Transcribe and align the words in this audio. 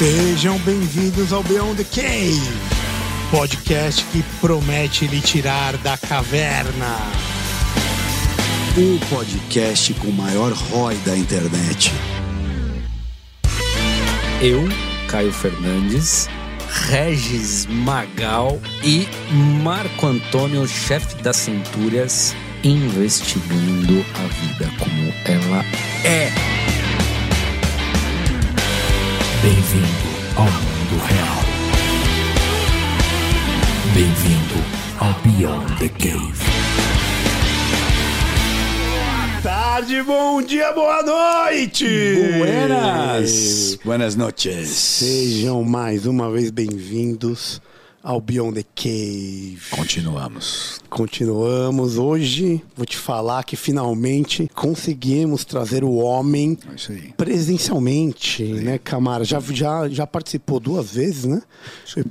Sejam 0.00 0.58
bem-vindos 0.60 1.30
ao 1.30 1.42
Beyond 1.42 1.84
the 1.84 2.00
Cave, 2.00 2.40
podcast 3.30 4.02
que 4.06 4.22
promete 4.40 5.06
lhe 5.06 5.20
tirar 5.20 5.76
da 5.76 5.94
caverna. 5.98 6.96
O 8.78 9.14
podcast 9.14 9.92
com 9.92 10.08
o 10.08 10.12
maior 10.14 10.52
ROI 10.54 10.94
da 11.04 11.14
internet. 11.14 11.92
Eu, 14.40 14.66
Caio 15.06 15.34
Fernandes, 15.34 16.30
Regis 16.88 17.66
Magal 17.66 18.58
e 18.82 19.06
Marco 19.62 20.06
Antônio, 20.06 20.66
chefe 20.66 21.16
das 21.16 21.36
Centúrias, 21.36 22.34
investigando 22.64 24.02
a 24.14 24.26
vida 24.28 24.72
como 24.78 25.12
ela 25.26 25.62
é. 26.06 26.59
Bem-vindo 29.42 29.86
ao 30.36 30.44
mundo 30.44 31.02
real. 31.06 31.40
Bem-vindo 33.94 34.54
ao 34.98 35.14
Beyond 35.22 35.78
the 35.78 35.88
Cave. 35.88 36.44
Tarde, 39.42 40.02
bom 40.02 40.42
dia, 40.42 40.70
boa 40.72 41.02
noite! 41.02 41.86
Buenas! 42.36 43.78
Buenas 43.82 44.14
noches. 44.14 44.68
Sejam 44.68 45.64
mais 45.64 46.04
uma 46.04 46.30
vez 46.30 46.50
bem-vindos 46.50 47.62
ao 48.02 48.20
Beyond 48.20 48.54
the 48.62 48.64
Cave. 48.74 49.60
Continuamos. 49.70 50.80
Continuamos. 50.88 51.98
Hoje 51.98 52.62
vou 52.74 52.86
te 52.86 52.96
falar 52.96 53.44
que 53.44 53.56
finalmente 53.56 54.50
conseguimos 54.54 55.44
trazer 55.44 55.84
o 55.84 55.94
homem 55.96 56.56
É 56.66 57.12
presencialmente, 57.16 58.42
né, 58.44 58.78
Camara? 58.78 59.24
Já, 59.24 59.38
já, 59.40 59.88
já 59.88 60.06
participou 60.06 60.58
duas 60.58 60.92
vezes, 60.94 61.24
né? 61.26 61.42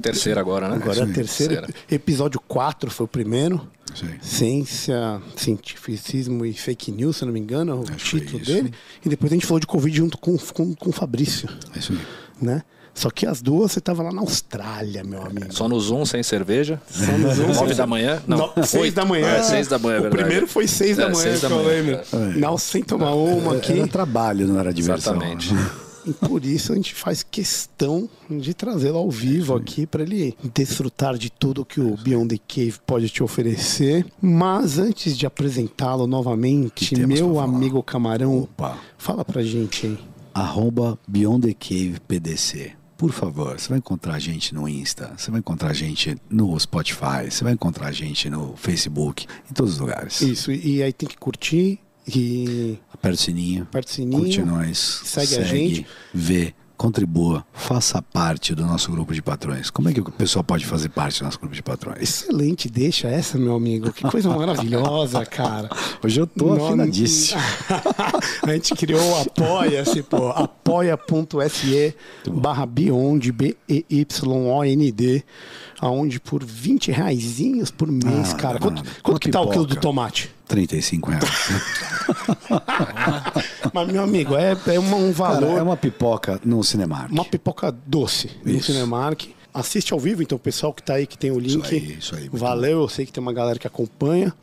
Terceira 0.02 0.40
agora, 0.40 0.70
né? 0.70 0.76
Agora 0.76 1.00
é 1.00 1.04
a 1.04 1.08
sim, 1.08 1.14
terceira. 1.14 1.56
terceira. 1.64 1.80
Episódio 1.90 2.40
4 2.48 2.92
foi 2.92 3.06
o 3.06 3.10
primeiro. 3.10 3.68
Aí. 4.04 4.20
Ciência, 4.22 5.20
cientificismo 5.36 6.46
e 6.46 6.54
fake 6.54 6.92
news, 6.92 7.18
se 7.18 7.26
não 7.26 7.34
me 7.34 7.40
engano, 7.40 7.72
é 7.72 7.76
o 7.76 7.84
título 7.96 8.38
dele. 8.46 8.72
E 9.04 9.10
depois 9.10 9.32
a 9.32 9.36
gente 9.36 9.48
falou 9.48 9.60
de 9.60 9.66
Covid 9.66 9.98
junto 9.98 10.18
com, 10.20 10.38
com, 10.38 10.76
com 10.76 10.90
o 10.92 10.94
Fabrício, 10.94 11.50
É 11.76 11.80
isso 11.80 11.94
aí. 11.94 12.00
né? 12.40 12.62
Só 13.00 13.10
que 13.10 13.26
as 13.26 13.42
duas 13.42 13.72
você 13.72 13.80
tava 13.80 14.04
lá 14.04 14.12
na 14.12 14.20
Austrália, 14.20 15.06
meu 15.06 15.22
amigo. 15.26 15.54
Só 15.54 15.70
no 15.70 15.80
Zoom, 15.80 16.04
sem 16.06 16.22
cerveja. 16.22 16.82
Só 16.92 17.10
nos 17.18 17.36
Zoom, 17.38 17.54
Nove 17.54 17.74
da 17.74 17.88
manhã? 17.88 18.22
Não, 18.28 18.38
No- 18.38 18.92
da 18.92 19.06
manhã. 19.06 19.26
É, 19.28 19.42
seis 19.44 19.68
da 19.70 19.80
manhã, 19.80 19.96
é 19.96 20.00
O 20.00 20.02
verdade. 20.02 20.22
primeiro 20.24 20.48
foi 20.48 20.68
seis 20.68 20.98
da 20.98 21.04
É, 21.04 21.06
manhã, 21.06 21.16
seis 21.24 21.40
da 21.40 21.48
eu 21.50 21.56
manhã, 21.56 21.68
lembro. 21.70 21.94
é. 21.96 22.38
Não, 22.38 22.58
sem 22.58 22.84
tomar 22.84 23.14
uma 23.14 23.56
aqui. 23.56 23.72
Era 23.80 23.88
trabalho, 23.88 24.46
não 24.50 24.60
era 24.60 24.74
diversão. 24.74 25.14
Exatamente. 25.16 25.56
E 26.06 26.12
por 26.12 26.44
isso 26.44 26.74
a 26.74 26.76
gente 26.76 26.94
faz 26.94 27.24
questão 27.24 28.10
de 28.30 28.54
trazê-lo 28.54 28.98
ao 28.98 29.10
vivo 29.10 29.56
aqui 29.56 29.86
para 29.86 30.04
ele 30.04 30.36
desfrutar 30.54 31.18
de 31.18 31.30
tudo 31.30 31.64
que 31.64 31.80
o 31.80 31.96
Beyond 31.96 32.36
the 32.38 32.42
Cave 32.48 32.76
pode 32.86 33.08
te 33.10 33.24
oferecer. 33.24 34.06
Mas 34.22 34.78
antes 34.78 35.18
de 35.18 35.26
apresentá-lo 35.26 36.06
novamente, 36.06 36.96
meu 37.06 37.40
amigo 37.40 37.82
Camarão, 37.82 38.40
Opa. 38.40 38.78
fala 38.98 39.24
pra 39.24 39.42
gente 39.42 39.88
aí. 39.88 39.98
Arroba 40.34 40.98
Beyond 41.08 41.48
the 41.48 41.54
Cave 41.54 41.96
PDC. 42.08 42.72
Por 43.00 43.14
favor, 43.14 43.58
você 43.58 43.70
vai 43.70 43.78
encontrar 43.78 44.16
a 44.16 44.20
gente 44.20 44.54
no 44.54 44.68
Insta, 44.68 45.14
você 45.18 45.32
vai 45.32 45.40
encontrar 45.40 45.70
a 45.70 45.74
gente 45.74 46.18
no 46.30 46.60
Spotify, 46.60 47.32
você 47.32 47.46
vai 47.46 47.54
encontrar 47.54 47.88
a 47.88 47.92
gente 47.94 48.30
no 48.30 48.58
Facebook, 48.58 49.26
em 49.50 49.54
todos 49.54 49.76
os 49.76 49.80
lugares. 49.80 50.20
Isso, 50.20 50.52
e 50.52 50.84
aí 50.84 50.92
tem 50.92 51.08
que 51.08 51.16
curtir 51.18 51.80
e 52.06 52.78
Aperta 52.94 53.16
o 53.16 53.18
sininho, 53.18 53.64
aperta 53.64 53.90
o 53.90 53.94
sininho. 53.94 54.22
curte 54.22 54.42
nós, 54.42 54.78
segue 55.06 55.38
a 55.38 55.44
gente. 55.44 55.88
vê, 56.14 56.54
contribua, 56.80 57.46
faça 57.52 58.02
parte 58.02 58.56
do 58.56 58.66
nosso 58.66 58.90
grupo 58.90 59.14
de 59.14 59.22
patrões. 59.22 59.70
Como 59.70 59.90
é 59.90 59.94
que 59.94 60.00
o 60.00 60.06
pessoal 60.06 60.46
pode 60.46 60.66
fazer 60.66 60.88
parte 60.88 61.20
do 61.20 61.26
nosso 61.26 61.38
grupo 61.38 61.54
de 61.54 61.62
patrões? 61.62 62.02
Excelente, 62.02 62.70
deixa 62.70 63.10
essa, 63.10 63.38
meu 63.38 63.54
amigo. 63.54 63.92
Que 63.92 64.04
coisa 64.04 64.30
maravilhosa, 64.30 65.26
cara. 65.26 65.70
Hoje 66.02 66.22
eu 66.22 66.26
tô 66.26 66.56
Não- 66.56 66.68
afinadíssimo. 66.68 67.42
a 68.48 68.54
gente 68.54 68.74
criou 68.76 69.02
o 69.04 69.20
Apoia-se, 69.20 70.02
pô. 70.04 70.30
apoia.se 70.30 71.94
barra 72.32 72.66
Beyond, 72.66 73.30
B-E-Y-O-N-D, 73.34 75.24
aonde 75.82 76.20
por 76.20 76.44
20 76.44 76.92
reaisinhos 76.92 77.72
por 77.72 77.92
mês, 77.92 78.34
Ah, 78.34 78.36
cara. 78.36 78.60
Quanto, 78.60 78.84
quanto 79.02 79.20
que 79.20 79.30
tá 79.30 79.42
o 79.42 79.50
quilo 79.50 79.66
do 79.66 79.76
tomate? 79.76 80.30
35 80.48 81.10
reais. 81.12 81.24
Mas, 83.74 83.88
meu 83.92 84.04
amigo, 84.04 84.36
é, 84.36 84.56
é 84.68 84.80
uma- 84.80 84.98
um 84.98 85.14
Cara, 85.14 85.40
valor... 85.40 85.58
é 85.58 85.62
uma 85.62 85.78
pipoca 85.78 86.40
no 86.44 86.64
Cinemark. 86.64 87.12
Uma 87.12 87.26
pipoca 87.26 87.72
doce 87.86 88.30
no 88.44 88.52
Isso. 88.52 88.72
Cinemark. 88.72 89.28
Assiste 89.54 89.94
ao 89.94 90.00
vivo, 90.00 90.22
então, 90.22 90.36
o 90.36 90.40
pessoal 90.40 90.72
que 90.74 90.84
tá 90.84 90.94
aí, 90.94 91.08
que 91.08 91.18
tem 91.18 91.32
o 91.32 91.40
link. 91.40 91.66
aí, 91.74 91.98
isso 91.98 92.16
aí, 92.16 92.30
Valeu, 92.32 92.82
eu 92.82 92.90
sei 92.90 93.06
que 93.06 93.12
tem 93.12 93.22
uma 93.22 93.34
galera 93.34 93.58
que 93.58 93.66
acompanha. 93.66 94.34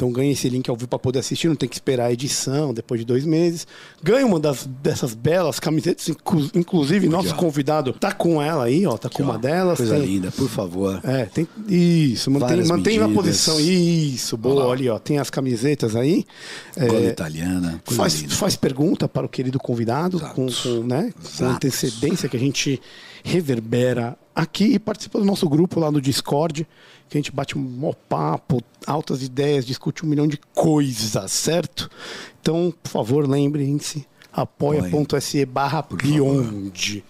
Então 0.00 0.10
ganha 0.10 0.32
esse 0.32 0.48
link 0.48 0.66
ao 0.70 0.74
vivo 0.76 0.88
para 0.88 0.98
poder 0.98 1.18
assistir, 1.18 1.46
não 1.48 1.54
tem 1.54 1.68
que 1.68 1.74
esperar 1.76 2.06
a 2.06 2.12
edição 2.12 2.72
depois 2.72 2.98
de 3.00 3.04
dois 3.04 3.26
meses. 3.26 3.66
Ganha 4.02 4.24
uma 4.24 4.40
das, 4.40 4.64
dessas 4.64 5.12
belas 5.12 5.60
camisetas, 5.60 6.08
inclu- 6.08 6.50
inclusive 6.54 7.06
nosso 7.06 7.34
ó. 7.34 7.36
convidado 7.36 7.92
tá 7.92 8.10
com 8.10 8.40
ela 8.40 8.64
aí, 8.64 8.86
ó, 8.86 8.96
tá 8.96 9.10
com 9.10 9.22
uma 9.22 9.36
delas. 9.36 9.76
Coisa 9.76 9.96
tem- 9.96 10.06
linda, 10.06 10.30
por 10.30 10.48
favor. 10.48 10.98
É, 11.04 11.26
tem. 11.26 11.46
Isso, 11.68 12.30
mantém, 12.30 12.64
mantém 12.64 12.98
na 12.98 13.10
posição. 13.10 13.60
Isso, 13.60 14.38
boa, 14.38 14.64
olha 14.64 14.80
aí, 14.80 14.88
ó. 14.88 14.98
Tem 14.98 15.18
as 15.18 15.28
camisetas 15.28 15.94
aí. 15.94 16.24
É, 16.74 16.86
Gola 16.86 17.00
italiana, 17.04 17.82
coisa 17.84 18.00
faz, 18.02 18.14
linda. 18.22 18.34
faz 18.34 18.56
pergunta 18.56 19.06
para 19.06 19.26
o 19.26 19.28
querido 19.28 19.58
convidado 19.58 20.18
com, 20.34 20.46
com, 20.46 20.82
né, 20.82 21.12
com 21.36 21.44
antecedência 21.44 22.26
que 22.26 22.38
a 22.38 22.40
gente 22.40 22.80
reverbera 23.22 24.16
aqui 24.34 24.64
e 24.64 24.78
participa 24.78 25.18
do 25.18 25.26
nosso 25.26 25.46
grupo 25.46 25.78
lá 25.78 25.90
no 25.90 26.00
Discord, 26.00 26.66
que 27.10 27.18
a 27.18 27.20
gente 27.20 27.32
bate 27.32 27.58
um 27.58 27.60
mó 27.60 27.92
papo, 28.08 28.62
altas 28.86 29.20
ideias, 29.20 29.66
discute 29.66 30.06
um 30.06 30.08
milhão 30.08 30.28
de 30.28 30.38
coisas, 30.54 31.32
certo? 31.32 31.90
Então, 32.40 32.72
por 32.80 32.88
favor, 32.88 33.28
lembrem-se, 33.28 34.06
apoia.se 34.32 35.44
barra 35.44 35.82
Beyond. 35.82 37.04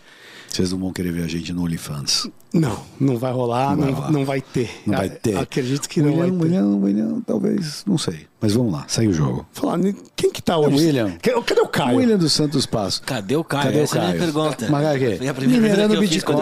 Vocês 0.52 0.72
não 0.72 0.78
vão 0.80 0.92
querer 0.92 1.12
ver 1.12 1.22
a 1.22 1.28
gente 1.28 1.52
no 1.52 1.62
OnlyFans. 1.62 2.28
Não, 2.52 2.82
não 2.98 3.16
vai 3.16 3.30
rolar, 3.32 3.76
Não 3.76 3.82
vai 3.82 3.86
não, 3.86 3.94
rolar. 3.94 4.10
não 4.12 4.24
vai 4.24 4.40
ter. 4.40 4.68
Não 4.84 4.96
vai 4.96 5.06
A- 5.06 5.10
ter. 5.10 5.36
Acredito 5.38 5.88
que 5.88 6.02
não 6.02 6.16
vai 6.16 6.28
William, 6.28 6.38
ter. 6.38 6.44
William, 6.44 6.76
William, 6.78 7.20
talvez, 7.24 7.84
não 7.86 7.96
sei. 7.96 8.26
Mas 8.40 8.54
vamos 8.54 8.72
lá, 8.72 8.84
segue 8.88 9.08
o 9.08 9.12
jogo. 9.12 9.46
Falar, 9.52 9.78
quem 10.16 10.32
que 10.32 10.42
tá 10.42 10.58
hoje? 10.58 10.74
William. 10.86 11.12
Cadê, 11.22 11.60
o 11.60 11.68
Caio? 11.68 11.98
William 11.98 12.18
dos 12.18 12.32
Santos 12.32 12.66
Passo. 12.66 13.00
Cadê 13.02 13.36
o 13.36 13.44
Caio? 13.44 13.64
Cadê 13.66 13.78
o 13.78 13.82
Essa 13.82 13.98
é 13.98 14.00
a 14.00 14.04
minha 14.08 14.18
Caio? 14.18 14.32
pergunta. 14.32 14.66
Mas, 14.68 14.82
Gagê, 14.82 15.16
Foi 15.18 15.28
a 15.28 15.34
primeira 15.34 15.62
minerando 15.62 15.94
que 15.94 16.00
Bitcoin. 16.00 16.36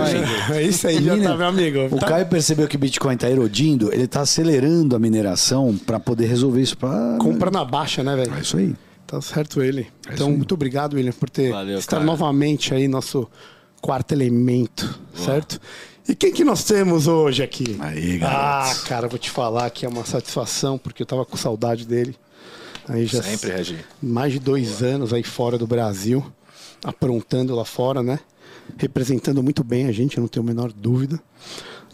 É 0.55 0.63
isso 0.65 0.87
aí, 0.89 1.05
já 1.05 1.15
tá, 1.23 1.37
meu 1.37 1.47
amigo. 1.47 1.95
O 1.95 1.99
Tá- 1.99 2.07
Caio 2.07 2.27
percebeu 2.27 2.67
que 2.67 2.77
o 2.77 2.79
Bitcoin 2.79 3.15
está 3.15 3.29
erodindo, 3.29 3.93
ele 3.93 4.05
está 4.05 4.23
acelerando 4.23 4.97
a 4.97 4.99
mineração 4.99 5.77
para 5.77 6.01
poder 6.01 6.27
resolver 6.29 6.63
isso. 6.63 6.79
Pra... 6.79 7.19
Compra 7.21 7.51
na 7.51 7.63
baixa, 7.67 8.03
né, 8.03 8.17
velho? 8.17 8.33
É 8.35 8.41
isso 8.41 8.57
aí. 8.57 8.75
Tá 9.07 9.21
certo 9.21 9.63
ele. 9.63 9.87
É 10.09 10.15
então, 10.15 10.31
muito 10.31 10.55
obrigado, 10.55 10.95
William, 10.95 11.13
por 11.13 11.29
ter 11.29 11.51
Valeu, 11.51 11.79
estar 11.79 11.97
cara. 11.97 12.05
novamente 12.07 12.73
aí, 12.75 12.89
nosso 12.89 13.27
quarto 13.81 14.12
elemento, 14.12 14.99
certo? 15.15 15.61
E 16.09 16.15
quem 16.15 16.33
que 16.33 16.44
nós 16.44 16.65
temos 16.65 17.06
hoje 17.06 17.43
aqui? 17.43 17.77
Aí, 17.81 18.16
Ah, 18.22 18.61
garotos. 18.65 18.83
cara, 18.84 19.09
vou 19.09 19.19
te 19.19 19.31
falar 19.31 19.69
que 19.71 19.84
é 19.84 19.89
uma 19.89 20.05
satisfação, 20.05 20.78
porque 20.78 21.03
eu 21.03 21.06
tava 21.06 21.25
com 21.25 21.37
saudade 21.37 21.87
dele. 21.87 22.17
Aí 22.88 23.05
já 23.05 23.22
Sempre, 23.22 23.50
Regi. 23.53 23.78
mais 24.03 24.33
de 24.33 24.38
dois 24.38 24.83
anos 24.83 25.12
aí 25.12 25.22
fora 25.22 25.59
do 25.59 25.67
Brasil, 25.67 26.25
aprontando 26.83 27.55
lá 27.55 27.65
fora, 27.65 28.03
né? 28.03 28.19
Representando 28.78 29.43
muito 29.43 29.62
bem 29.62 29.87
a 29.87 29.93
gente, 29.93 30.17
eu 30.17 30.22
não 30.22 30.28
tenho 30.28 30.44
a 30.44 30.49
menor 30.49 30.72
dúvida. 30.72 31.21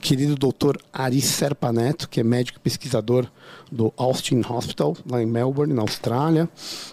Querido 0.00 0.36
doutor 0.36 0.78
Ari 0.92 1.20
Serpa 1.20 1.72
Neto, 1.72 2.08
que 2.08 2.20
é 2.20 2.22
médico 2.22 2.58
e 2.58 2.60
pesquisador 2.60 3.26
do 3.72 3.92
Austin 3.96 4.42
Hospital, 4.48 4.96
lá 5.08 5.20
em 5.22 5.26
Melbourne, 5.26 5.72
na 5.72 5.80
Austrália. 5.82 6.48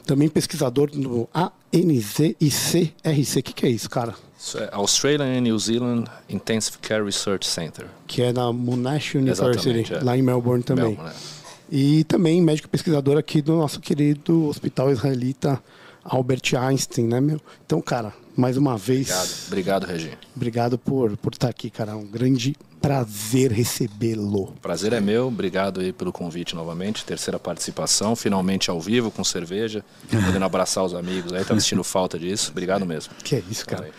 Também 0.06 0.30
pesquisador 0.30 0.90
do 0.90 1.28
ANZICRC. 1.74 3.40
O 3.40 3.44
que, 3.44 3.54
que 3.54 3.66
é 3.66 3.70
isso, 3.70 3.90
cara? 3.90 4.16
Isso 4.42 4.58
é 4.58 4.70
Australian 4.72 5.38
and 5.38 5.42
New 5.42 5.60
Zealand 5.60 6.06
Intensive 6.28 6.80
Care 6.80 7.04
Research 7.06 7.46
Center. 7.46 7.86
Que 8.08 8.24
é 8.24 8.34
na 8.34 8.52
Monash 8.52 9.14
University, 9.14 9.94
é. 9.94 10.00
lá 10.04 10.18
em 10.18 10.24
Melbourne 10.24 10.64
também. 10.64 10.96
Melbourne, 10.96 11.14
é. 11.14 11.76
E 11.76 12.04
também 12.06 12.42
médico 12.42 12.68
pesquisador 12.68 13.20
aqui 13.20 13.40
do 13.40 13.56
nosso 13.56 13.80
querido 13.80 14.48
Hospital 14.48 14.92
Israelita 14.92 15.62
Albert 16.04 16.56
Einstein, 16.60 17.06
né, 17.06 17.22
meu? 17.22 17.40
Então, 17.64 17.80
cara, 17.82 18.14
mais 18.36 18.58
uma 18.58 18.76
vez, 18.78 19.10
Obrigado, 19.10 19.48
obrigado, 19.48 19.86
Regi. 19.86 20.18
obrigado 20.36 20.78
por, 20.78 21.16
por 21.18 21.34
estar 21.34 21.48
aqui, 21.48 21.70
cara. 21.70 21.96
Um 21.96 22.08
grande 22.08 22.56
prazer 22.82 23.52
recebê-lo. 23.52 24.56
Prazer 24.60 24.92
é 24.92 25.00
meu, 25.00 25.28
obrigado 25.28 25.82
aí 25.82 25.94
pelo 25.94 26.12
convite 26.12 26.56
novamente. 26.56 27.06
Terceira 27.06 27.38
participação, 27.38 28.16
finalmente 28.16 28.72
ao 28.72 28.82
vivo, 28.82 29.12
com 29.12 29.24
cerveja, 29.24 29.86
podendo 30.10 30.44
abraçar 30.44 30.84
os 30.84 30.96
amigos 30.96 31.32
aí, 31.32 31.46
tava 31.46 31.60
sentindo 31.60 31.84
falta 31.84 32.18
disso. 32.18 32.50
Obrigado 32.50 32.88
mesmo. 32.88 33.14
Que 33.24 33.36
é 33.36 33.44
isso, 33.50 33.68
cara. 33.68 33.86
Aí. 33.86 33.92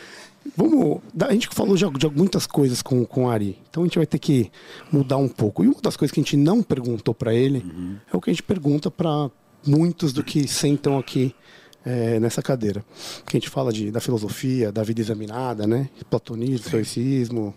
Vamos. 0.56 1.00
A 1.21 1.33
gente 1.33 1.49
falou 1.49 1.77
já 1.77 1.89
de 1.89 2.09
muitas 2.09 2.47
coisas 2.47 2.83
com, 2.83 3.05
com 3.05 3.25
o 3.25 3.31
Ari. 3.31 3.59
Então 3.71 3.83
a 3.83 3.87
gente 3.87 3.99
vai 3.99 4.06
ter 4.06 4.19
que 4.19 4.50
mudar 4.91 5.17
um 5.17 5.29
pouco. 5.29 5.65
E 5.65 5.69
uma 5.69 5.81
das 5.81 5.97
coisas 5.97 6.12
que 6.12 6.21
a 6.21 6.23
gente 6.23 6.37
não 6.37 6.62
perguntou 6.62 7.15
para 7.15 7.35
ele 7.35 7.65
é 8.12 8.17
o 8.17 8.21
que 8.21 8.31
a 8.31 8.33
gente 8.33 8.43
pergunta 8.43 8.91
para 8.91 9.31
muitos 9.67 10.12
do 10.12 10.23
que 10.23 10.47
sentam 10.49 10.99
aqui 10.99 11.35
é, 11.85 12.19
nessa 12.21 12.43
cadeira. 12.43 12.85
Que 13.27 13.37
a 13.37 13.41
gente 13.41 13.49
fala 13.49 13.73
de, 13.73 13.91
da 13.91 14.00
filosofia, 14.00 14.73
da 14.73 14.83
vida 14.83 15.00
examinada, 15.00 15.67
né? 15.67 15.89
Platonismo, 16.11 16.67
estoicismo, 16.67 17.55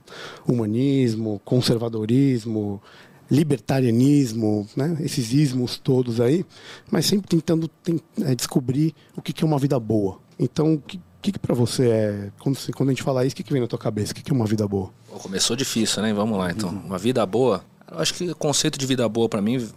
humanismo, 0.48 1.42
conservadorismo, 1.44 2.82
libertarianismo, 3.30 4.68
né? 4.76 4.98
esses 5.00 5.34
ismos 5.34 5.78
todos 5.80 6.22
aí, 6.22 6.46
mas 6.92 7.06
sempre 7.08 7.28
tentando 7.28 7.68
tem, 7.68 8.00
é, 8.22 8.36
descobrir 8.36 8.94
o 9.16 9.22
que, 9.22 9.34
que 9.34 9.44
é 9.44 9.48
uma 9.48 9.58
vida 9.58 9.80
boa. 9.80 10.20
Então, 10.38 10.76
o 10.76 10.80
que, 10.80 11.00
que, 11.26 11.32
que 11.32 11.40
para 11.40 11.56
você 11.56 11.90
é, 11.90 12.30
quando, 12.40 12.56
você, 12.56 12.72
quando 12.72 12.90
a 12.90 12.92
gente 12.92 13.04
fala 13.04 13.26
isso, 13.26 13.34
o 13.34 13.36
que, 13.38 13.44
que 13.44 13.52
vem 13.52 13.62
na 13.62 13.68
tua 13.68 13.80
cabeça? 13.80 14.12
O 14.12 14.16
que, 14.16 14.22
que 14.22 14.32
é 14.32 14.36
uma 14.36 14.46
vida 14.46 14.68
boa? 14.68 14.92
Pô, 15.12 15.18
começou 15.18 15.56
difícil, 15.56 16.02
né? 16.04 16.14
Vamos 16.14 16.38
lá, 16.38 16.52
então. 16.52 16.70
Uma 16.70 16.98
vida 16.98 17.26
boa, 17.26 17.64
eu 17.92 18.00
acho 18.00 18.14
que 18.14 18.30
o 18.30 18.36
conceito 18.36 18.78
de 18.78 18.86
vida 18.86 19.08
boa 19.10 19.28
para 19.28 19.42
mim 19.42 19.68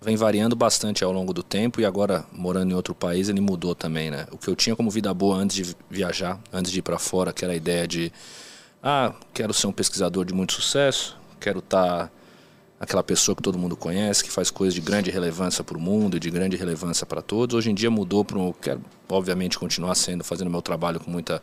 vem 0.00 0.16
variando 0.16 0.56
bastante 0.56 1.02
ao 1.04 1.12
longo 1.12 1.32
do 1.32 1.42
tempo 1.42 1.80
e 1.80 1.84
agora 1.84 2.24
morando 2.32 2.70
em 2.70 2.74
outro 2.74 2.94
país 2.94 3.28
ele 3.28 3.40
mudou 3.40 3.74
também, 3.74 4.10
né? 4.10 4.26
O 4.30 4.38
que 4.38 4.48
eu 4.48 4.56
tinha 4.56 4.74
como 4.74 4.90
vida 4.90 5.12
boa 5.12 5.36
antes 5.36 5.56
de 5.56 5.76
viajar, 5.90 6.40
antes 6.52 6.72
de 6.72 6.78
ir 6.78 6.82
para 6.82 6.98
fora, 6.98 7.32
que 7.32 7.44
era 7.44 7.52
a 7.52 7.56
ideia 7.56 7.86
de 7.86 8.12
ah, 8.82 9.14
quero 9.32 9.52
ser 9.52 9.66
um 9.66 9.72
pesquisador 9.72 10.24
de 10.24 10.34
muito 10.34 10.52
sucesso, 10.52 11.16
quero 11.40 11.58
estar 11.58 12.06
tá 12.06 12.10
aquela 12.84 13.02
pessoa 13.02 13.34
que 13.34 13.42
todo 13.42 13.58
mundo 13.58 13.76
conhece, 13.76 14.22
que 14.22 14.30
faz 14.30 14.50
coisas 14.50 14.74
de 14.74 14.80
grande 14.80 15.10
relevância 15.10 15.64
para 15.64 15.76
o 15.76 15.80
mundo 15.80 16.16
e 16.16 16.20
de 16.20 16.30
grande 16.30 16.56
relevância 16.56 17.04
para 17.04 17.20
todos. 17.20 17.56
Hoje 17.56 17.70
em 17.70 17.74
dia 17.74 17.90
mudou 17.90 18.24
para 18.24 18.38
quero 18.60 18.80
obviamente 19.08 19.58
continuar 19.58 19.94
sendo 19.94 20.22
fazendo 20.22 20.50
meu 20.50 20.62
trabalho 20.62 21.00
com 21.00 21.10
muita 21.10 21.42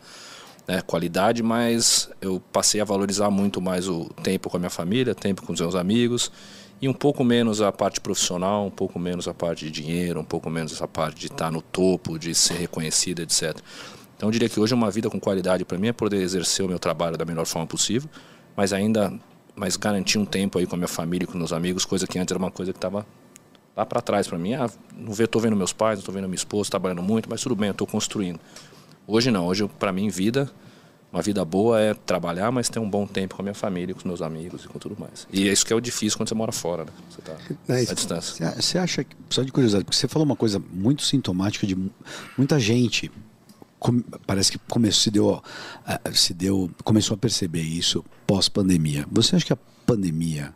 né, 0.67 0.81
qualidade, 0.81 1.43
mas 1.43 2.09
eu 2.21 2.41
passei 2.51 2.79
a 2.79 2.85
valorizar 2.85 3.29
muito 3.29 3.61
mais 3.61 3.87
o 3.87 4.05
tempo 4.23 4.49
com 4.49 4.57
a 4.57 4.59
minha 4.59 4.69
família, 4.69 5.13
tempo 5.13 5.41
com 5.43 5.53
os 5.53 5.59
meus 5.59 5.75
amigos 5.75 6.31
e 6.81 6.87
um 6.87 6.93
pouco 6.93 7.23
menos 7.23 7.61
a 7.61 7.71
parte 7.71 8.01
profissional, 8.01 8.65
um 8.65 8.71
pouco 8.71 8.97
menos 8.97 9.27
a 9.27 9.33
parte 9.33 9.65
de 9.65 9.71
dinheiro, 9.71 10.19
um 10.19 10.25
pouco 10.25 10.49
menos 10.49 10.71
essa 10.71 10.87
parte 10.87 11.19
de 11.19 11.27
estar 11.27 11.51
no 11.51 11.61
topo, 11.61 12.17
de 12.17 12.33
ser 12.33 12.55
reconhecido, 12.55 13.21
etc. 13.21 13.55
Então 14.17 14.29
eu 14.29 14.31
diria 14.31 14.49
que 14.49 14.59
hoje 14.59 14.73
uma 14.73 14.89
vida 14.89 15.09
com 15.09 15.19
qualidade 15.19 15.63
para 15.65 15.77
mim 15.77 15.87
é 15.87 15.93
poder 15.93 16.21
exercer 16.21 16.65
o 16.65 16.69
meu 16.69 16.79
trabalho 16.79 17.17
da 17.17 17.25
melhor 17.25 17.45
forma 17.45 17.67
possível, 17.67 18.09
mas 18.55 18.73
ainda 18.73 19.13
mas 19.61 19.77
garantir 19.77 20.17
um 20.17 20.25
tempo 20.25 20.57
aí 20.57 20.65
com 20.65 20.73
a 20.73 20.77
minha 20.77 20.87
família, 20.87 21.27
com 21.27 21.37
meus 21.37 21.53
amigos, 21.53 21.85
coisa 21.85 22.07
que 22.07 22.17
antes 22.17 22.31
era 22.31 22.39
uma 22.39 22.49
coisa 22.49 22.73
que 22.73 22.79
estava 22.79 23.05
lá 23.77 23.85
para 23.85 24.01
trás 24.01 24.27
para 24.27 24.39
mim. 24.39 24.55
Ah, 24.55 24.67
não 24.97 25.11
estou 25.11 25.39
vendo 25.39 25.55
meus 25.55 25.71
pais, 25.71 25.99
não 25.99 26.01
estou 26.01 26.15
vendo 26.15 26.27
minha 26.27 26.35
esposa, 26.35 26.71
trabalhando 26.71 27.03
muito, 27.03 27.29
mas 27.29 27.41
tudo 27.41 27.55
bem, 27.55 27.67
eu 27.67 27.73
estou 27.73 27.85
construindo. 27.85 28.39
Hoje 29.05 29.29
não, 29.29 29.45
hoje 29.45 29.69
para 29.77 29.91
mim 29.91 30.09
vida 30.09 30.51
uma 31.13 31.21
vida 31.21 31.45
boa 31.45 31.79
é 31.79 31.93
trabalhar, 31.93 32.51
mas 32.51 32.69
ter 32.69 32.79
um 32.79 32.89
bom 32.89 33.05
tempo 33.05 33.35
com 33.35 33.41
a 33.41 33.43
minha 33.43 33.53
família, 33.53 33.93
com 33.93 33.99
os 33.99 34.05
meus 34.05 34.21
amigos 34.21 34.63
e 34.63 34.67
com 34.67 34.79
tudo 34.79 34.95
mais. 34.97 35.27
E 35.31 35.47
é 35.47 35.51
isso 35.51 35.63
que 35.63 35.73
é 35.73 35.75
o 35.75 35.81
difícil 35.81 36.17
quando 36.17 36.29
você 36.29 36.35
mora 36.35 36.51
fora, 36.51 36.85
né? 36.85 36.91
Você 37.09 37.19
está 37.19 37.33
é 37.67 37.81
à 37.81 37.93
distância. 37.93 38.51
Você 38.53 38.77
acha 38.79 39.03
que, 39.03 39.15
só 39.29 39.43
de 39.43 39.51
curiosidade, 39.51 39.83
porque 39.83 39.97
você 39.97 40.07
falou 40.07 40.25
uma 40.25 40.37
coisa 40.37 40.63
muito 40.73 41.03
sintomática 41.03 41.67
de 41.67 41.77
muita 42.35 42.59
gente 42.59 43.11
parece 44.27 44.51
que 44.51 44.57
começou, 44.69 45.01
se 45.01 45.11
deu, 45.11 45.43
se 46.13 46.33
deu, 46.33 46.69
começou 46.83 47.15
a 47.15 47.17
perceber 47.17 47.61
isso 47.61 48.03
pós-pandemia. 48.27 49.05
Você 49.11 49.35
acha 49.35 49.45
que 49.45 49.53
a 49.53 49.59
pandemia 49.85 50.53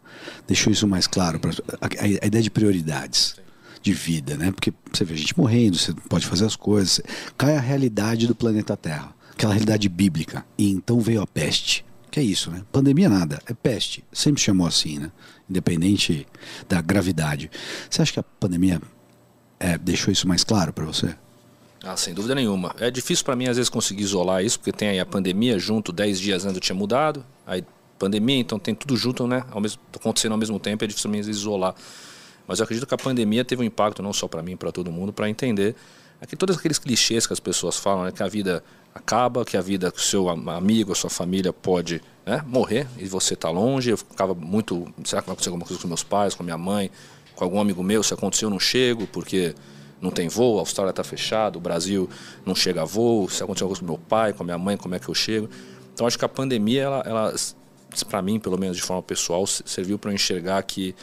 deixou 0.48 0.72
isso 0.72 0.88
mais 0.88 1.08
claro 1.08 1.40
para 1.40 1.52
a, 1.52 2.04
a, 2.04 2.28
ideia 2.28 2.44
de 2.44 2.50
prioridades? 2.50 3.36
de 3.82 3.94
vida, 3.94 4.36
né? 4.36 4.52
Porque 4.52 4.74
você 4.92 5.06
vê 5.06 5.14
a 5.14 5.18
gente 5.18 5.38
morrendo, 5.38 5.78
você 5.78 5.94
pode 6.10 6.26
fazer 6.26 6.44
as 6.44 6.56
coisas, 6.56 7.00
cai 7.38 7.56
a 7.56 7.60
realidade 7.60 8.26
do 8.26 8.34
planeta 8.34 8.76
Terra 8.76 9.14
aquela 9.36 9.54
realidade 9.54 9.88
bíblica. 9.88 10.46
E 10.58 10.72
então 10.72 11.00
veio 11.00 11.22
a 11.22 11.28
peste. 11.28 11.86
Que 12.10 12.20
é 12.20 12.24
isso, 12.24 12.50
né? 12.50 12.64
Pandemia 12.72 13.10
nada, 13.10 13.42
é 13.46 13.54
peste. 13.54 14.04
Sempre 14.12 14.42
chamou 14.42 14.66
assim, 14.66 15.00
né? 15.00 15.12
Independente 15.50 16.26
da 16.68 16.82
gravidade. 16.82 17.52
Você 17.90 18.02
acha 18.02 18.14
que 18.14 18.20
a 18.20 18.24
pandemia 18.24 18.82
é, 19.60 19.78
deixou 19.78 20.12
isso 20.12 20.28
mais 20.28 20.44
claro 20.44 20.72
para 20.72 20.86
você? 20.86 21.16
Ah, 21.86 21.96
sem 21.96 22.16
dúvida 22.16 22.34
nenhuma. 22.34 22.76
É 22.80 22.90
difícil 22.90 23.24
para 23.24 23.36
mim 23.36 23.48
às 23.48 23.58
vezes 23.58 23.70
conseguir 23.70 24.02
isolar 24.02 24.44
isso, 24.44 24.58
porque 24.58 24.72
tem 24.72 24.90
aí 24.90 25.00
a 25.00 25.06
pandemia 25.06 25.60
junto, 25.60 25.92
10 25.92 26.20
dias 26.20 26.44
antes 26.44 26.56
eu 26.56 26.62
tinha 26.62 26.76
mudado, 26.76 27.24
aí 27.46 27.64
pandemia, 28.00 28.40
então 28.40 28.58
tem 28.58 28.74
tudo 28.74 28.98
junto, 28.98 29.28
né? 29.28 29.44
Ao 29.52 29.62
mesmo, 29.62 29.80
acontecendo 29.96 30.32
ao 30.32 30.38
mesmo 30.38 30.60
tempo, 30.60 30.84
é 30.84 30.88
difícil 30.88 31.12
para 31.12 31.20
mim 31.20 31.30
isolar. 31.30 31.76
Mas 32.48 32.60
eu 32.60 32.64
acredito 32.64 32.88
que 32.88 32.94
a 32.94 32.98
pandemia 32.98 33.46
teve 33.46 33.62
um 33.62 33.66
impacto 33.66 34.02
não 34.02 34.12
só 34.12 34.28
para 34.28 34.42
mim, 34.42 34.58
para 34.58 34.72
todo 34.72 34.92
mundo, 34.92 35.14
para 35.14 35.30
entender 35.30 35.76
aqui 36.20 36.36
todos 36.36 36.58
aqueles 36.58 36.80
clichês 36.80 37.28
que 37.28 37.34
as 37.34 37.40
pessoas 37.40 37.78
falam, 37.78 38.06
né? 38.06 38.12
Que 38.12 38.24
a 38.24 38.28
vida 38.28 38.64
acaba, 38.94 39.46
que 39.46 39.56
a 39.56 39.62
vida 39.62 39.92
com 39.92 40.00
seu 40.00 40.28
amigo, 40.28 40.92
a 40.92 40.96
sua 40.96 41.10
família 41.10 41.54
pode 41.54 42.02
né, 42.26 42.44
morrer 42.48 42.88
e 42.98 43.06
você 43.06 43.36
está 43.36 43.52
longe. 43.52 43.92
Eu 43.92 43.98
ficava 43.98 44.34
muito. 44.34 44.92
Será 45.04 45.22
que 45.22 45.28
vai 45.28 45.34
acontecer 45.34 45.50
alguma 45.50 45.68
coisa 45.68 45.80
com 45.80 45.88
meus 45.88 46.04
pais, 46.04 46.34
com 46.34 46.44
minha 46.44 46.58
mãe, 46.58 46.90
com 47.36 47.44
algum 47.44 47.60
amigo 47.60 47.84
meu? 47.84 48.02
Se 48.02 48.14
aconteceu, 48.14 48.48
eu 48.48 48.52
não 48.52 48.60
chego, 48.60 49.06
porque 49.08 49.54
não 50.02 50.12
tem 50.12 50.28
voo, 50.28 50.58
a 50.58 50.62
Austrália 50.62 50.92
está 50.92 51.04
fechada, 51.04 51.58
o 51.58 51.62
Brasil 51.62 52.10
não 52.46 52.54
chega 52.54 52.82
a 52.82 52.86
voo. 52.86 53.30
Se 53.30 53.44
acontecer 53.44 53.66
coisa 53.66 53.80
com 53.80 53.88
meu 53.88 53.98
pai, 53.98 54.34
com 54.34 54.44
minha 54.44 54.58
mãe, 54.58 54.78
como 54.78 54.96
é 54.96 55.00
que 55.00 55.10
eu 55.10 55.16
chego? 55.16 55.50
Então 55.94 56.06
acho 56.06 56.20
que 56.20 56.26
a 56.26 56.30
pandemia, 56.30 56.84
ela, 56.84 57.04
ela 57.06 57.36
para 58.04 58.22
mim, 58.22 58.40
pelo 58.40 58.58
menos 58.58 58.76
de 58.76 58.84
forma 58.84 59.02
pessoal, 59.02 59.48
serviu 59.48 59.98
para 59.98 60.12
eu 60.12 60.16
enxergar 60.16 60.62
que 60.64 60.94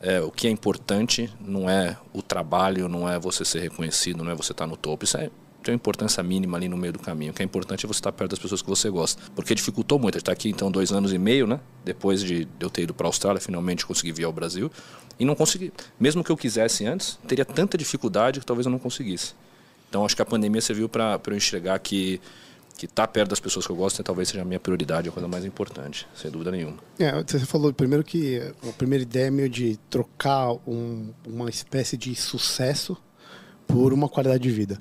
é, 0.00 0.20
o 0.20 0.32
que 0.32 0.48
é 0.48 0.50
importante 0.50 1.32
não 1.40 1.70
é 1.70 1.96
o 2.12 2.20
trabalho, 2.20 2.88
não 2.88 3.08
é 3.08 3.18
você 3.20 3.44
ser 3.44 3.60
reconhecido, 3.60 4.24
não 4.24 4.32
é 4.32 4.34
você 4.34 4.50
estar 4.50 4.64
tá 4.64 4.70
no 4.70 4.76
topo. 4.76 5.04
Isso 5.04 5.16
é 5.16 5.30
tem 5.62 5.72
uma 5.72 5.76
importância 5.76 6.22
mínima 6.22 6.56
ali 6.56 6.68
no 6.68 6.76
meio 6.76 6.92
do 6.92 6.98
caminho. 6.98 7.32
O 7.32 7.34
que 7.34 7.42
é 7.42 7.44
importante 7.44 7.86
é 7.86 7.88
você 7.88 7.98
estar 7.98 8.12
perto 8.12 8.30
das 8.30 8.38
pessoas 8.38 8.60
que 8.60 8.68
você 8.68 8.90
gosta. 8.90 9.22
Porque 9.34 9.54
dificultou 9.54 9.98
muito. 9.98 10.16
A 10.16 10.18
gente 10.18 10.22
está 10.22 10.32
aqui 10.32 10.48
então 10.48 10.70
dois 10.70 10.92
anos 10.92 11.12
e 11.12 11.18
meio, 11.18 11.46
né? 11.46 11.60
Depois 11.84 12.22
de 12.22 12.48
eu 12.58 12.68
ter 12.68 12.82
ido 12.82 12.94
para 12.94 13.06
a 13.06 13.08
Austrália, 13.08 13.40
finalmente 13.40 13.86
consegui 13.86 14.12
vir 14.12 14.24
ao 14.24 14.32
Brasil. 14.32 14.70
E 15.18 15.24
não 15.24 15.34
consegui. 15.34 15.72
Mesmo 15.98 16.24
que 16.24 16.30
eu 16.30 16.36
quisesse 16.36 16.84
antes, 16.84 17.18
teria 17.26 17.44
tanta 17.44 17.78
dificuldade 17.78 18.40
que 18.40 18.46
talvez 18.46 18.66
eu 18.66 18.72
não 18.72 18.78
conseguisse. 18.78 19.34
Então 19.88 20.04
acho 20.04 20.16
que 20.16 20.22
a 20.22 20.26
pandemia 20.26 20.60
serviu 20.60 20.88
para 20.88 21.20
eu 21.26 21.36
enxergar 21.36 21.78
que 21.78 22.20
que 22.76 22.86
tá 22.88 23.06
perto 23.06 23.30
das 23.30 23.38
pessoas 23.38 23.64
que 23.66 23.70
eu 23.70 23.76
gosto 23.76 24.02
talvez 24.02 24.28
seja 24.28 24.42
a 24.42 24.44
minha 24.44 24.58
prioridade, 24.58 25.08
a 25.08 25.12
coisa 25.12 25.28
mais 25.28 25.44
importante, 25.44 26.08
sem 26.16 26.30
dúvida 26.30 26.50
nenhuma. 26.50 26.78
É, 26.98 27.12
você 27.22 27.38
falou 27.40 27.72
primeiro 27.72 28.02
que 28.02 28.40
a 28.66 28.72
primeira 28.72 29.02
ideia 29.02 29.26
é 29.26 29.30
meio 29.30 29.48
de 29.48 29.78
trocar 29.88 30.52
um, 30.66 31.12
uma 31.24 31.48
espécie 31.48 31.96
de 31.96 32.14
sucesso 32.16 32.96
por 33.72 33.92
uma 33.92 34.08
qualidade 34.08 34.42
de 34.42 34.50
vida. 34.50 34.80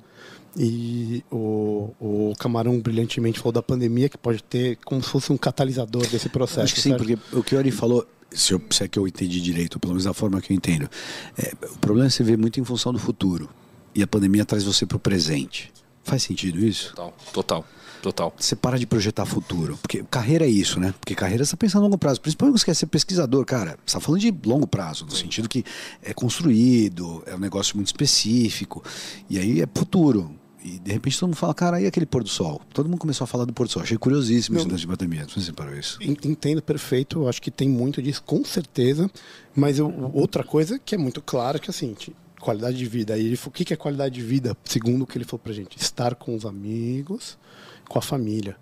E 0.57 1.23
o, 1.31 1.93
o 1.99 2.33
Camarão 2.37 2.79
brilhantemente 2.79 3.39
falou 3.39 3.53
da 3.53 3.61
pandemia, 3.61 4.09
que 4.09 4.17
pode 4.17 4.43
ter 4.43 4.77
como 4.83 5.01
se 5.01 5.09
fosse 5.09 5.31
um 5.31 5.37
catalisador 5.37 6.05
desse 6.07 6.27
processo. 6.27 6.61
Acho 6.61 6.75
que 6.75 6.81
sim, 6.81 6.95
porque 6.95 7.17
o 7.31 7.41
que 7.41 7.55
o 7.55 7.57
Ari 7.57 7.71
falou, 7.71 8.05
se, 8.29 8.53
eu, 8.53 8.61
se 8.69 8.83
é 8.83 8.87
que 8.87 8.99
eu 8.99 9.07
entendi 9.07 9.39
direito, 9.39 9.79
pelo 9.79 9.93
menos 9.93 10.03
da 10.03 10.13
forma 10.13 10.41
que 10.41 10.51
eu 10.51 10.55
entendo, 10.55 10.89
é, 11.37 11.53
o 11.67 11.77
problema 11.77 12.07
é 12.07 12.09
você 12.09 12.23
ver 12.23 12.37
muito 12.37 12.59
em 12.59 12.63
função 12.65 12.91
do 12.91 12.99
futuro. 12.99 13.49
E 13.95 14.03
a 14.03 14.07
pandemia 14.07 14.45
traz 14.45 14.63
você 14.63 14.85
para 14.85 14.97
o 14.97 14.99
presente. 14.99 15.71
Faz 16.03 16.23
sentido 16.23 16.59
isso? 16.59 16.89
Total, 16.95 17.13
total. 17.33 17.65
Total. 18.01 18.33
Você 18.37 18.55
para 18.55 18.79
de 18.79 18.87
projetar 18.87 19.25
futuro. 19.25 19.77
Porque 19.81 20.03
carreira 20.09 20.45
é 20.45 20.49
isso, 20.49 20.79
né? 20.79 20.93
Porque 20.99 21.13
carreira 21.13 21.45
você 21.45 21.55
pensa 21.55 21.77
a 21.77 21.81
longo 21.81 21.97
prazo. 21.97 22.19
Principalmente 22.19 22.59
você 22.59 22.65
quer 22.65 22.73
ser 22.73 22.87
pesquisador, 22.87 23.45
cara. 23.45 23.71
Você 23.85 23.97
está 23.97 23.99
falando 23.99 24.21
de 24.21 24.33
longo 24.45 24.65
prazo, 24.65 25.05
no 25.05 25.11
sentido 25.11 25.47
que 25.47 25.63
é 26.01 26.13
construído, 26.13 27.23
é 27.25 27.35
um 27.35 27.39
negócio 27.39 27.75
muito 27.75 27.87
específico. 27.87 28.83
E 29.29 29.37
aí 29.37 29.61
é 29.61 29.67
futuro. 29.73 30.35
E 30.63 30.77
de 30.77 30.91
repente 30.91 31.19
todo 31.19 31.29
mundo 31.29 31.37
fala, 31.37 31.53
cara, 31.55 31.81
e 31.81 31.87
aquele 31.87 32.05
pôr 32.05 32.23
do 32.23 32.29
sol? 32.29 32.61
Todo 32.71 32.87
mundo 32.87 32.99
começou 32.99 33.25
a 33.25 33.27
falar 33.27 33.45
do 33.45 33.53
pôr 33.53 33.65
do 33.65 33.71
sol. 33.71 33.81
Achei 33.81 33.97
curiosíssimo 33.97 34.57
isso 34.57 34.67
de 34.67 34.87
pandemia. 34.87 35.21
Não 35.21 35.29
sei 35.29 35.43
se 35.43 35.53
parou 35.53 35.75
isso. 35.75 35.97
Entendo 36.01 36.61
perfeito. 36.61 37.27
Acho 37.27 37.41
que 37.41 37.49
tem 37.49 37.67
muito 37.67 38.01
disso, 38.01 38.21
com 38.23 38.43
certeza. 38.45 39.09
Mas 39.55 39.79
eu, 39.79 40.11
outra 40.13 40.43
coisa 40.43 40.77
que 40.77 40.93
é 40.93 40.97
muito 40.97 41.21
clara 41.21 41.57
que 41.57 41.69
é 41.69 41.71
assim, 41.71 41.95
qualidade 42.39 42.77
de 42.77 42.85
vida. 42.85 43.13
Aí 43.13 43.25
ele 43.25 43.37
falou, 43.37 43.51
o 43.51 43.53
que 43.53 43.73
é 43.73 43.77
qualidade 43.77 44.15
de 44.15 44.21
vida? 44.21 44.57
Segundo 44.65 45.03
o 45.03 45.07
que 45.07 45.17
ele 45.17 45.25
falou 45.25 45.39
pra 45.39 45.53
gente, 45.53 45.77
estar 45.77 46.15
com 46.15 46.35
os 46.35 46.45
amigos, 46.45 47.37
com 47.91 47.99
a 47.99 48.01
família. 48.01 48.55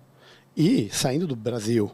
E 0.56 0.88
saindo 0.92 1.24
do 1.24 1.36
Brasil 1.36 1.90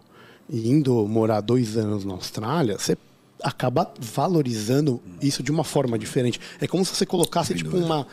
e 0.49 0.71
indo 0.71 1.07
morar 1.07 1.43
dois 1.43 1.77
anos 1.77 2.03
na 2.03 2.15
Austrália, 2.15 2.79
você 2.79 2.97
acaba 3.43 3.93
valorizando 4.01 5.03
isso 5.21 5.43
de 5.43 5.53
uma 5.53 5.63
forma 5.63 5.99
diferente. 5.99 6.41
É 6.59 6.67
como 6.67 6.83
se 6.83 6.95
você 6.95 7.05
colocasse 7.05 7.55
tipo 7.55 7.77
uma 7.77 8.07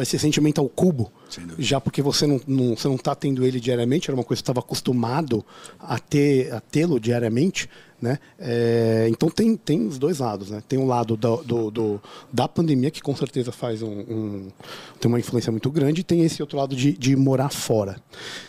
esse 0.00 0.18
sentimento 0.18 0.60
ao 0.60 0.68
cubo, 0.68 1.12
já 1.56 1.80
porque 1.80 2.02
você 2.02 2.26
não, 2.26 2.40
não 2.44 2.74
você 2.74 2.88
não 2.88 2.96
está 2.96 3.14
tendo 3.14 3.46
ele 3.46 3.60
diariamente, 3.60 4.10
era 4.10 4.16
uma 4.16 4.24
coisa 4.24 4.40
que 4.40 4.42
estava 4.42 4.58
acostumado 4.58 5.46
a 5.78 5.96
ter 5.96 6.52
a 6.52 6.60
tê-lo 6.60 6.98
diariamente, 6.98 7.70
né? 8.00 8.18
É, 8.38 9.06
então 9.10 9.28
tem, 9.28 9.56
tem 9.56 9.86
os 9.86 9.98
dois 9.98 10.18
lados, 10.18 10.50
né? 10.50 10.62
Tem 10.66 10.78
um 10.78 10.86
lado 10.86 11.16
do, 11.16 11.36
do, 11.38 11.70
do 11.70 12.02
da 12.32 12.48
pandemia 12.48 12.90
que 12.90 13.02
com 13.02 13.14
certeza 13.14 13.52
faz 13.52 13.82
um, 13.82 13.90
um, 13.90 14.48
tem 15.00 15.08
uma 15.08 15.18
influência 15.18 15.50
muito 15.50 15.70
grande, 15.70 16.00
e 16.00 16.04
tem 16.04 16.22
esse 16.22 16.42
outro 16.42 16.58
lado 16.58 16.74
de, 16.74 16.92
de 16.92 17.14
morar 17.16 17.50
fora. 17.50 17.96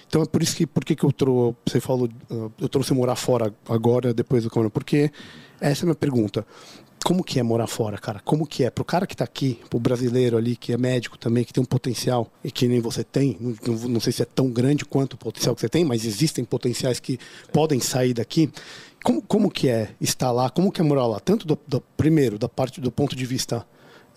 Então 0.08 0.22
é 0.22 0.25
por 0.25 0.41
isso 0.41 0.55
que 0.55 0.65
por 0.65 0.84
que, 0.84 0.96
que 0.96 1.03
eu 1.03 1.12
trouxe, 1.12 1.55
você 1.65 1.79
falou, 1.79 2.10
eu 2.60 2.70
trouxe 2.70 2.93
morar 2.93 3.15
fora 3.15 3.53
agora 3.67 4.13
depois 4.13 4.43
do 4.43 4.50
corona, 4.50 4.70
porque 4.70 5.12
essa 5.60 5.81
é 5.81 5.84
a 5.84 5.88
minha 5.88 5.96
pergunta 5.96 6.46
como 7.03 7.24
que 7.24 7.39
é 7.39 7.43
morar 7.43 7.67
fora, 7.67 7.98
cara? 7.98 8.20
Como 8.24 8.46
que 8.46 8.63
é? 8.63 8.70
Pro 8.70 8.86
cara 8.86 9.08
que 9.08 9.13
está 9.13 9.24
aqui, 9.24 9.60
pro 9.70 9.79
brasileiro 9.79 10.38
ali, 10.38 10.55
que 10.55 10.72
é 10.72 10.77
médico 10.77 11.17
também, 11.17 11.43
que 11.43 11.51
tem 11.51 11.62
um 11.62 11.65
potencial 11.65 12.31
e 12.43 12.51
que 12.51 12.67
nem 12.67 12.79
você 12.79 13.03
tem, 13.03 13.38
não, 13.39 13.75
não 13.89 14.00
sei 14.00 14.13
se 14.13 14.22
é 14.22 14.25
tão 14.25 14.50
grande 14.50 14.86
quanto 14.86 15.13
o 15.13 15.17
potencial 15.17 15.55
que 15.55 15.62
você 15.62 15.70
tem, 15.70 15.84
mas 15.84 16.05
existem 16.05 16.46
potenciais 16.46 17.00
que 17.00 17.20
podem 17.51 17.79
sair 17.79 18.13
daqui. 18.13 18.51
Como, 19.03 19.22
como 19.22 19.50
que 19.50 19.67
é 19.67 19.89
estar 20.00 20.31
lá? 20.31 20.50
Como 20.50 20.72
que 20.72 20.79
é 20.79 20.84
morar 20.84 21.08
lá? 21.08 21.20
Tanto 21.20 21.48
do, 21.48 21.58
do 21.67 21.81
primeiro, 21.98 22.38
da 22.38 22.48
parte 22.48 22.79
do 22.79 22.91
ponto 22.91 23.15
de 23.15 23.25
vista 23.25 23.65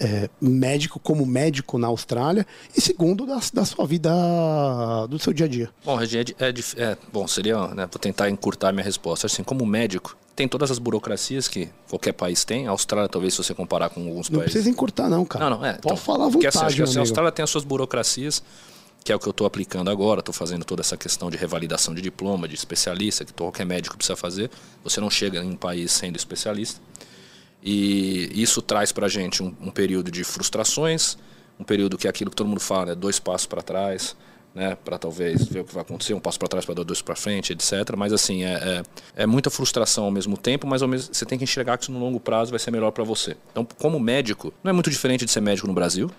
é, 0.00 0.28
médico 0.40 0.98
como 0.98 1.24
médico 1.24 1.78
na 1.78 1.86
Austrália 1.86 2.46
e 2.76 2.80
segundo 2.80 3.26
da, 3.26 3.40
da 3.52 3.64
sua 3.64 3.86
vida 3.86 4.10
do 5.08 5.18
seu 5.18 5.32
dia 5.32 5.46
a 5.46 5.48
dia. 5.48 5.70
Bom, 5.84 6.00
é, 6.00 6.04
é, 6.04 6.82
é 6.82 6.98
bom 7.12 7.26
seria, 7.26 7.68
né, 7.68 7.86
vou 7.90 7.98
tentar 8.00 8.28
encurtar 8.28 8.72
minha 8.72 8.84
resposta. 8.84 9.26
Assim, 9.26 9.42
como 9.42 9.64
médico, 9.64 10.16
tem 10.34 10.48
todas 10.48 10.70
as 10.70 10.78
burocracias 10.78 11.46
que 11.46 11.68
qualquer 11.88 12.12
país 12.12 12.44
tem. 12.44 12.66
A 12.66 12.70
Austrália, 12.70 13.08
talvez, 13.08 13.34
se 13.34 13.42
você 13.42 13.54
comparar 13.54 13.88
com 13.90 14.00
alguns 14.00 14.28
não 14.28 14.38
países. 14.38 14.38
Não 14.38 14.42
precisa 14.42 14.70
encurtar, 14.70 15.08
não, 15.08 15.24
cara. 15.24 15.48
Não, 15.48 15.58
não, 15.58 15.66
é. 15.66 15.74
Pode 15.74 15.86
então, 15.86 15.96
falar 15.96 16.26
à 16.26 16.28
vontade, 16.28 16.32
porque, 16.32 16.46
assim, 16.48 16.82
assim, 16.82 16.98
a 16.98 17.00
Austrália 17.00 17.30
tem 17.30 17.42
as 17.42 17.50
suas 17.50 17.64
burocracias, 17.64 18.42
que 19.04 19.12
é 19.12 19.16
o 19.16 19.18
que 19.18 19.28
eu 19.28 19.30
estou 19.30 19.46
aplicando 19.46 19.90
agora. 19.90 20.20
Estou 20.20 20.34
fazendo 20.34 20.64
toda 20.64 20.80
essa 20.80 20.96
questão 20.96 21.30
de 21.30 21.36
revalidação 21.36 21.94
de 21.94 22.02
diploma, 22.02 22.48
de 22.48 22.54
especialista, 22.54 23.24
que 23.24 23.32
qualquer 23.32 23.64
médico 23.64 23.96
precisa 23.96 24.16
fazer. 24.16 24.50
Você 24.82 25.00
não 25.00 25.08
chega 25.08 25.38
em 25.38 25.50
um 25.50 25.56
país 25.56 25.92
sendo 25.92 26.16
especialista. 26.16 26.80
E 27.64 28.30
isso 28.34 28.60
traz 28.60 28.92
para 28.92 29.06
a 29.06 29.08
gente 29.08 29.42
um, 29.42 29.46
um, 29.58 29.70
período 29.70 30.10
de 30.10 30.22
frustrações, 30.22 31.16
um 31.58 31.64
período 31.64 31.96
que 31.96 32.06
é 32.06 32.10
aquilo 32.10 32.28
que 32.28 32.36
todo 32.36 32.46
mundo 32.46 32.60
fala, 32.60 32.86
né? 32.86 32.94
dois 32.94 33.18
passos 33.18 33.46
para 33.46 33.62
trás, 33.62 34.14
né? 34.54 34.76
para 34.84 34.98
talvez 34.98 35.46
ver 35.46 35.60
o 35.60 35.64
que 35.64 35.72
vai 35.72 35.80
acontecer, 35.80 36.12
um 36.12 36.20
passo 36.20 36.38
para 36.38 36.48
trás 36.48 36.66
para 36.66 36.74
dar 36.74 36.84
dois 36.84 37.00
para 37.00 37.16
frente, 37.16 37.54
etc. 37.54 37.72
Mas 37.96 38.12
assim, 38.12 38.44
é, 38.44 38.52
é, 38.52 38.82
é, 39.22 39.26
muita 39.26 39.48
frustração 39.48 40.04
ao 40.04 40.10
mesmo 40.10 40.36
tempo, 40.36 40.66
mas 40.66 40.82
ao 40.82 40.88
mesmo, 40.88 41.14
você 41.14 41.24
tem 41.24 41.38
que 41.38 41.44
enxergar 41.44 41.78
que 41.78 41.84
isso 41.84 41.92
no 41.92 41.98
longo 41.98 42.20
prazo 42.20 42.50
vai 42.50 42.58
ser 42.58 42.70
melhor 42.70 42.90
para 42.90 43.02
você. 43.02 43.34
Então, 43.50 43.66
como 43.78 43.98
médico, 43.98 44.52
não 44.62 44.68
é 44.68 44.72
muito 44.74 44.90
diferente 44.90 45.24
de 45.24 45.30
ser 45.30 45.40
médico 45.40 45.66
no 45.66 45.72
Brasil. 45.72 46.10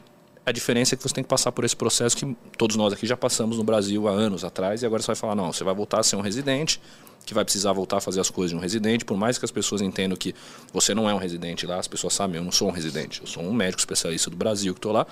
A 0.44 0.52
diferença 0.52 0.96
é 0.96 0.98
que 0.98 1.04
você 1.04 1.14
tem 1.14 1.24
que 1.24 1.30
passar 1.30 1.52
por 1.52 1.64
esse 1.64 1.76
processo 1.76 2.18
que 2.18 2.36
todos 2.58 2.76
nós 2.76 2.92
aqui 2.92 3.06
já 3.06 3.18
passamos 3.18 3.58
no 3.58 3.64
Brasil 3.64 4.08
há 4.08 4.12
anos 4.12 4.44
atrás, 4.44 4.82
e 4.82 4.86
agora 4.86 5.02
você 5.02 5.08
vai 5.08 5.16
falar, 5.16 5.36
não, 5.36 5.54
você 5.54 5.64
vai 5.64 5.74
voltar 5.74 6.00
a 6.00 6.04
ser 6.04 6.16
um 6.16 6.22
residente, 6.22 6.80
que 7.26 7.34
vai 7.34 7.44
precisar 7.44 7.74
voltar 7.74 7.98
a 7.98 8.02
fazer 8.02 8.22
as 8.22 8.30
coisas 8.30 8.52
de 8.52 8.58
um 8.58 8.60
residente, 8.60 9.04
por 9.04 9.18
mais 9.18 9.38
que 9.38 9.46
as 9.46 9.52
pessoas 9.52 9.82
entendam 9.82 10.16
que 10.16 10.34
você 10.72 10.94
não 10.94 11.10
é 11.10 11.14
um 11.14 11.18
residente 11.18 11.66
lá, 11.66 11.80
as 11.80 11.88
pessoas 11.88 12.14
sabem, 12.14 12.38
eu 12.38 12.44
não 12.44 12.52
sou 12.52 12.68
um 12.68 12.72
residente, 12.72 13.22
eu 13.22 13.28
sou 13.28 13.44
um 13.44 13.54
médico 13.54 13.80
especialista 13.80 14.30
do 14.30 14.38
Brasil 14.38 14.74
que 14.74 14.78
estou 14.78 14.92
lá, 14.92 15.08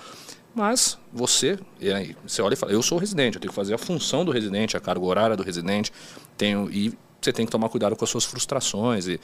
mas 0.54 0.96
você, 1.12 1.58
e 1.80 1.92
aí, 1.92 2.16
você 2.24 2.40
olha 2.40 2.54
e 2.54 2.56
fala, 2.56 2.72
eu 2.72 2.82
sou 2.82 2.96
residente, 2.96 3.36
eu 3.36 3.40
tenho 3.40 3.50
que 3.50 3.56
fazer 3.56 3.74
a 3.74 3.78
função 3.78 4.24
do 4.24 4.30
residente, 4.30 4.76
a 4.76 4.80
carga 4.80 5.04
horária 5.04 5.36
do 5.36 5.42
residente, 5.42 5.92
tenho, 6.36 6.70
e 6.70 6.96
você 7.20 7.32
tem 7.32 7.44
que 7.44 7.50
tomar 7.50 7.68
cuidado 7.68 7.96
com 7.96 8.04
as 8.04 8.10
suas 8.10 8.24
frustrações 8.24 9.08
e 9.08 9.20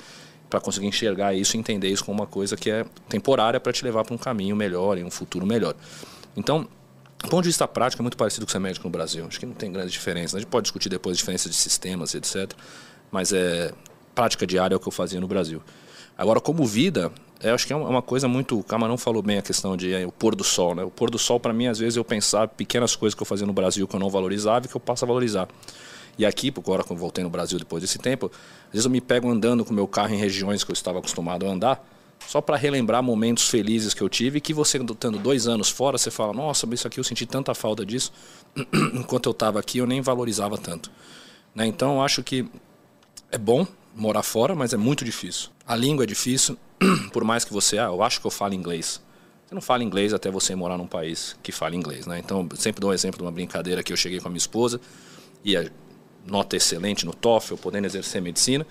para 0.48 0.60
conseguir 0.60 0.88
enxergar 0.88 1.32
isso 1.32 1.56
entender 1.56 1.88
isso 1.88 2.04
como 2.04 2.20
uma 2.20 2.26
coisa 2.26 2.56
que 2.56 2.68
é 2.68 2.84
temporária 3.08 3.60
para 3.60 3.72
te 3.72 3.84
levar 3.84 4.04
para 4.04 4.12
um 4.12 4.18
caminho 4.18 4.56
melhor 4.56 4.98
e 4.98 5.04
um 5.04 5.10
futuro 5.10 5.46
melhor. 5.46 5.76
Então, 6.36 6.66
do 7.22 7.28
ponto 7.28 7.42
de 7.42 7.48
vista 7.48 7.68
prático, 7.68 8.00
é 8.00 8.04
muito 8.04 8.16
parecido 8.16 8.46
com 8.46 8.52
ser 8.52 8.58
médico 8.58 8.86
no 8.86 8.90
Brasil. 8.90 9.26
Acho 9.26 9.38
que 9.38 9.46
não 9.46 9.54
tem 9.54 9.70
grande 9.70 9.92
diferença. 9.92 10.36
A 10.36 10.40
gente 10.40 10.48
pode 10.48 10.64
discutir 10.64 10.88
depois 10.88 11.16
a 11.16 11.18
diferença 11.18 11.48
de 11.48 11.54
sistemas, 11.54 12.14
etc. 12.14 12.52
Mas 13.10 13.32
é 13.32 13.72
prática 14.14 14.46
diária 14.46 14.74
é 14.74 14.76
o 14.76 14.80
que 14.80 14.88
eu 14.88 14.92
fazia 14.92 15.20
no 15.20 15.28
Brasil. 15.28 15.62
Agora, 16.16 16.40
como 16.40 16.64
vida, 16.66 17.12
eu 17.42 17.54
acho 17.54 17.66
que 17.66 17.72
é 17.72 17.76
uma 17.76 18.02
coisa 18.02 18.26
muito. 18.26 18.58
O 18.58 18.64
Camarão 18.64 18.96
falou 18.96 19.22
bem 19.22 19.38
a 19.38 19.42
questão 19.42 19.76
de 19.76 19.92
é, 19.92 20.06
o 20.06 20.12
pôr 20.12 20.34
do 20.34 20.44
sol. 20.44 20.74
Né? 20.74 20.82
O 20.82 20.90
pôr 20.90 21.10
do 21.10 21.18
sol, 21.18 21.38
para 21.38 21.52
mim, 21.52 21.66
às 21.66 21.78
vezes 21.78 21.96
eu 21.96 22.04
pensava 22.04 22.48
pequenas 22.48 22.96
coisas 22.96 23.14
que 23.14 23.22
eu 23.22 23.26
fazia 23.26 23.46
no 23.46 23.52
Brasil 23.52 23.86
que 23.86 23.94
eu 23.94 24.00
não 24.00 24.08
valorizava 24.08 24.64
e 24.64 24.68
que 24.68 24.76
eu 24.76 24.80
passo 24.80 25.04
a 25.04 25.08
valorizar. 25.08 25.46
E 26.18 26.24
aqui, 26.24 26.52
agora 26.56 26.82
que 26.82 26.90
eu 26.90 26.96
voltei 26.96 27.22
no 27.22 27.30
Brasil 27.30 27.58
depois 27.58 27.82
desse 27.82 27.98
tempo, 27.98 28.30
às 28.66 28.72
vezes 28.72 28.84
eu 28.84 28.90
me 28.90 29.00
pego 29.00 29.30
andando 29.30 29.64
com 29.64 29.72
meu 29.72 29.86
carro 29.86 30.14
em 30.14 30.18
regiões 30.18 30.64
que 30.64 30.70
eu 30.70 30.74
estava 30.74 30.98
acostumado 30.98 31.46
a 31.46 31.50
andar 31.50 31.86
só 32.26 32.40
para 32.40 32.56
relembrar 32.56 33.02
momentos 33.02 33.48
felizes 33.48 33.94
que 33.94 34.02
eu 34.02 34.08
tive, 34.08 34.40
que 34.40 34.54
você 34.54 34.78
estando 34.78 35.18
dois 35.18 35.46
anos 35.46 35.68
fora, 35.68 35.98
você 35.98 36.10
fala, 36.10 36.32
nossa, 36.32 36.68
isso 36.72 36.86
aqui 36.86 37.00
eu 37.00 37.04
senti 37.04 37.26
tanta 37.26 37.54
falta 37.54 37.84
disso, 37.84 38.12
enquanto 38.94 39.26
eu 39.26 39.32
estava 39.32 39.58
aqui 39.58 39.78
eu 39.78 39.86
nem 39.86 40.00
valorizava 40.00 40.56
tanto. 40.56 40.90
Né? 41.54 41.66
Então 41.66 41.96
eu 41.96 42.02
acho 42.02 42.22
que 42.22 42.46
é 43.30 43.38
bom 43.38 43.66
morar 43.94 44.22
fora, 44.22 44.54
mas 44.54 44.72
é 44.72 44.76
muito 44.76 45.04
difícil. 45.04 45.50
A 45.66 45.74
língua 45.74 46.04
é 46.04 46.06
difícil, 46.06 46.56
por 47.12 47.24
mais 47.24 47.44
que 47.44 47.52
você, 47.52 47.78
ah, 47.78 47.84
eu 47.86 48.02
acho 48.02 48.20
que 48.20 48.26
eu 48.26 48.30
falo 48.30 48.54
inglês. 48.54 49.00
Você 49.46 49.54
não 49.54 49.62
fala 49.62 49.82
inglês 49.82 50.14
até 50.14 50.30
você 50.30 50.54
morar 50.54 50.78
num 50.78 50.86
país 50.86 51.36
que 51.42 51.50
fala 51.50 51.74
inglês, 51.74 52.06
né? 52.06 52.20
Então, 52.20 52.48
sempre 52.54 52.80
dou 52.80 52.90
um 52.90 52.92
exemplo 52.92 53.18
de 53.18 53.24
uma 53.24 53.32
brincadeira 53.32 53.82
que 53.82 53.92
eu 53.92 53.96
cheguei 53.96 54.20
com 54.20 54.28
a 54.28 54.30
minha 54.30 54.38
esposa, 54.38 54.80
e 55.44 55.56
a 55.56 55.68
nota 56.24 56.56
excelente 56.56 57.04
no 57.04 57.12
TOEFL, 57.12 57.56
podendo 57.56 57.86
exercer 57.86 58.22
medicina, 58.22 58.64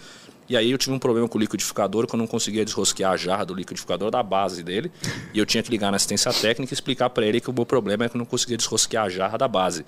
e 0.50 0.58
aí 0.58 0.72
eu 0.72 0.77
tive 0.79 0.96
um 0.96 1.00
problema 1.00 1.29
com 1.29 1.38
o 1.38 1.41
liquidificador 1.41 2.08
que 2.08 2.15
eu 2.15 2.18
não 2.18 2.25
conseguia 2.25 2.65
desrosquear 2.65 3.12
a 3.12 3.18
jarra 3.18 3.46
do 3.46 3.53
liquidificador 3.53 4.10
da 4.10 4.24
base 4.24 4.63
dele. 4.63 4.91
E 5.32 5.38
eu 5.38 5.46
tinha 5.46 5.62
que 5.62 5.70
ligar 5.70 5.91
na 5.91 5.98
assistência 5.98 6.34
técnica 6.34 6.74
e 6.74 6.75
explicar 6.75 7.12
para 7.12 7.24
ele 7.24 7.39
que 7.39 7.51
o 7.51 7.53
meu 7.53 7.68
problema 7.68 8.06
é 8.06 8.10
que 8.10 8.15
eu 8.15 8.20
não 8.20 8.25
conseguia 8.25 8.58
desrosquear 8.58 9.06
a 9.06 9.10
jarra 9.10 9.38
da 9.38 9.48
base. 9.48 9.86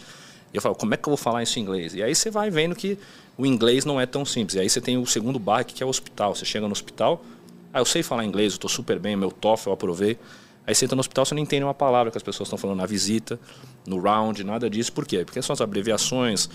E 0.53 0.57
eu 0.57 0.61
falo, 0.61 0.75
como 0.75 0.93
é 0.93 0.97
que 0.97 1.07
eu 1.07 1.11
vou 1.11 1.17
falar 1.17 1.41
isso 1.41 1.57
em 1.57 1.63
inglês? 1.63 1.95
E 1.95 2.03
aí 2.03 2.13
você 2.13 2.29
vai 2.29 2.51
vendo 2.51 2.75
que 2.75 2.95
o 3.35 3.45
inglês 3.45 3.85
não 3.85 3.99
é 3.99 4.05
tão 4.05 4.23
simples. 4.23 4.55
E 4.55 4.59
aí 4.59 4.69
você 4.69 4.79
tem 4.79 4.99
o 4.99 5.05
segundo 5.07 5.39
barco 5.39 5.73
que 5.73 5.81
é 5.81 5.85
o 5.85 5.89
hospital. 5.89 6.35
Você 6.35 6.45
chega 6.45 6.67
no 6.67 6.73
hospital, 6.73 7.25
ah, 7.73 7.79
eu 7.79 7.85
sei 7.85 8.03
falar 8.03 8.23
inglês, 8.23 8.53
eu 8.53 8.57
estou 8.57 8.69
super 8.69 8.99
bem, 8.99 9.15
meu 9.15 9.31
TOEFL 9.31 9.69
eu 9.69 9.73
aprovei. 9.73 10.19
Aí 10.67 10.75
você 10.75 10.85
entra 10.85 10.95
no 10.95 10.99
hospital, 10.99 11.25
você 11.25 11.33
não 11.33 11.41
entende 11.41 11.63
uma 11.63 11.73
palavra 11.73 12.11
que 12.11 12.17
as 12.17 12.23
pessoas 12.23 12.47
estão 12.47 12.57
falando 12.57 12.77
na 12.77 12.85
visita, 12.85 13.39
no 13.87 13.99
round, 13.99 14.43
nada 14.43 14.69
disso. 14.69 14.93
Por 14.93 15.07
quê? 15.07 15.25
Porque 15.25 15.41
são 15.41 15.53
as 15.53 15.61
abreviações, 15.61 16.49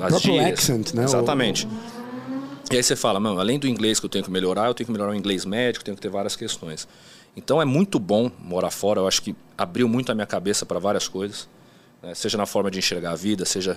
as 0.00 0.22
gírias. 0.22 0.46
accent, 0.46 0.94
né? 0.94 1.04
Exatamente. 1.04 1.66
O... 1.66 1.99
E 2.70 2.76
aí 2.76 2.82
você 2.84 2.94
fala, 2.94 3.18
mano, 3.18 3.40
além 3.40 3.58
do 3.58 3.66
inglês 3.66 3.98
que 3.98 4.06
eu 4.06 4.10
tenho 4.10 4.24
que 4.24 4.30
melhorar, 4.30 4.68
eu 4.68 4.74
tenho 4.74 4.86
que 4.86 4.92
melhorar 4.92 5.10
o 5.10 5.14
inglês 5.14 5.44
médico, 5.44 5.84
tenho 5.84 5.96
que 5.96 6.00
ter 6.00 6.08
várias 6.08 6.36
questões. 6.36 6.86
Então 7.36 7.60
é 7.60 7.64
muito 7.64 7.98
bom 7.98 8.30
morar 8.38 8.70
fora, 8.70 9.00
eu 9.00 9.08
acho 9.08 9.22
que 9.22 9.34
abriu 9.58 9.88
muito 9.88 10.12
a 10.12 10.14
minha 10.14 10.26
cabeça 10.26 10.64
para 10.64 10.78
várias 10.78 11.08
coisas, 11.08 11.48
né? 12.00 12.14
seja 12.14 12.38
na 12.38 12.46
forma 12.46 12.70
de 12.70 12.78
enxergar 12.78 13.10
a 13.10 13.16
vida, 13.16 13.44
seja 13.44 13.76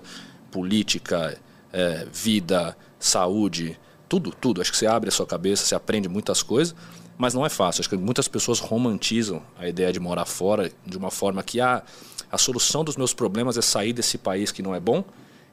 política, 0.51 1.35
é, 1.71 2.05
vida, 2.13 2.77
saúde, 2.99 3.79
tudo, 4.07 4.31
tudo. 4.31 4.61
Acho 4.61 4.71
que 4.71 4.77
você 4.77 4.85
abre 4.85 5.09
a 5.09 5.11
sua 5.11 5.25
cabeça, 5.25 5.65
você 5.65 5.73
aprende 5.73 6.07
muitas 6.07 6.43
coisas, 6.43 6.75
mas 7.17 7.33
não 7.33 7.43
é 7.43 7.49
fácil. 7.49 7.81
Acho 7.81 7.89
que 7.89 7.97
muitas 7.97 8.27
pessoas 8.27 8.59
romantizam 8.59 9.41
a 9.57 9.67
ideia 9.67 9.91
de 9.91 9.99
morar 9.99 10.25
fora 10.25 10.71
de 10.85 10.97
uma 10.97 11.09
forma 11.09 11.41
que 11.41 11.59
ah, 11.59 11.81
a 12.31 12.37
solução 12.37 12.83
dos 12.83 12.95
meus 12.95 13.11
problemas 13.11 13.57
é 13.57 13.61
sair 13.63 13.91
desse 13.91 14.19
país 14.19 14.51
que 14.51 14.61
não 14.61 14.75
é 14.75 14.79
bom 14.79 15.03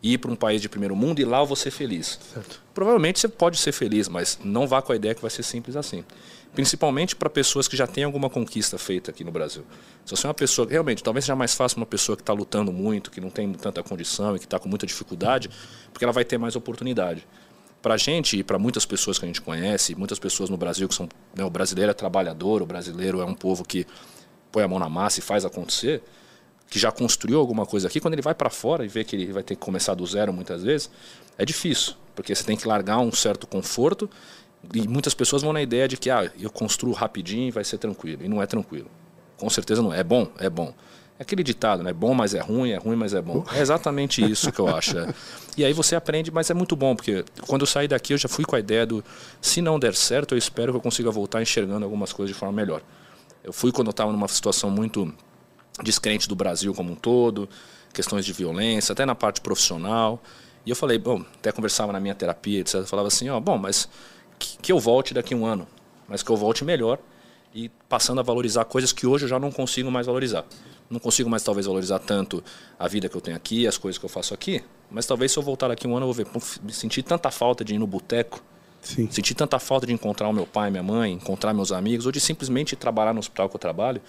ir 0.03 0.19
para 0.19 0.31
um 0.31 0.37
país 0.37 0.63
de 0.63 0.69
primeiro 0.69 0.97
mundo 0.97 1.21
e 1.21 1.25
lá 1.25 1.41
eu 1.41 1.47
vou 1.47 1.57
ser 1.57 1.71
feliz. 1.71 2.19
Certo. 2.33 2.63
Provavelmente 2.73 3.21
você 3.21 3.29
pode 3.29 3.59
ser 3.59 3.73
feliz, 3.73 4.09
mas 4.09 4.39
não 4.43 4.67
vá 4.67 4.81
com 4.81 4.93
a 4.93 4.97
ideia 4.97 5.15
que 5.15 5.21
vai 5.21 5.31
ser 5.31 5.43
simples 5.43 5.77
assim. 5.77 6.05
Principalmente 6.55 7.15
para 7.15 7.31
pessoas 7.31 7.69
que 7.69 7.77
já 7.77 7.87
têm 7.87 8.05
alguma 8.05 8.29
conquista 8.29 8.77
feita 8.77 9.11
aqui 9.11 9.23
no 9.23 9.31
Brasil. 9.31 9.65
Se 10.05 10.17
você 10.17 10.27
é 10.27 10.29
uma 10.29 10.35
pessoa, 10.35 10.67
realmente, 10.69 11.03
talvez 11.03 11.25
seja 11.25 11.37
mais 11.37 11.55
fácil 11.55 11.77
uma 11.77 11.87
pessoa 11.87 12.17
que 12.17 12.23
está 12.23 12.33
lutando 12.33 12.73
muito, 12.73 13.11
que 13.11 13.21
não 13.21 13.31
tem 13.31 13.53
tanta 13.53 13.83
condição 13.83 14.35
e 14.35 14.39
que 14.39 14.47
está 14.47 14.59
com 14.59 14.69
muita 14.69 14.87
dificuldade, 14.87 15.49
porque 15.93 16.05
ela 16.05 16.13
vai 16.13 16.25
ter 16.25 16.39
mais 16.39 16.57
oportunidade. 16.57 17.27
Para 17.81 17.95
a 17.95 17.97
gente 17.97 18.39
e 18.39 18.43
para 18.43 18.59
muitas 18.59 18.85
pessoas 18.85 19.19
que 19.19 19.25
a 19.25 19.29
gente 19.29 19.41
conhece, 19.41 19.95
muitas 19.95 20.19
pessoas 20.19 20.51
no 20.51 20.57
Brasil 20.57 20.89
que 20.89 20.95
são. 20.95 21.09
Né, 21.35 21.45
o 21.45 21.51
brasileiro 21.51 21.91
é 21.91 21.95
trabalhador, 21.95 22.63
o 22.63 22.67
brasileiro 22.67 23.21
é 23.21 23.25
um 23.25 23.35
povo 23.35 23.65
que 23.65 23.87
põe 24.51 24.65
a 24.65 24.69
mão 24.69 24.79
na 24.79 24.89
massa 24.89 25.21
e 25.21 25.23
faz 25.23 25.45
acontecer 25.45 26.03
que 26.71 26.79
já 26.79 26.93
construiu 26.93 27.41
alguma 27.41 27.67
coisa 27.67 27.89
aqui, 27.89 27.99
quando 27.99 28.15
ele 28.15 28.23
vai 28.23 28.35
para 28.35 28.49
fora 28.49 28.85
e 28.85 28.89
vê 28.89 29.03
que 29.03 29.17
ele 29.17 29.33
vai 29.33 29.43
ter 29.43 29.57
que 29.57 29.61
começar 29.61 29.95
do 29.95 30.07
zero 30.07 30.33
muitas 30.33 30.63
vezes, 30.63 30.89
é 31.37 31.45
difícil, 31.45 31.95
porque 32.15 32.33
você 32.33 32.45
tem 32.45 32.57
que 32.57 32.67
largar 32.67 33.01
um 33.01 33.11
certo 33.11 33.45
conforto 33.45 34.09
e 34.73 34.87
muitas 34.87 35.13
pessoas 35.13 35.43
vão 35.43 35.53
na 35.53 35.61
ideia 35.61 35.89
de 35.89 35.97
que 35.97 36.09
ah, 36.09 36.31
eu 36.39 36.49
construo 36.49 36.93
rapidinho 36.93 37.49
e 37.49 37.51
vai 37.51 37.65
ser 37.65 37.79
tranquilo. 37.79 38.23
E 38.25 38.29
não 38.29 38.41
é 38.41 38.47
tranquilo. 38.47 38.89
Com 39.37 39.51
certeza 39.51 39.83
não 39.83 39.93
é. 39.93 40.01
É 40.01 40.05
bom? 40.05 40.29
É 40.39 40.49
bom. 40.49 40.73
É 41.19 41.23
aquele 41.23 41.43
ditado, 41.43 41.83
né? 41.83 41.93
Bom, 41.93 42.15
mas 42.15 42.35
é 42.35 42.41
ruim, 42.41 42.71
é 42.71 42.77
ruim, 42.77 42.97
mas 42.97 43.15
é 43.15 43.21
bom. 43.21 43.45
É 43.53 43.61
exatamente 43.61 44.23
isso 44.23 44.53
que 44.53 44.61
eu 44.61 44.69
acho. 44.69 44.97
É. 44.99 45.13
E 45.57 45.65
aí 45.65 45.73
você 45.73 45.97
aprende, 45.97 46.31
mas 46.31 46.51
é 46.51 46.55
muito 46.55 46.77
bom, 46.77 46.95
porque 46.95 47.25
quando 47.47 47.63
eu 47.63 47.67
saí 47.67 47.89
daqui 47.89 48.15
eu 48.15 48.19
já 48.19 48.29
fui 48.29 48.45
com 48.45 48.55
a 48.55 48.61
ideia 48.61 48.87
do 48.87 49.05
se 49.41 49.61
não 49.61 49.79
der 49.79 49.95
certo, 49.95 50.35
eu 50.35 50.39
espero 50.39 50.73
que 50.73 50.77
eu 50.77 50.81
consiga 50.81 51.11
voltar 51.11 51.43
enxergando 51.43 51.85
algumas 51.85 52.13
coisas 52.13 52.35
de 52.35 52.39
forma 52.39 52.55
melhor. 52.55 52.81
Eu 53.43 53.53
fui 53.53 53.73
quando 53.73 53.89
eu 53.89 53.93
estava 53.93 54.13
numa 54.13 54.29
situação 54.29 54.71
muito 54.71 55.13
descrente 55.83 56.29
do 56.29 56.35
Brasil 56.35 56.75
como 56.75 56.93
um 56.93 56.97
todo, 56.97 57.49
questões 57.93 58.25
de 58.25 58.33
violência, 58.33 58.93
até 58.93 59.05
na 59.05 59.15
parte 59.15 59.41
profissional. 59.41 60.23
E 60.65 60.71
eu 60.71 60.77
falei, 60.77 60.99
bom, 60.99 61.25
até 61.37 61.51
conversava 61.53 61.93
na 61.93 62.01
minha 62.01 62.15
terapia, 62.15 62.61
etc. 62.61 62.75
Eu 62.75 62.87
falava 62.87 63.09
assim, 63.09 63.29
ó, 63.29 63.41
bom, 63.41 63.57
mas 63.57 63.89
que, 64.39 64.59
que 64.59 64.73
eu 64.73 64.79
volte 64.79 65.15
daqui 65.15 65.35
a 65.35 65.37
um 65.37 65.47
ano, 65.47 65.67
mas 66.09 66.23
que 66.23 66.31
eu 66.31 66.37
volte 66.37 66.65
melhor 66.65 66.99
e 67.55 67.69
passando 67.89 68.21
a 68.21 68.23
valorizar 68.23 68.65
coisas 68.65 68.93
que 68.93 69.07
hoje 69.07 69.25
eu 69.25 69.29
já 69.29 69.39
não 69.39 69.51
consigo 69.51 69.91
mais 69.91 70.07
valorizar. 70.07 70.45
Não 70.89 70.99
consigo 70.99 71.31
mais 71.31 71.43
talvez 71.43 71.67
valorizar 71.67 71.99
tanto 72.01 72.43
a 72.79 72.89
vida 72.89 73.09
que 73.09 73.17
eu 73.17 73.21
tenho 73.21 73.37
aqui, 73.37 73.67
as 73.67 73.79
coisas 73.79 73.99
que 73.99 74.05
eu 74.05 74.09
faço 74.09 74.35
aqui, 74.35 74.63
mas 74.91 75.07
talvez 75.07 75.31
se 75.33 75.39
eu 75.39 75.43
voltar 75.43 75.69
daqui 75.69 75.87
um 75.87 75.97
ano 75.97 76.07
eu 76.07 76.13
vou 76.13 76.15
ver, 76.15 76.27
me 76.63 76.73
senti 76.73 77.03
tanta 77.03 77.31
falta 77.31 77.65
de 77.65 77.75
ir 77.75 77.79
no 77.79 77.87
boteco, 77.87 78.43
senti 78.83 79.35
tanta 79.35 79.59
falta 79.59 79.87
de 79.87 79.93
encontrar 79.93 80.29
o 80.29 80.33
meu 80.33 80.47
pai, 80.47 80.71
minha 80.71 80.83
mãe, 80.83 81.13
encontrar 81.13 81.55
meus 81.55 81.71
amigos, 81.71 82.07
ou 82.07 82.13
de 82.13 82.19
simplesmente 82.19 82.75
trabalhar 82.75 83.13
no 83.13 83.21
hospital 83.21 83.49
que 83.49 83.55
eu 83.55 83.61
trabalho 83.61 84.01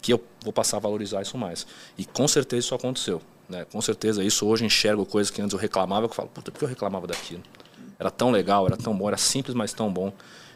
que 0.00 0.12
eu 0.12 0.22
vou 0.42 0.52
passar 0.52 0.76
a 0.76 0.80
valorizar 0.80 1.22
isso 1.22 1.36
mais. 1.36 1.66
E 1.96 2.04
com 2.04 2.26
certeza 2.28 2.60
isso 2.60 2.74
aconteceu. 2.74 3.20
Né? 3.48 3.64
Com 3.64 3.80
certeza 3.80 4.22
isso 4.22 4.46
hoje 4.46 4.64
enxergo 4.64 5.04
coisas 5.06 5.30
que 5.30 5.40
antes 5.40 5.52
eu 5.52 5.58
reclamava, 5.58 6.06
que 6.06 6.12
eu 6.12 6.16
falo, 6.16 6.28
puta, 6.28 6.50
por 6.50 6.58
que 6.58 6.64
eu 6.64 6.68
reclamava 6.68 7.06
daquilo? 7.06 7.42
Era 7.98 8.10
tão 8.10 8.30
legal, 8.30 8.66
era 8.66 8.76
tão 8.76 8.96
bom, 8.96 9.08
era 9.08 9.16
simples, 9.16 9.54
mas 9.54 9.72
tão 9.72 9.92
bom. 9.92 10.12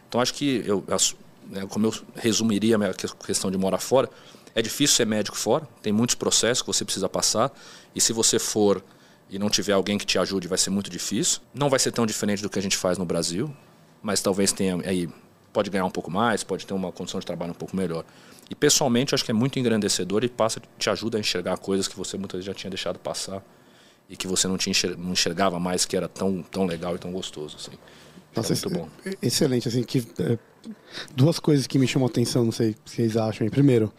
Então 0.08 0.20
acho 0.20 0.34
que 0.34 0.62
eu, 0.66 0.84
né, 1.48 1.66
como 1.68 1.86
eu 1.86 1.94
resumiria 2.16 2.74
a 2.74 2.78
minha 2.78 2.94
questão 2.94 3.50
de 3.50 3.56
morar 3.56 3.78
fora, 3.78 4.10
é 4.54 4.60
difícil 4.60 4.96
ser 4.96 5.06
médico 5.06 5.36
fora, 5.36 5.66
tem 5.80 5.92
muitos 5.92 6.16
processos 6.16 6.62
que 6.62 6.66
você 6.66 6.84
precisa 6.84 7.08
passar, 7.08 7.52
e 7.94 8.00
se 8.00 8.12
você 8.12 8.38
for 8.38 8.82
e 9.28 9.38
não 9.38 9.48
tiver 9.48 9.72
alguém 9.72 9.96
que 9.96 10.04
te 10.04 10.18
ajude, 10.18 10.48
vai 10.48 10.58
ser 10.58 10.70
muito 10.70 10.90
difícil. 10.90 11.40
Não 11.54 11.70
vai 11.70 11.78
ser 11.78 11.92
tão 11.92 12.04
diferente 12.04 12.42
do 12.42 12.50
que 12.50 12.58
a 12.58 12.62
gente 12.62 12.76
faz 12.76 12.98
no 12.98 13.04
Brasil, 13.04 13.54
mas 14.02 14.20
talvez 14.20 14.52
tenha 14.52 14.76
aí 14.84 15.08
pode 15.52 15.70
ganhar 15.70 15.84
um 15.84 15.90
pouco 15.90 16.10
mais, 16.10 16.44
pode 16.44 16.66
ter 16.66 16.74
uma 16.74 16.92
condição 16.92 17.20
de 17.20 17.26
trabalho 17.26 17.52
um 17.52 17.54
pouco 17.54 17.76
melhor. 17.76 18.04
E 18.48 18.54
pessoalmente, 18.54 19.12
eu 19.12 19.16
acho 19.16 19.24
que 19.24 19.30
é 19.30 19.34
muito 19.34 19.58
engrandecedor 19.58 20.24
e 20.24 20.28
passa, 20.28 20.60
te 20.78 20.90
ajuda 20.90 21.18
a 21.18 21.20
enxergar 21.20 21.56
coisas 21.58 21.86
que 21.86 21.96
você 21.96 22.16
muitas 22.16 22.38
vezes 22.38 22.46
já 22.46 22.54
tinha 22.54 22.70
deixado 22.70 22.98
passar 22.98 23.42
e 24.08 24.16
que 24.16 24.26
você 24.26 24.48
não, 24.48 24.58
tinha 24.58 24.74
não 24.98 25.12
enxergava 25.12 25.60
mais 25.60 25.84
que 25.84 25.96
era 25.96 26.08
tão, 26.08 26.42
tão 26.42 26.66
legal 26.66 26.96
e 26.96 26.98
tão 26.98 27.12
gostoso. 27.12 27.56
Assim. 27.56 27.78
Nossa, 28.34 28.52
é 28.52 28.56
muito 28.56 28.70
bom. 28.70 28.88
Excelente, 29.22 29.68
assim, 29.68 29.84
que 29.84 30.04
é, 30.18 30.36
duas 31.14 31.38
coisas 31.38 31.66
que 31.68 31.78
me 31.78 31.86
chamam 31.86 32.06
a 32.08 32.10
atenção, 32.10 32.44
não 32.44 32.52
sei 32.52 32.74
se 32.84 32.96
vocês 32.96 33.16
acham. 33.16 33.48
Primeiro, 33.48 33.92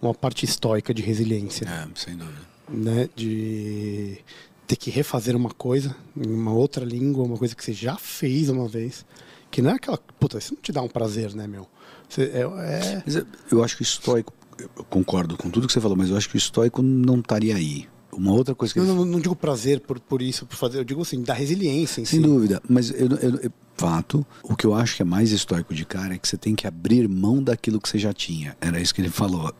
uma 0.00 0.12
parte 0.12 0.44
estoica 0.44 0.92
de 0.92 1.00
resiliência. 1.00 1.64
É, 1.64 1.86
sem 1.94 2.16
dúvida. 2.16 2.52
Né, 2.68 3.08
de 3.14 4.18
ter 4.66 4.76
que 4.76 4.90
refazer 4.90 5.36
uma 5.36 5.50
coisa 5.50 5.94
em 6.16 6.32
uma 6.32 6.52
outra 6.52 6.84
língua, 6.84 7.24
uma 7.24 7.36
coisa 7.36 7.54
que 7.54 7.62
você 7.62 7.72
já 7.72 7.96
fez 7.96 8.48
uma 8.48 8.66
vez, 8.66 9.04
que 9.52 9.60
não 9.60 9.70
é 9.70 9.74
aquela, 9.74 9.98
puta, 10.18 10.38
isso 10.38 10.54
não 10.54 10.62
te 10.62 10.72
dá 10.72 10.80
um 10.82 10.88
prazer, 10.88 11.34
né, 11.34 11.46
meu? 11.46 11.68
Você, 12.08 12.22
é, 12.22 12.40
é... 12.40 13.02
Eu 13.50 13.62
acho 13.62 13.76
que 13.76 13.82
o 13.82 13.84
estoico, 13.84 14.32
eu 14.58 14.84
concordo 14.84 15.36
com 15.36 15.50
tudo 15.50 15.66
que 15.66 15.72
você 15.72 15.80
falou, 15.80 15.96
mas 15.96 16.08
eu 16.08 16.16
acho 16.16 16.28
que 16.28 16.36
o 16.36 16.38
estoico 16.38 16.82
não 16.82 17.20
estaria 17.20 17.54
aí. 17.54 17.86
Uma 18.10 18.32
outra 18.32 18.54
coisa 18.54 18.72
que. 18.74 18.80
Não, 18.80 18.94
não, 18.94 19.04
não, 19.04 19.20
digo 19.20 19.36
prazer 19.36 19.80
por, 19.80 20.00
por 20.00 20.20
isso, 20.20 20.44
por 20.46 20.56
fazer, 20.56 20.78
eu 20.78 20.84
digo 20.84 21.00
assim, 21.00 21.22
da 21.22 21.32
resiliência 21.32 22.00
em 22.00 22.04
Sem 22.04 22.20
si. 22.20 22.26
dúvida, 22.26 22.62
mas 22.68 22.90
eu, 22.90 23.08
eu, 23.08 23.36
eu, 23.36 23.52
fato, 23.74 24.26
o 24.42 24.56
que 24.56 24.66
eu 24.66 24.74
acho 24.74 24.96
que 24.96 25.02
é 25.02 25.04
mais 25.04 25.32
estoico 25.32 25.74
de 25.74 25.84
cara 25.84 26.14
é 26.14 26.18
que 26.18 26.28
você 26.28 26.36
tem 26.36 26.54
que 26.54 26.66
abrir 26.66 27.08
mão 27.08 27.42
daquilo 27.42 27.80
que 27.80 27.88
você 27.88 27.98
já 27.98 28.12
tinha. 28.12 28.56
Era 28.60 28.80
isso 28.80 28.94
que 28.94 29.00
ele 29.00 29.10
falou. 29.10 29.54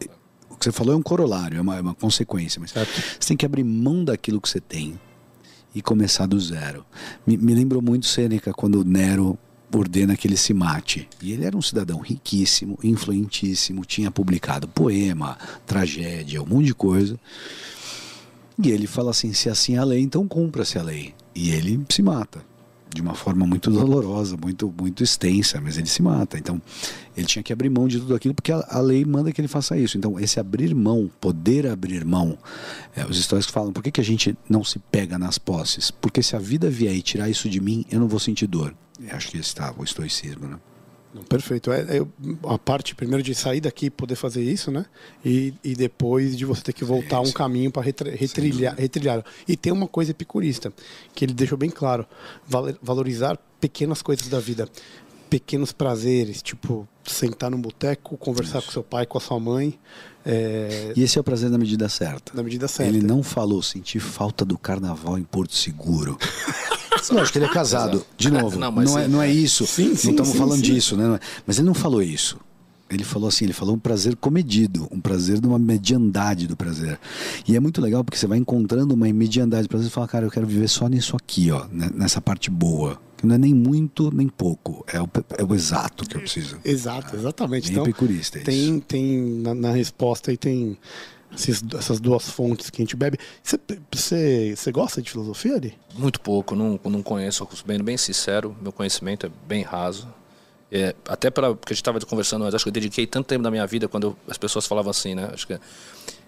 O 0.51 0.57
que 0.57 0.65
você 0.65 0.73
falou 0.73 0.95
é 0.95 0.97
um 0.97 1.03
corolário, 1.03 1.59
é 1.59 1.61
uma, 1.61 1.77
é 1.77 1.81
uma 1.81 1.95
consequência, 1.95 2.61
mas 2.61 2.71
certo. 2.71 2.93
você 2.93 3.29
tem 3.29 3.37
que 3.37 3.47
abrir 3.47 3.65
mão 3.65 4.05
daquilo 4.05 4.41
que 4.41 4.49
você 4.49 4.61
tem 4.61 4.99
e 5.75 5.81
começar 5.81 6.27
do 6.27 6.39
zero. 6.39 6.85
Me, 7.27 7.37
me 7.37 7.55
lembrou 7.55 7.81
muito 7.81 8.07
Sêneca 8.07 8.53
quando 8.53 8.85
Nero 8.85 9.39
ordena 9.73 10.17
que 10.17 10.27
ele 10.27 10.37
se 10.37 10.53
mate. 10.53 11.09
E 11.21 11.33
ele 11.33 11.45
era 11.45 11.57
um 11.57 11.63
cidadão 11.63 11.99
riquíssimo, 11.99 12.79
influentíssimo, 12.83 13.85
tinha 13.85 14.11
publicado 14.11 14.69
poema, 14.69 15.39
tragédia, 15.67 16.43
um 16.43 16.47
monte 16.47 16.67
de 16.67 16.75
coisa. 16.75 17.19
E 18.63 18.71
ele 18.71 18.87
fala 18.87 19.11
assim: 19.11 19.33
se 19.33 19.49
assim 19.49 19.77
é 19.77 19.79
a 19.79 19.85
lei, 19.85 20.01
então 20.01 20.27
cumpra-se 20.29 20.79
a 20.79 20.83
lei. 20.83 21.15
E 21.35 21.51
ele 21.51 21.81
se 21.89 22.03
mata. 22.03 22.43
De 22.95 23.01
uma 23.01 23.15
forma 23.15 23.47
muito 23.47 23.71
dolorosa, 23.71 24.37
muito, 24.37 24.71
muito 24.79 25.03
extensa, 25.03 25.59
mas 25.63 25.79
ele 25.79 25.87
se 25.87 26.03
mata. 26.03 26.37
Então, 26.37 26.61
ele 27.17 27.27
tinha 27.27 27.43
que 27.43 27.51
abrir 27.51 27.71
mão 27.71 27.89
de 27.89 27.99
tudo 27.99 28.15
aquilo, 28.15 28.35
porque 28.35 28.53
a, 28.53 28.63
a 28.69 28.81
lei 28.83 29.03
manda 29.03 29.33
que 29.33 29.41
ele 29.41 29.49
faça 29.49 29.79
isso. 29.79 29.97
Então, 29.97 30.21
esse 30.21 30.39
abrir 30.39 30.75
mão, 30.75 31.11
poder 31.19 31.67
abrir 31.67 32.05
mão, 32.05 32.37
é, 32.95 33.07
os 33.07 33.19
históricos 33.19 33.51
falam: 33.51 33.73
por 33.73 33.83
que, 33.83 33.91
que 33.91 34.01
a 34.01 34.05
gente 34.05 34.37
não 34.47 34.63
se 34.63 34.79
pega 34.79 35.19
nas 35.19 35.39
posses? 35.39 35.91
Porque 35.91 36.23
se 36.23 36.37
a 36.37 36.39
vida 36.39 36.69
vier 36.69 36.95
e 36.95 37.01
tirar 37.01 37.31
isso 37.31 37.49
de 37.49 37.61
mim, 37.61 37.87
eu 37.91 37.99
não 37.99 38.07
vou 38.07 38.21
sentir 38.21 38.47
dor. 38.47 38.75
Eu 39.01 39.17
acho 39.17 39.31
que 39.31 39.39
está 39.39 39.75
o 39.77 39.85
estoicismo, 39.85 40.47
né? 40.47 40.59
Não, 41.15 41.23
perfeito. 41.23 41.71
É, 41.71 41.99
é, 41.99 42.07
a 42.45 42.59
parte 42.59 42.95
primeiro 42.95 43.23
de 43.23 43.35
sair 43.35 43.61
daqui 43.61 43.87
e 43.87 43.91
poder 43.91 44.17
fazer 44.17 44.43
isso, 44.43 44.71
né? 44.71 44.87
E, 45.25 45.53
e 45.63 45.75
depois 45.75 46.37
de 46.37 46.45
você 46.47 46.63
ter 46.63 46.73
que 46.73 46.85
voltar 46.85 47.19
sim, 47.19 47.25
sim. 47.27 47.31
um 47.31 47.33
caminho 47.33 47.71
para 47.71 47.83
retrilhar, 47.83 48.75
retrilhar. 48.77 49.25
E 49.47 49.57
tem 49.57 49.73
uma 49.73 49.87
coisa 49.87 50.13
epicurista, 50.13 50.73
que 51.15 51.25
ele 51.25 51.35
deixou 51.35 51.59
bem 51.59 51.69
claro: 51.69 52.07
valorizar 52.83 53.39
pequenas 53.61 54.01
coisas 54.01 54.29
da 54.29 54.41
vida. 54.41 54.69
Pequenos 55.29 55.73
prazeres, 55.73 56.43
tipo 56.43 56.87
sentar 57.05 57.51
no 57.51 57.57
boteco, 57.57 58.19
conversar 58.19 58.59
isso. 58.59 58.67
com 58.67 58.73
seu 58.73 58.83
pai, 58.83 59.07
com 59.07 59.17
a 59.17 59.21
sua 59.21 59.41
mãe. 59.41 59.79
É... 60.25 60.93
E 60.95 61.03
esse 61.03 61.17
é 61.17 61.21
o 61.21 61.25
prazer 61.25 61.51
na 61.51 61.59
medida 61.59 61.89
certa. 61.89 62.33
Na 62.35 62.43
medida 62.43 62.69
certa. 62.69 62.91
Ele 62.91 63.05
não 63.05 63.23
falou 63.23 63.63
sentir 63.63 63.99
falta 63.99 64.45
do 64.45 64.59
carnaval 64.59 65.19
em 65.19 65.25
Porto 65.25 65.55
Seguro. 65.55 66.19
Não, 67.11 67.23
acho 67.23 67.33
que 67.33 67.39
ele 67.39 67.47
é 67.47 67.49
casado. 67.49 68.05
De 68.17 68.31
novo, 68.31 68.59
não, 68.59 68.71
não, 68.71 68.99
é, 68.99 69.09
não 69.09 69.23
é 69.23 69.31
isso. 69.31 69.67
Sim, 69.67 69.95
sim, 69.95 70.09
não 70.09 70.13
estamos 70.13 70.37
falando 70.37 70.65
sim. 70.65 70.73
disso, 70.73 70.97
né? 70.97 71.19
Mas 71.47 71.59
ele 71.59 71.67
não 71.67 71.75
falou 71.75 72.03
isso. 72.03 72.39
Ele 72.93 73.05
falou 73.05 73.29
assim, 73.29 73.47
ele 73.47 73.55
falou 73.55 73.75
um 73.75 73.79
prazer 73.79 74.15
comedido, 74.17 74.87
um 74.91 75.01
prazer 75.01 75.41
de 75.41 75.47
uma 75.47 75.59
mediandade 75.59 76.47
do 76.47 76.55
prazer. 76.55 76.99
E 77.49 77.57
é 77.57 77.61
muito 77.61 77.81
legal 77.81 78.05
porque 78.05 78.19
você 78.19 78.27
vai 78.27 78.37
encontrando 78.37 78.95
uma 78.95 79.11
mediandade 79.11 79.63
do 79.63 79.71
prazer 79.71 79.89
e 79.89 79.91
fala, 79.91 80.07
cara, 80.07 80.27
eu 80.27 80.31
quero 80.31 80.47
viver 80.47 80.69
só 80.69 80.87
nisso 80.89 81.17
aqui, 81.17 81.51
ó, 81.51 81.65
né, 81.73 81.91
nessa 81.95 82.21
parte 82.21 82.51
boa. 82.51 83.01
Que 83.17 83.27
não 83.27 83.35
é 83.35 83.39
nem 83.39 83.55
muito, 83.55 84.15
nem 84.15 84.29
pouco. 84.29 84.85
É 84.87 85.01
o, 85.01 85.09
é 85.39 85.43
o 85.43 85.55
exato 85.55 86.05
que 86.05 86.17
eu 86.17 86.21
preciso. 86.21 86.59
Exato, 86.63 87.17
exatamente. 87.17 87.71
Então, 87.71 87.85
epicurista, 87.85 88.39
é 88.39 88.43
tem, 88.43 88.79
tem 88.81 89.41
na, 89.41 89.55
na 89.55 89.71
resposta 89.71 90.31
aí 90.31 90.37
tem 90.37 90.77
esses, 91.35 91.63
essas 91.77 92.01
duas 92.01 92.29
fontes 92.29 92.71
que 92.71 92.83
a 92.83 92.85
gente 92.85 92.97
bebe. 92.97 93.19
Você 93.93 94.73
gosta 94.73 95.01
de 95.01 95.11
filosofia 95.11 95.57
ali? 95.57 95.75
Muito 95.95 96.21
pouco, 96.21 96.55
não, 96.55 96.79
não 96.85 97.03
conheço, 97.03 97.47
bem, 97.67 97.83
bem 97.83 97.97
sincero, 97.97 98.57
meu 98.61 98.73
conhecimento 98.73 99.27
é 99.27 99.31
bem 99.47 99.63
raso. 99.63 100.09
É, 100.71 100.95
até 101.07 101.31
para 101.31 101.55
porque 101.55 101.73
a 101.73 101.75
gente 101.75 101.83
estava 101.83 102.01
conversando, 102.01 102.47
mas 102.47 102.55
acho 102.55 102.65
que 102.65 102.69
eu 102.71 102.73
dediquei 102.73 103.07
tanto 103.07 103.27
tempo 103.27 103.43
da 103.43 103.51
minha 103.51 103.67
vida 103.67 103.89
quando 103.89 104.05
eu, 104.05 104.17
as 104.27 104.39
pessoas 104.39 104.67
falavam 104.67 104.91
assim, 104.91 105.15
né? 105.15 105.29
Acho 105.31 105.47
que 105.47 105.61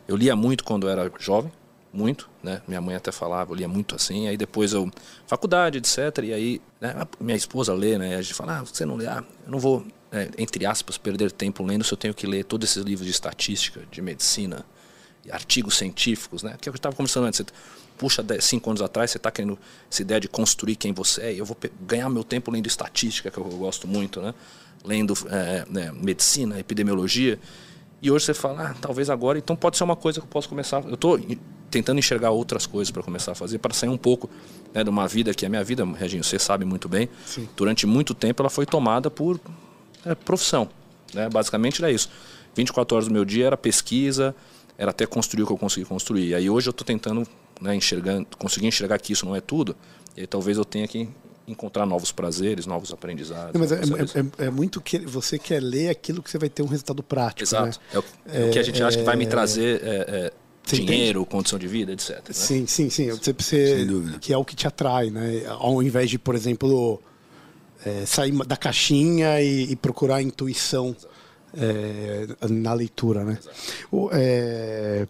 eu 0.06 0.16
lia 0.16 0.36
muito 0.36 0.62
quando 0.62 0.86
eu 0.86 0.90
era 0.90 1.10
jovem, 1.18 1.50
muito, 1.90 2.28
né? 2.42 2.60
Minha 2.68 2.80
mãe 2.80 2.94
até 2.94 3.10
falava, 3.10 3.52
eu 3.52 3.56
lia 3.56 3.68
muito 3.68 3.94
assim. 3.94 4.28
Aí 4.28 4.36
depois 4.36 4.74
eu 4.74 4.90
faculdade, 5.26 5.78
etc. 5.78 5.98
E 6.24 6.34
aí 6.34 6.62
né? 6.78 6.94
minha 7.18 7.36
esposa 7.36 7.72
lê, 7.72 7.96
né? 7.96 8.16
A 8.16 8.22
gente 8.22 8.34
fala, 8.34 8.58
ah, 8.58 8.62
você 8.62 8.84
não 8.84 8.96
lê, 8.96 9.06
ah, 9.06 9.24
eu 9.46 9.50
não 9.50 9.58
vou, 9.58 9.82
é, 10.12 10.28
entre 10.36 10.66
aspas, 10.66 10.98
perder 10.98 11.32
tempo 11.32 11.62
lendo 11.62 11.82
se 11.82 11.94
eu 11.94 11.96
tenho 11.96 12.12
que 12.12 12.26
ler 12.26 12.44
todos 12.44 12.68
esses 12.68 12.82
livros 12.84 13.06
de 13.06 13.12
estatística, 13.12 13.80
de 13.90 14.02
medicina, 14.02 14.66
artigos 15.30 15.76
científicos, 15.76 16.42
né? 16.42 16.56
Que 16.60 16.68
eu 16.68 16.74
estava 16.74 16.94
conversando 16.94 17.26
antes. 17.26 17.40
Você 17.40 17.46
puxa 17.96 18.22
dez, 18.22 18.44
cinco 18.44 18.70
anos 18.70 18.82
atrás, 18.82 19.10
você 19.10 19.16
está 19.16 19.30
querendo 19.30 19.58
essa 19.90 20.02
ideia 20.02 20.20
de 20.20 20.28
construir 20.28 20.76
quem 20.76 20.92
você 20.92 21.22
é. 21.22 21.34
E 21.34 21.38
eu 21.38 21.44
vou 21.44 21.56
ganhar 21.82 22.08
meu 22.08 22.24
tempo 22.24 22.50
lendo 22.50 22.66
estatística, 22.66 23.30
que 23.30 23.38
eu 23.38 23.44
gosto 23.44 23.86
muito, 23.86 24.20
né? 24.20 24.34
Lendo 24.84 25.14
é, 25.30 25.64
né, 25.68 25.92
medicina, 25.92 26.58
epidemiologia. 26.58 27.38
E 28.02 28.10
hoje 28.10 28.26
você 28.26 28.34
fala, 28.34 28.70
ah, 28.70 28.74
talvez 28.80 29.08
agora, 29.08 29.38
então 29.38 29.56
pode 29.56 29.78
ser 29.78 29.84
uma 29.84 29.96
coisa 29.96 30.20
que 30.20 30.26
eu 30.26 30.30
posso 30.30 30.48
começar. 30.48 30.84
Eu 30.84 30.94
estou 30.94 31.18
tentando 31.70 31.98
enxergar 31.98 32.30
outras 32.30 32.66
coisas 32.66 32.90
para 32.90 33.02
começar 33.02 33.32
a 33.32 33.34
fazer, 33.34 33.58
para 33.58 33.72
sair 33.72 33.88
um 33.88 33.96
pouco 33.96 34.28
né, 34.74 34.84
de 34.84 34.90
uma 34.90 35.08
vida 35.08 35.32
que 35.32 35.44
é 35.44 35.48
a 35.48 35.50
minha 35.50 35.64
vida, 35.64 35.84
Reginho, 35.84 36.22
você 36.22 36.38
sabe 36.38 36.64
muito 36.64 36.88
bem. 36.88 37.08
Sim. 37.24 37.48
Durante 37.56 37.86
muito 37.86 38.14
tempo 38.14 38.42
ela 38.42 38.50
foi 38.50 38.66
tomada 38.66 39.10
por 39.10 39.40
é, 40.04 40.14
profissão. 40.14 40.68
Né? 41.14 41.28
Basicamente 41.28 41.82
era 41.82 41.90
isso. 41.90 42.10
24 42.54 42.94
horas 42.94 43.08
do 43.08 43.14
meu 43.14 43.24
dia 43.24 43.46
era 43.46 43.56
pesquisa, 43.56 44.36
era 44.76 44.90
até 44.90 45.06
construir 45.06 45.44
o 45.44 45.46
que 45.46 45.52
eu 45.52 45.58
consegui 45.58 45.86
construir. 45.86 46.28
E 46.28 46.34
aí 46.34 46.50
hoje 46.50 46.68
eu 46.68 46.72
estou 46.72 46.84
tentando 46.84 47.26
né, 47.60 47.74
enxergar, 47.74 48.24
conseguir 48.38 48.66
enxergar 48.66 48.98
que 48.98 49.12
isso 49.12 49.24
não 49.24 49.34
é 49.34 49.40
tudo. 49.40 49.76
E 50.16 50.22
aí 50.22 50.26
talvez 50.26 50.58
eu 50.58 50.64
tenha 50.64 50.86
que 50.86 51.08
encontrar 51.46 51.84
novos 51.84 52.10
prazeres, 52.10 52.66
novos 52.66 52.92
aprendizados. 52.92 53.52
Não, 53.52 53.60
mas 53.60 53.72
é, 53.72 53.76
é, 53.76 54.44
é, 54.44 54.46
é, 54.46 54.50
muito 54.50 54.80
que 54.80 54.98
você 54.98 55.38
quer 55.38 55.62
ler 55.62 55.90
aquilo 55.90 56.22
que 56.22 56.30
você 56.30 56.38
vai 56.38 56.48
ter 56.48 56.62
um 56.62 56.66
resultado 56.66 57.02
prático. 57.02 57.42
Exato. 57.42 57.78
Né? 57.92 58.02
É, 58.26 58.48
o, 58.48 58.50
que 58.50 58.58
a 58.58 58.62
gente 58.62 58.82
acha 58.82 58.98
que 58.98 59.04
vai 59.04 59.16
me 59.16 59.24
é, 59.24 59.28
trazer 59.28 59.80
é, 59.84 60.32
dinheiro, 60.64 61.20
entende? 61.20 61.30
condição 61.30 61.58
de 61.58 61.68
vida, 61.68 61.92
etc. 61.92 62.10
Né? 62.10 62.22
Sim, 62.30 62.66
sim, 62.66 62.88
sim. 62.88 63.10
Você, 63.10 63.32
você, 63.32 63.86
que 64.20 64.32
é 64.32 64.38
o 64.38 64.44
que 64.44 64.56
te 64.56 64.66
atrai, 64.66 65.10
né? 65.10 65.44
Ao 65.46 65.82
invés 65.82 66.08
de, 66.08 66.18
por 66.18 66.34
exemplo, 66.34 67.00
sair 68.06 68.32
da 68.46 68.56
caixinha 68.56 69.40
e, 69.42 69.72
e 69.72 69.76
procurar 69.76 70.16
a 70.16 70.22
intuição. 70.22 70.88
Exato 70.88 71.13
é, 71.56 72.48
na 72.48 72.72
leitura, 72.72 73.24
né? 73.24 73.38
O, 73.90 74.08
é, 74.12 75.06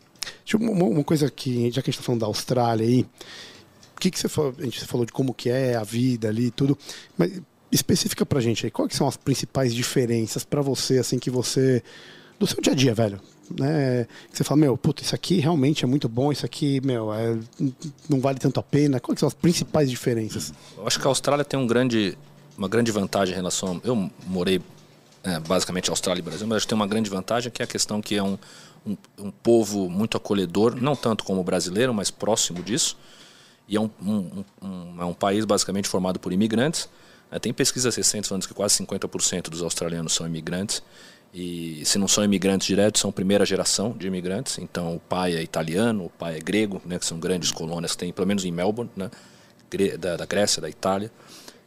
uma, 0.55 0.85
uma, 0.85 1.05
coisa 1.05 1.31
que, 1.31 1.71
já 1.71 1.83
que 1.83 1.91
a 1.91 1.91
gente 1.91 2.01
está 2.01 2.03
falando 2.03 2.21
da 2.21 2.27
Austrália 2.27 2.87
aí, 2.87 3.07
o 3.97 4.01
que, 4.01 4.11
que 4.11 4.19
você 4.19 4.29
falou? 4.29 4.55
A 4.59 4.65
gente 4.65 4.85
falou 4.85 5.07
de 5.07 5.13
como 5.13 5.33
que 5.33 5.49
é 5.49 5.77
a 5.77 5.83
vida 5.83 6.29
ali 6.29 6.47
e 6.47 6.51
tudo, 6.51 6.77
mas 7.17 7.41
especifica 7.71 8.25
pra 8.25 8.41
gente 8.41 8.67
aí, 8.67 8.71
quais 8.71 8.95
são 8.95 9.09
as 9.09 9.17
principais 9.17 9.75
diferenças 9.75 10.45
para 10.45 10.63
você, 10.63 10.99
assim, 10.99 11.19
que 11.19 11.31
você. 11.31 11.83
do 12.39 12.47
seu 12.47 12.61
dia 12.61 12.73
a 12.73 12.77
dia, 12.77 12.95
velho? 12.95 13.21
Né? 13.51 14.07
Você 14.33 14.45
fala, 14.45 14.61
meu, 14.61 14.77
puta, 14.77 15.03
isso 15.03 15.15
aqui 15.15 15.39
realmente 15.39 15.85
é 15.85 15.87
muito 15.87 16.09
bom, 16.09 16.33
isso 16.33 16.47
aqui, 16.47 16.81
meu, 16.85 17.13
é, 17.13 17.37
não 18.09 18.21
vale 18.21 18.39
tanto 18.39 18.61
a 18.61 18.63
pena. 18.63 19.01
Quais 19.01 19.19
são 19.21 19.27
as 19.27 19.35
principais 19.35 19.91
diferenças? 19.91 20.53
Eu 20.77 20.87
acho 20.87 20.99
que 20.99 21.07
a 21.07 21.11
Austrália 21.11 21.45
tem 21.45 21.59
um 21.59 21.67
grande, 21.67 22.17
uma 22.57 22.69
grande 22.69 22.91
vantagem 22.91 23.33
em 23.33 23.37
relação. 23.37 23.81
Eu 23.85 24.11
morei 24.27 24.61
é, 25.25 25.41
basicamente 25.41 25.91
Austrália 25.91 26.21
e 26.21 26.23
Brasil, 26.23 26.47
mas 26.47 26.59
acho 26.59 26.67
que 26.67 26.71
tem 26.71 26.77
uma 26.77 26.87
grande 26.87 27.09
vantagem 27.09 27.51
que 27.51 27.63
é 27.63 27.65
a 27.65 27.69
questão 27.69 28.01
que 28.01 28.15
é 28.15 28.23
um, 28.23 28.39
um, 28.87 28.97
um 29.19 29.31
povo 29.31 29.89
muito 29.89 30.17
acolhedor, 30.17 30.77
não 30.81 30.95
tanto 30.95 31.25
como 31.25 31.41
o 31.41 31.45
brasileiro, 31.45 31.95
mas 31.95 32.11
próximo 32.11 32.63
disso. 32.63 32.97
E 33.67 33.77
é 33.77 33.81
um, 33.81 33.91
um, 34.03 34.45
é 35.01 35.05
um 35.05 35.15
país 35.15 35.47
basicamente 35.47 35.89
formado 35.89 36.21
por 36.21 36.33
imigrantes. 36.33 36.89
É, 37.31 37.39
tem 37.39 37.53
pesquisas 37.53 37.97
recentes 37.97 38.29
falando 38.29 38.47
que 38.47 38.53
quase 38.53 38.77
50% 38.85 39.49
dos 39.49 39.63
australianos 39.63 40.13
são 40.13 40.27
imigrantes. 40.27 40.83
E 41.33 41.83
se 41.85 41.99
não 41.99 42.07
são 42.07 42.23
imigrantes 42.23 42.67
diretos, 42.67 43.01
são 43.01 43.11
primeira 43.11 43.45
geração 43.45 43.93
de 43.93 44.07
imigrantes. 44.07 44.59
Então 44.59 44.95
o 44.95 45.01
pai 45.01 45.35
é 45.35 45.43
italiano, 45.43 46.05
o 46.05 46.11
pai 46.11 46.37
é 46.37 46.39
grego, 46.39 46.81
né, 46.85 46.99
que 46.99 47.07
são 47.07 47.19
grandes 47.19 47.51
colônias, 47.51 47.97
tem 47.97 48.13
pelo 48.13 48.29
menos 48.29 48.45
em 48.45 48.53
Melbourne, 48.53 48.91
né, 48.95 49.11
da, 49.99 50.17
da 50.17 50.27
Grécia, 50.27 50.63
da 50.63 50.69
Itália. 50.69 51.11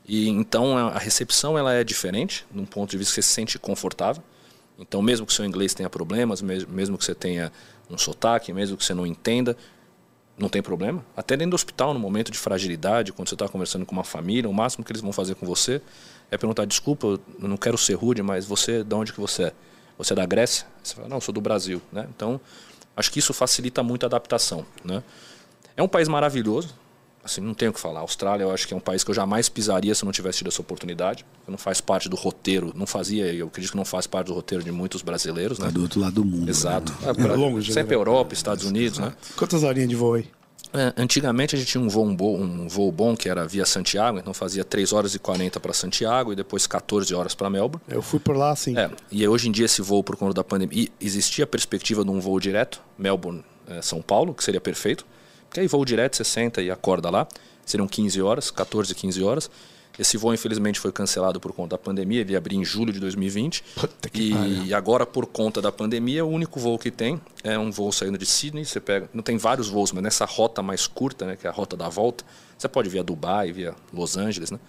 E 0.07 0.29
então 0.29 0.77
a 0.77 0.97
recepção 0.97 1.57
ela 1.57 1.73
é 1.73 1.83
diferente, 1.83 2.45
num 2.51 2.65
ponto 2.65 2.91
de 2.91 2.97
vista 2.97 3.11
que 3.11 3.15
você 3.15 3.27
se 3.27 3.33
sente 3.33 3.59
confortável. 3.59 4.23
Então, 4.79 5.01
mesmo 5.01 5.25
que 5.25 5.33
seu 5.33 5.43
inglês 5.43 5.73
tenha 5.73 5.89
problemas, 5.89 6.41
mesmo 6.41 6.97
que 6.97 7.03
você 7.03 7.15
tenha 7.15 7.51
um 7.89 7.97
sotaque, 7.97 8.53
mesmo 8.53 8.77
que 8.77 8.85
você 8.85 8.93
não 8.93 9.05
entenda, 9.07 9.57
não 10.37 10.47
tem 10.47 10.61
problema. 10.61 11.03
Até 11.15 11.35
dentro 11.35 11.51
do 11.51 11.55
hospital, 11.55 11.93
no 11.93 11.99
momento 11.99 12.31
de 12.31 12.37
fragilidade, 12.37 13.11
quando 13.11 13.27
você 13.27 13.35
está 13.35 13.49
conversando 13.49 13.85
com 13.85 13.93
uma 13.93 14.03
família, 14.03 14.49
o 14.49 14.53
máximo 14.53 14.85
que 14.85 14.91
eles 14.91 15.01
vão 15.01 15.11
fazer 15.11 15.35
com 15.35 15.45
você 15.45 15.81
é 16.29 16.37
perguntar: 16.37 16.65
desculpa, 16.65 17.07
eu 17.07 17.47
não 17.47 17.57
quero 17.57 17.77
ser 17.77 17.95
rude, 17.95 18.21
mas 18.21 18.45
você, 18.45 18.83
de 18.83 18.95
onde 18.95 19.11
que 19.11 19.19
você 19.19 19.45
é? 19.45 19.53
Você 19.97 20.13
é 20.13 20.15
da 20.15 20.25
Grécia? 20.25 20.67
Você 20.83 20.95
fala: 20.95 21.07
não, 21.07 21.19
sou 21.19 21.33
do 21.33 21.41
Brasil. 21.41 21.81
Né? 21.91 22.07
Então, 22.15 22.39
acho 22.95 23.11
que 23.11 23.17
isso 23.17 23.33
facilita 23.33 23.81
muito 23.81 24.03
a 24.03 24.07
adaptação. 24.07 24.63
Né? 24.85 25.03
É 25.75 25.81
um 25.81 25.87
país 25.87 26.07
maravilhoso, 26.07 26.75
assim, 27.27 27.41
não 27.41 27.53
tenho 27.53 27.71
o 27.71 27.73
que 27.73 27.79
falar. 27.79 27.99
A 27.99 28.01
Austrália, 28.01 28.43
eu 28.43 28.51
acho 28.51 28.67
que 28.67 28.73
é 28.73 28.77
um 28.77 28.81
país 28.81 29.03
que 29.03 29.11
eu 29.11 29.15
jamais 29.15 29.47
pisaria 29.47 29.93
se 29.93 30.03
eu 30.03 30.05
não 30.05 30.11
tivesse 30.11 30.39
tido 30.39 30.47
essa 30.47 30.61
oportunidade. 30.61 31.25
Não 31.47 31.57
faz 31.57 31.79
parte 31.79 32.09
do 32.09 32.15
roteiro, 32.15 32.73
não 32.75 32.87
fazia, 32.87 33.31
eu 33.33 33.47
acredito 33.47 33.71
que 33.71 33.77
não 33.77 33.85
faz 33.85 34.07
parte 34.07 34.27
do 34.27 34.33
roteiro 34.33 34.63
de 34.63 34.71
muitos 34.71 35.01
brasileiros, 35.01 35.59
né? 35.59 35.65
Tá 35.65 35.71
do 35.71 35.81
outro 35.81 35.99
lado 35.99 36.15
do 36.15 36.25
mundo. 36.25 36.49
Exato. 36.49 36.91
Né? 37.01 37.09
É, 37.09 37.13
pra, 37.13 37.33
é 37.33 37.61
sempre 37.61 37.95
né? 37.95 38.01
Europa, 38.01 38.33
Estados 38.33 38.65
Unidos, 38.65 38.99
né? 38.99 39.13
Quantas 39.35 39.63
horinhas 39.63 39.89
de 39.89 39.95
voo 39.95 40.15
aí? 40.15 40.27
É, 40.73 40.93
antigamente 40.97 41.55
a 41.55 41.59
gente 41.59 41.71
tinha 41.71 41.81
um 41.81 41.87
voo, 41.87 42.05
um 42.05 42.67
voo 42.67 42.91
bom 42.91 43.15
que 43.15 43.29
era 43.29 43.47
via 43.47 43.65
Santiago, 43.65 44.19
então 44.19 44.33
fazia 44.33 44.63
3 44.63 44.91
horas 44.91 45.15
e 45.15 45.19
40 45.19 45.59
para 45.59 45.73
Santiago 45.73 46.33
e 46.33 46.35
depois 46.35 46.67
14 46.67 47.13
horas 47.15 47.33
para 47.33 47.49
Melbourne. 47.49 47.81
Eu 47.87 48.01
fui 48.01 48.19
por 48.19 48.35
lá, 48.35 48.55
sim. 48.55 48.77
É, 48.77 48.89
e 49.11 49.25
hoje 49.27 49.47
em 49.47 49.51
dia 49.51 49.65
esse 49.65 49.81
voo, 49.81 50.03
por 50.03 50.15
conta 50.15 50.33
da 50.33 50.43
pandemia, 50.43 50.87
existia 50.99 51.45
a 51.45 51.47
perspectiva 51.47 52.03
de 52.03 52.11
um 52.11 52.19
voo 52.19 52.39
direto, 52.39 52.81
Melbourne-São 52.97 54.01
Paulo, 54.01 54.33
que 54.33 54.43
seria 54.43 54.59
perfeito. 54.59 55.05
Porque 55.47 55.59
aí 55.59 55.67
voo 55.67 55.83
direto, 55.85 56.17
você 56.17 56.23
senta 56.23 56.61
e 56.61 56.69
acorda 56.69 57.09
lá. 57.09 57.27
Seriam 57.65 57.87
15 57.87 58.21
horas, 58.21 58.51
14, 58.51 58.93
15 58.93 59.23
horas. 59.23 59.49
Esse 59.99 60.15
voo, 60.15 60.33
infelizmente, 60.33 60.79
foi 60.79 60.91
cancelado 60.91 61.39
por 61.39 61.51
conta 61.51 61.75
da 61.75 61.77
pandemia. 61.77 62.21
Ele 62.21 62.33
ia 62.33 62.37
abrir 62.37 62.55
em 62.55 62.63
julho 62.63 62.93
de 62.93 62.99
2020. 62.99 63.63
e 64.13 64.31
palha. 64.31 64.77
agora, 64.77 65.05
por 65.05 65.25
conta 65.25 65.59
da 65.61 65.71
pandemia, 65.71 66.23
o 66.23 66.29
único 66.29 66.59
voo 66.59 66.77
que 66.77 66.91
tem 66.91 67.19
é 67.43 67.57
um 67.57 67.71
voo 67.71 67.91
saindo 67.91 68.17
de 68.17 68.25
Sydney. 68.25 68.63
Você 68.63 68.79
pega, 68.79 69.09
não 69.13 69.23
tem 69.23 69.37
vários 69.37 69.69
voos, 69.69 69.91
mas 69.91 70.03
nessa 70.03 70.25
rota 70.25 70.61
mais 70.61 70.85
curta, 70.85 71.25
né, 71.25 71.35
que 71.35 71.47
é 71.47 71.49
a 71.49 71.53
rota 71.53 71.75
da 71.75 71.89
volta, 71.89 72.23
você 72.55 72.67
pode 72.67 72.89
via 72.89 73.03
Dubai, 73.03 73.51
via 73.51 73.73
Los 73.91 74.17
Angeles, 74.17 74.51
né? 74.51 74.59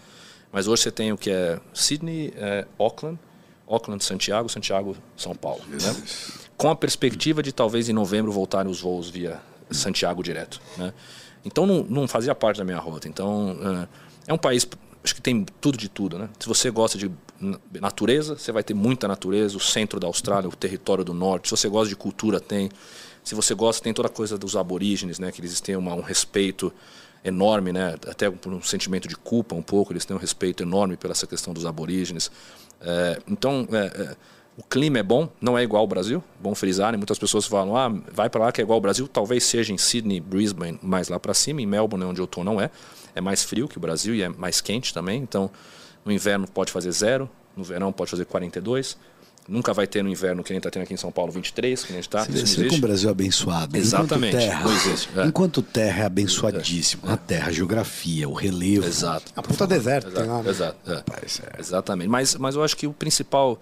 Mas 0.50 0.66
hoje 0.66 0.82
você 0.82 0.90
tem 0.90 1.12
o 1.12 1.18
que 1.18 1.30
é 1.30 1.60
Sydney, 1.74 2.32
é 2.36 2.66
Auckland, 2.78 3.18
Auckland, 3.66 4.02
Santiago, 4.02 4.48
Santiago, 4.48 4.96
São 5.14 5.34
Paulo. 5.34 5.60
Né? 5.68 5.94
Com 6.56 6.70
a 6.70 6.76
perspectiva 6.76 7.42
de 7.42 7.52
talvez 7.52 7.88
em 7.90 7.92
novembro 7.92 8.32
voltarem 8.32 8.70
os 8.70 8.80
voos 8.80 9.10
via 9.10 9.38
Santiago 9.70 10.22
direto. 10.22 10.60
Né? 10.76 10.92
Então 11.44 11.66
não, 11.66 11.82
não 11.84 12.08
fazia 12.08 12.34
parte 12.34 12.58
da 12.58 12.64
minha 12.64 12.78
rota. 12.78 13.08
Então 13.08 13.56
é 14.26 14.32
um 14.32 14.38
país 14.38 14.66
acho 15.02 15.14
que 15.14 15.22
tem 15.22 15.44
tudo 15.60 15.78
de 15.78 15.88
tudo, 15.88 16.18
né? 16.18 16.28
Se 16.38 16.46
você 16.46 16.70
gosta 16.70 16.98
de 16.98 17.10
natureza, 17.80 18.36
você 18.36 18.52
vai 18.52 18.62
ter 18.62 18.74
muita 18.74 19.06
natureza, 19.08 19.56
o 19.56 19.60
centro 19.60 19.98
da 20.00 20.06
Austrália, 20.06 20.48
o 20.48 20.56
território 20.56 21.04
do 21.04 21.14
norte. 21.14 21.48
Se 21.48 21.56
você 21.56 21.68
gosta 21.68 21.88
de 21.88 21.96
cultura, 21.96 22.40
tem. 22.40 22.68
Se 23.24 23.34
você 23.34 23.54
gosta, 23.54 23.82
tem 23.82 23.92
toda 23.92 24.08
a 24.08 24.10
coisa 24.10 24.36
dos 24.36 24.56
aborígenes, 24.56 25.18
né? 25.18 25.30
Que 25.30 25.40
eles 25.40 25.60
têm 25.60 25.76
uma, 25.76 25.94
um 25.94 26.00
respeito 26.00 26.72
enorme, 27.24 27.72
né? 27.72 27.94
Até 28.06 28.30
por 28.30 28.52
um 28.52 28.62
sentimento 28.62 29.08
de 29.08 29.16
culpa 29.16 29.54
um 29.54 29.62
pouco, 29.62 29.92
eles 29.92 30.04
têm 30.04 30.16
um 30.16 30.20
respeito 30.20 30.62
enorme 30.62 30.96
pela 30.96 31.12
essa 31.12 31.26
questão 31.26 31.54
dos 31.54 31.64
aborígenes. 31.64 32.30
É, 32.80 33.20
então, 33.26 33.66
é, 33.72 33.86
é, 34.02 34.16
o 34.58 34.62
clima 34.62 34.98
é 34.98 35.02
bom, 35.02 35.28
não 35.40 35.56
é 35.56 35.62
igual 35.62 35.80
ao 35.80 35.86
Brasil, 35.86 36.22
bom 36.38 36.54
frisar, 36.54 36.92
né? 36.92 36.98
muitas 36.98 37.18
pessoas 37.18 37.46
falam, 37.46 37.76
ah, 37.76 37.88
vai 38.12 38.28
para 38.28 38.44
lá 38.44 38.52
que 38.52 38.60
é 38.60 38.64
igual 38.64 38.76
ao 38.76 38.80
Brasil, 38.80 39.08
talvez 39.08 39.44
seja 39.44 39.72
em 39.72 39.78
Sydney, 39.78 40.20
Brisbane, 40.20 40.78
mais 40.82 41.08
lá 41.08 41.18
para 41.18 41.32
cima, 41.32 41.62
em 41.62 41.66
Melbourne, 41.66 42.04
onde 42.04 42.20
eu 42.20 42.26
estou, 42.26 42.44
não 42.44 42.60
é 42.60 42.70
é 43.18 43.20
mais 43.20 43.42
frio 43.42 43.68
que 43.68 43.76
o 43.76 43.80
Brasil 43.80 44.14
e 44.14 44.22
é 44.22 44.28
mais 44.28 44.60
quente 44.60 44.94
também. 44.94 45.20
Então, 45.20 45.50
no 46.04 46.12
inverno 46.12 46.46
pode 46.46 46.72
fazer 46.72 46.90
zero, 46.92 47.28
no 47.56 47.64
verão 47.64 47.92
pode 47.92 48.10
fazer 48.10 48.24
42. 48.24 48.96
Nunca 49.48 49.72
vai 49.72 49.86
ter 49.86 50.04
no 50.04 50.10
inverno 50.10 50.44
que 50.44 50.52
gente 50.52 50.58
está 50.58 50.70
tendo 50.70 50.82
aqui 50.82 50.92
em 50.92 50.98
São 50.98 51.10
Paulo 51.10 51.32
23, 51.32 51.82
que 51.82 51.92
gente 51.92 52.02
está. 52.02 52.22
Você 52.22 52.62
vê 52.62 52.68
com 52.68 52.76
o 52.76 52.80
Brasil 52.80 53.08
abençoado. 53.08 53.76
Exatamente. 53.76 54.36
Enquanto 54.36 54.46
terra, 54.46 54.64
não 54.64 54.72
existe. 54.74 55.08
É. 55.16 55.24
Enquanto 55.24 55.62
terra 55.62 56.02
é 56.02 56.06
abençoadíssimo. 56.06 57.02
É. 57.08 57.12
A 57.12 57.16
terra, 57.16 57.48
a 57.48 57.52
geografia, 57.52 58.28
o 58.28 58.34
relevo. 58.34 58.86
Exato. 58.86 59.32
A 59.34 59.42
puta 59.42 59.66
deserto. 59.66 60.08
Exato. 60.08 60.42
Tem 60.42 60.50
Exato. 60.50 60.92
É. 60.92 61.60
Exatamente. 61.60 62.08
Mas, 62.08 62.34
mas 62.34 62.54
eu 62.54 62.62
acho 62.62 62.76
que 62.76 62.86
o 62.86 62.92
principal. 62.92 63.58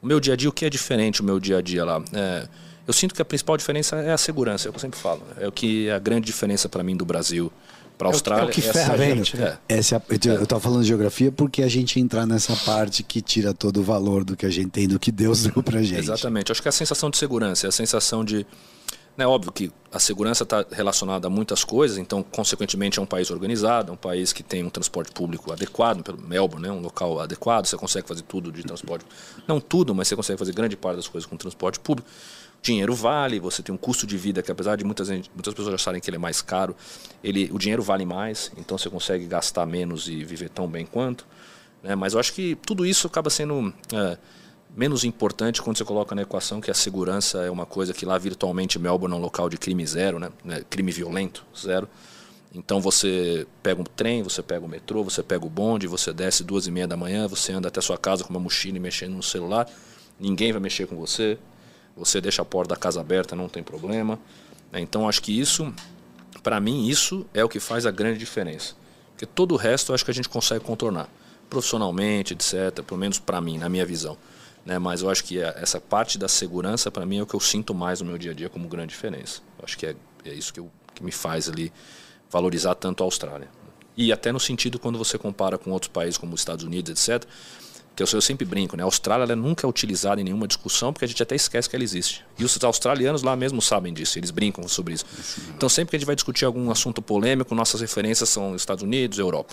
O 0.00 0.06
meu 0.06 0.20
dia 0.20 0.34
a 0.34 0.36
dia, 0.36 0.48
o 0.48 0.52
que 0.52 0.64
é 0.64 0.70
diferente 0.70 1.20
o 1.20 1.24
meu 1.24 1.40
dia 1.40 1.58
a 1.58 1.62
dia 1.62 1.84
lá? 1.84 2.02
É, 2.12 2.48
eu 2.86 2.92
sinto 2.92 3.14
que 3.14 3.20
a 3.20 3.24
principal 3.24 3.56
diferença 3.56 3.96
é 3.96 4.12
a 4.12 4.18
segurança, 4.18 4.66
é 4.66 4.70
o 4.70 4.72
que 4.72 4.76
eu 4.76 4.80
sempre 4.80 4.98
falo. 4.98 5.22
É 5.38 5.46
o 5.46 5.52
que 5.52 5.88
é 5.88 5.92
a 5.92 5.98
grande 5.98 6.26
diferença 6.26 6.68
para 6.68 6.82
mim 6.82 6.96
do 6.96 7.04
Brasil 7.04 7.52
para 7.98 8.08
a 8.08 8.12
Austrália. 8.12 8.44
É 8.44 8.46
o 8.46 8.50
que 8.50 8.62
ferra 8.62 8.94
a 8.94 8.96
gente, 8.96 9.36
né? 9.36 9.58
É. 9.68 9.78
Essa, 9.78 10.00
eu 10.08 10.44
estava 10.44 10.60
falando 10.60 10.82
de 10.82 10.88
geografia 10.88 11.32
porque 11.32 11.62
a 11.62 11.68
gente 11.68 12.00
entrar 12.00 12.24
nessa 12.24 12.54
parte 12.56 13.02
que 13.02 13.20
tira 13.20 13.52
todo 13.52 13.80
o 13.80 13.82
valor 13.82 14.24
do 14.24 14.36
que 14.36 14.46
a 14.46 14.50
gente 14.50 14.70
tem, 14.70 14.86
do 14.86 14.98
que 14.98 15.10
Deus 15.10 15.42
deu 15.42 15.62
para 15.62 15.82
gente. 15.82 15.98
Exatamente. 15.98 16.52
Acho 16.52 16.62
que 16.62 16.68
é 16.68 16.70
a 16.70 16.72
sensação 16.72 17.10
de 17.10 17.18
segurança, 17.18 17.66
é 17.66 17.68
a 17.68 17.72
sensação 17.72 18.24
de. 18.24 18.46
É 19.18 19.26
óbvio 19.26 19.50
que 19.50 19.72
a 19.92 19.98
segurança 19.98 20.44
está 20.44 20.64
relacionada 20.70 21.26
a 21.26 21.30
muitas 21.30 21.64
coisas, 21.64 21.98
então, 21.98 22.22
consequentemente, 22.22 23.00
é 23.00 23.02
um 23.02 23.06
país 23.06 23.30
organizado, 23.30 23.90
é 23.90 23.92
um 23.92 23.96
país 23.96 24.32
que 24.32 24.44
tem 24.44 24.62
um 24.62 24.70
transporte 24.70 25.10
público 25.10 25.52
adequado, 25.52 26.04
pelo 26.04 26.20
Melbourne, 26.22 26.68
né, 26.68 26.72
um 26.72 26.80
local 26.80 27.18
adequado, 27.18 27.66
você 27.66 27.76
consegue 27.76 28.06
fazer 28.06 28.22
tudo 28.22 28.52
de 28.52 28.62
transporte. 28.62 29.04
Não 29.46 29.60
tudo, 29.60 29.92
mas 29.92 30.06
você 30.06 30.14
consegue 30.14 30.38
fazer 30.38 30.52
grande 30.52 30.76
parte 30.76 30.96
das 30.96 31.08
coisas 31.08 31.28
com 31.28 31.36
transporte 31.36 31.80
público 31.80 32.08
dinheiro 32.60 32.94
vale, 32.94 33.38
você 33.38 33.62
tem 33.62 33.74
um 33.74 33.78
custo 33.78 34.06
de 34.06 34.16
vida 34.16 34.42
que 34.42 34.50
apesar 34.50 34.76
de 34.76 34.84
muitas, 34.84 35.08
muitas 35.08 35.54
pessoas 35.54 35.74
acharem 35.74 36.00
que 36.00 36.10
ele 36.10 36.16
é 36.16 36.20
mais 36.20 36.42
caro, 36.42 36.76
ele, 37.22 37.48
o 37.52 37.58
dinheiro 37.58 37.82
vale 37.82 38.04
mais, 38.04 38.50
então 38.56 38.76
você 38.76 38.90
consegue 38.90 39.26
gastar 39.26 39.66
menos 39.66 40.08
e 40.08 40.24
viver 40.24 40.48
tão 40.48 40.68
bem 40.68 40.84
quanto. 40.84 41.26
Né? 41.82 41.94
Mas 41.94 42.14
eu 42.14 42.20
acho 42.20 42.32
que 42.32 42.56
tudo 42.66 42.84
isso 42.84 43.06
acaba 43.06 43.30
sendo 43.30 43.72
é, 43.92 44.18
menos 44.76 45.04
importante 45.04 45.60
quando 45.60 45.76
você 45.76 45.84
coloca 45.84 46.14
na 46.14 46.22
equação 46.22 46.60
que 46.60 46.70
a 46.70 46.74
segurança 46.74 47.38
é 47.38 47.50
uma 47.50 47.66
coisa 47.66 47.92
que 47.92 48.06
lá 48.06 48.16
virtualmente 48.16 48.78
Melbourne 48.78 49.14
é 49.14 49.18
um 49.18 49.22
local 49.22 49.48
de 49.48 49.56
crime 49.58 49.86
zero, 49.86 50.18
né? 50.18 50.30
né 50.44 50.62
crime 50.68 50.92
violento 50.92 51.44
zero. 51.56 51.88
Então 52.54 52.80
você 52.80 53.46
pega 53.62 53.80
um 53.80 53.84
trem, 53.84 54.22
você 54.22 54.42
pega 54.42 54.64
o 54.64 54.68
metrô, 54.68 55.04
você 55.04 55.22
pega 55.22 55.44
o 55.44 55.50
bonde, 55.50 55.86
você 55.86 56.12
desce 56.12 56.42
duas 56.42 56.66
e 56.66 56.70
meia 56.70 56.86
da 56.86 56.96
manhã, 56.96 57.28
você 57.28 57.52
anda 57.52 57.68
até 57.68 57.80
sua 57.80 57.98
casa 57.98 58.24
com 58.24 58.30
uma 58.30 58.40
mochila 58.40 58.76
e 58.76 58.80
mexendo 58.80 59.14
no 59.14 59.22
celular, 59.22 59.68
ninguém 60.18 60.52
vai 60.52 60.60
mexer 60.60 60.86
com 60.86 60.96
você 60.96 61.38
você 61.98 62.20
deixa 62.20 62.42
a 62.42 62.44
porta 62.44 62.74
da 62.74 62.76
casa 62.76 63.00
aberta, 63.00 63.34
não 63.34 63.48
tem 63.48 63.62
problema. 63.62 64.18
Né? 64.70 64.80
Então 64.80 65.08
acho 65.08 65.20
que 65.20 65.38
isso, 65.38 65.72
para 66.42 66.60
mim, 66.60 66.86
isso 66.86 67.26
é 67.34 67.44
o 67.44 67.48
que 67.48 67.58
faz 67.58 67.84
a 67.84 67.90
grande 67.90 68.18
diferença. 68.18 68.74
Porque 69.10 69.26
todo 69.26 69.52
o 69.52 69.56
resto 69.56 69.90
eu 69.90 69.94
acho 69.94 70.04
que 70.04 70.10
a 70.10 70.14
gente 70.14 70.28
consegue 70.28 70.64
contornar. 70.64 71.08
Profissionalmente, 71.50 72.34
etc. 72.34 72.82
Pelo 72.86 72.98
menos 72.98 73.18
para 73.18 73.40
mim, 73.40 73.58
na 73.58 73.68
minha 73.68 73.84
visão. 73.84 74.16
Né? 74.68 74.78
Mas 74.78 75.00
eu 75.00 75.08
acho 75.08 75.24
que 75.24 75.40
essa 75.40 75.80
parte 75.80 76.18
da 76.18 76.28
segurança, 76.28 76.90
para 76.90 77.06
mim, 77.06 77.16
é 77.16 77.22
o 77.22 77.26
que 77.26 77.32
eu 77.32 77.40
sinto 77.40 77.74
mais 77.74 78.02
no 78.02 78.06
meu 78.06 78.18
dia 78.18 78.32
a 78.32 78.34
dia 78.34 78.50
como 78.50 78.68
grande 78.68 78.90
diferença. 78.90 79.40
Eu 79.58 79.64
acho 79.64 79.78
que 79.78 79.86
é, 79.86 79.96
é 80.26 80.34
isso 80.34 80.52
que, 80.52 80.60
eu, 80.60 80.70
que 80.94 81.02
me 81.02 81.10
faz 81.10 81.48
ali 81.48 81.72
valorizar 82.30 82.74
tanto 82.74 83.02
a 83.02 83.06
Austrália. 83.06 83.48
E 83.96 84.12
até 84.12 84.30
no 84.30 84.38
sentido 84.38 84.78
quando 84.78 84.98
você 84.98 85.16
compara 85.16 85.56
com 85.56 85.70
outros 85.70 85.90
países 85.90 86.18
como 86.18 86.34
os 86.34 86.42
Estados 86.42 86.66
Unidos, 86.66 86.90
etc 86.90 87.26
que 87.96 88.02
eu, 88.02 88.06
eu 88.12 88.20
sempre 88.20 88.46
brinco, 88.46 88.76
né? 88.76 88.84
A 88.84 88.86
Austrália 88.86 89.24
ela 89.24 89.34
nunca 89.34 89.66
é 89.66 89.68
utilizada 89.68 90.20
em 90.20 90.24
nenhuma 90.24 90.46
discussão 90.46 90.92
porque 90.92 91.04
a 91.04 91.08
gente 91.08 91.20
até 91.20 91.34
esquece 91.34 91.68
que 91.68 91.74
ela 91.74 91.82
existe. 91.82 92.24
E 92.38 92.44
os 92.44 92.56
australianos 92.62 93.24
lá 93.24 93.34
mesmo 93.34 93.60
sabem 93.60 93.92
disso, 93.92 94.20
eles 94.20 94.30
brincam 94.30 94.68
sobre 94.68 94.94
isso. 94.94 95.04
Então 95.56 95.68
sempre 95.68 95.90
que 95.90 95.96
a 95.96 95.98
gente 95.98 96.06
vai 96.06 96.14
discutir 96.14 96.44
algum 96.44 96.70
assunto 96.70 97.02
polêmico, 97.02 97.56
nossas 97.56 97.80
referências 97.80 98.28
são 98.28 98.54
Estados 98.54 98.84
Unidos, 98.84 99.18
Europa. 99.18 99.52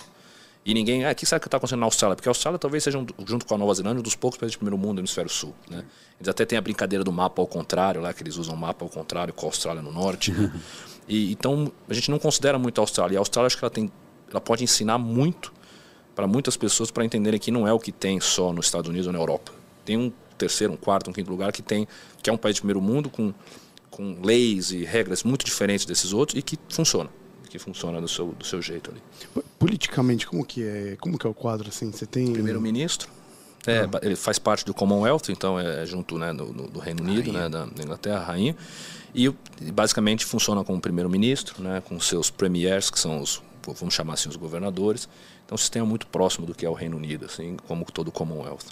E 0.65 0.73
ninguém, 0.73 1.05
ah, 1.05 1.11
o 1.11 1.15
que 1.15 1.27
sabe 1.27 1.41
que 1.41 1.47
está 1.47 1.57
acontecendo 1.57 1.81
na 1.81 1.85
Austrália? 1.85 2.15
Porque 2.15 2.27
a 2.27 2.31
Austrália 2.31 2.57
talvez 2.57 2.83
seja, 2.83 2.97
junto 3.27 3.45
com 3.45 3.53
a 3.53 3.57
Nova 3.57 3.71
Zelândia, 3.73 3.99
um 3.99 4.03
dos 4.03 4.15
poucos 4.15 4.39
países 4.39 4.55
do 4.55 4.59
primeiro 4.59 4.77
mundo 4.79 4.95
do 4.95 5.01
hemisfério 5.01 5.29
sul. 5.29 5.53
Né? 5.69 5.85
Eles 6.19 6.27
até 6.27 6.43
têm 6.43 6.57
a 6.57 6.61
brincadeira 6.61 7.03
do 7.03 7.11
mapa 7.11 7.39
ao 7.39 7.47
contrário, 7.47 8.01
lá 8.01 8.11
que 8.11 8.23
eles 8.23 8.35
usam 8.35 8.55
o 8.55 8.57
mapa 8.57 8.83
ao 8.83 8.89
contrário 8.89 9.31
com 9.31 9.45
a 9.45 9.49
Austrália 9.49 9.81
no 9.81 9.91
norte. 9.91 10.33
E, 11.07 11.31
então 11.31 11.71
a 11.87 11.93
gente 11.93 12.09
não 12.09 12.17
considera 12.17 12.57
muito 12.57 12.79
a 12.79 12.81
Austrália. 12.81 13.13
E 13.13 13.17
a 13.17 13.19
Austrália 13.19 13.45
acho 13.45 13.59
que 13.59 13.63
ela, 13.63 13.69
tem, 13.69 13.91
ela 14.27 14.41
pode 14.41 14.63
ensinar 14.63 14.97
muito 14.97 15.53
para 16.15 16.25
muitas 16.25 16.57
pessoas 16.57 16.89
para 16.89 17.05
entenderem 17.05 17.39
que 17.39 17.51
não 17.51 17.67
é 17.67 17.71
o 17.71 17.79
que 17.79 17.91
tem 17.91 18.19
só 18.19 18.51
nos 18.51 18.65
Estados 18.65 18.89
Unidos 18.89 19.05
ou 19.05 19.13
na 19.13 19.19
Europa. 19.19 19.51
Tem 19.85 19.97
um 19.97 20.11
terceiro, 20.35 20.73
um 20.73 20.77
quarto, 20.77 21.09
um 21.09 21.13
quinto 21.13 21.29
lugar 21.29 21.51
que 21.51 21.61
tem 21.61 21.87
que 22.23 22.29
é 22.29 22.33
um 22.33 22.37
país 22.37 22.55
de 22.55 22.61
primeiro 22.61 22.81
mundo 22.81 23.07
com, 23.07 23.31
com 23.91 24.19
leis 24.23 24.71
e 24.71 24.83
regras 24.83 25.23
muito 25.23 25.45
diferentes 25.45 25.85
desses 25.85 26.11
outros 26.11 26.39
e 26.39 26.41
que 26.41 26.57
funciona, 26.69 27.09
que 27.49 27.59
funciona 27.59 28.01
do 28.01 28.07
seu, 28.07 28.27
do 28.27 28.45
seu 28.45 28.61
jeito 28.61 28.91
ali. 28.91 29.01
Politicamente, 29.59 30.27
como 30.27 30.45
que 30.45 30.63
é, 30.63 30.97
como 30.99 31.17
que 31.17 31.25
é 31.25 31.29
o 31.29 31.33
quadro 31.33 31.69
assim? 31.69 31.91
Você 31.91 32.05
tem 32.05 32.31
primeiro-ministro, 32.31 33.09
é, 33.67 33.79
ah. 33.79 33.99
ele 34.01 34.15
faz 34.15 34.37
parte 34.37 34.65
do 34.65 34.73
Commonwealth, 34.73 35.29
então 35.29 35.59
é 35.59 35.85
junto 35.85 36.17
né, 36.17 36.33
do, 36.33 36.45
do 36.45 36.79
Reino 36.79 37.03
Unido, 37.03 37.33
né, 37.33 37.49
da, 37.49 37.67
Inglaterra, 37.81 38.23
rainha, 38.23 38.55
e 39.13 39.33
basicamente 39.71 40.25
funciona 40.25 40.63
como 40.63 40.79
primeiro-ministro, 40.79 41.61
né, 41.63 41.81
com 41.85 41.99
seus 41.99 42.29
premiers, 42.29 42.89
que 42.89 42.99
são 42.99 43.21
os, 43.21 43.41
vamos 43.65 43.93
chamar 43.93 44.13
assim, 44.13 44.29
os 44.29 44.35
governadores, 44.35 45.09
então, 45.45 45.55
um 45.55 45.59
sistema 45.59 45.85
muito 45.85 46.07
próximo 46.07 46.45
do 46.45 46.53
que 46.55 46.65
é 46.65 46.69
o 46.69 46.73
Reino 46.73 46.97
Unido, 46.97 47.25
assim, 47.25 47.55
como 47.67 47.85
todo 47.85 48.07
o 48.07 48.11
Commonwealth. 48.11 48.65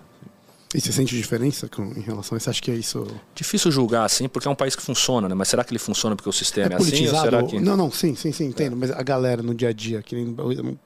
E 0.73 0.81
você 0.81 0.91
sente 0.91 1.15
diferença 1.15 1.67
com, 1.67 1.83
em 1.83 2.01
relação 2.01 2.35
a 2.35 2.37
isso? 2.37 2.49
Acho 2.49 2.63
que 2.63 2.71
é 2.71 2.75
isso. 2.75 3.05
Difícil 3.35 3.71
julgar 3.71 4.05
assim, 4.05 4.27
porque 4.27 4.47
é 4.47 4.51
um 4.51 4.55
país 4.55 4.75
que 4.75 4.81
funciona, 4.81 5.29
né? 5.29 5.35
Mas 5.35 5.47
será 5.47 5.63
que 5.63 5.71
ele 5.71 5.79
funciona 5.79 6.15
porque 6.15 6.29
o 6.29 6.33
sistema 6.33 6.69
é, 6.69 6.73
É 6.73 6.75
assim? 6.75 6.85
Ou 6.85 6.91
politizado? 6.91 7.23
será 7.23 7.43
que... 7.43 7.59
Não, 7.59 7.77
não, 7.77 7.91
sim, 7.91 8.15
sim, 8.15 8.31
sim, 8.31 8.45
entendo. 8.45 8.75
Mas 8.75 8.91
a 8.91 9.03
galera 9.03 9.43
no 9.43 9.53
dia 9.53 9.69
a 9.69 9.73
dia, 9.73 10.01
que 10.01 10.15
nem 10.15 10.35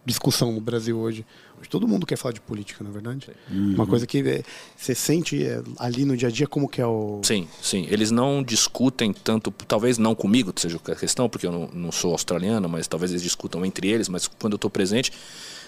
discussão 0.06 0.52
no 0.52 0.60
Brasil 0.60 0.98
hoje. 0.98 1.26
Hoje 1.60 1.70
todo 1.70 1.88
mundo 1.88 2.06
quer 2.06 2.18
falar 2.18 2.34
de 2.34 2.42
política, 2.42 2.84
na 2.84 2.90
é 2.90 2.94
verdade. 2.94 3.28
Uma 3.50 3.88
coisa 3.88 4.06
que 4.06 4.20
é, 4.20 4.44
você 4.76 4.94
sente 4.94 5.44
é, 5.44 5.62
ali 5.80 6.06
no 6.06 6.16
dia 6.16 6.28
a 6.28 6.32
dia 6.32 6.46
como 6.46 6.70
que 6.70 6.80
é 6.80 6.86
o. 6.86 7.20
Sim, 7.24 7.48
sim. 7.62 7.88
Eles 7.90 8.12
não 8.12 8.44
discutem 8.44 9.12
tanto, 9.12 9.50
talvez 9.68 9.98
não 9.98 10.14
comigo 10.14 10.54
seja 10.56 10.80
a 10.86 10.96
questão, 10.96 11.28
porque 11.28 11.48
eu 11.48 11.52
não, 11.52 11.70
não 11.74 11.92
sou 11.92 12.12
australiano, 12.12 12.70
mas 12.70 12.88
talvez 12.88 13.12
eles 13.12 13.24
discutam 13.24 13.66
entre 13.66 13.88
eles, 13.90 14.08
mas 14.08 14.28
quando 14.28 14.54
eu 14.54 14.58
estou 14.58 14.70
presente. 14.70 15.12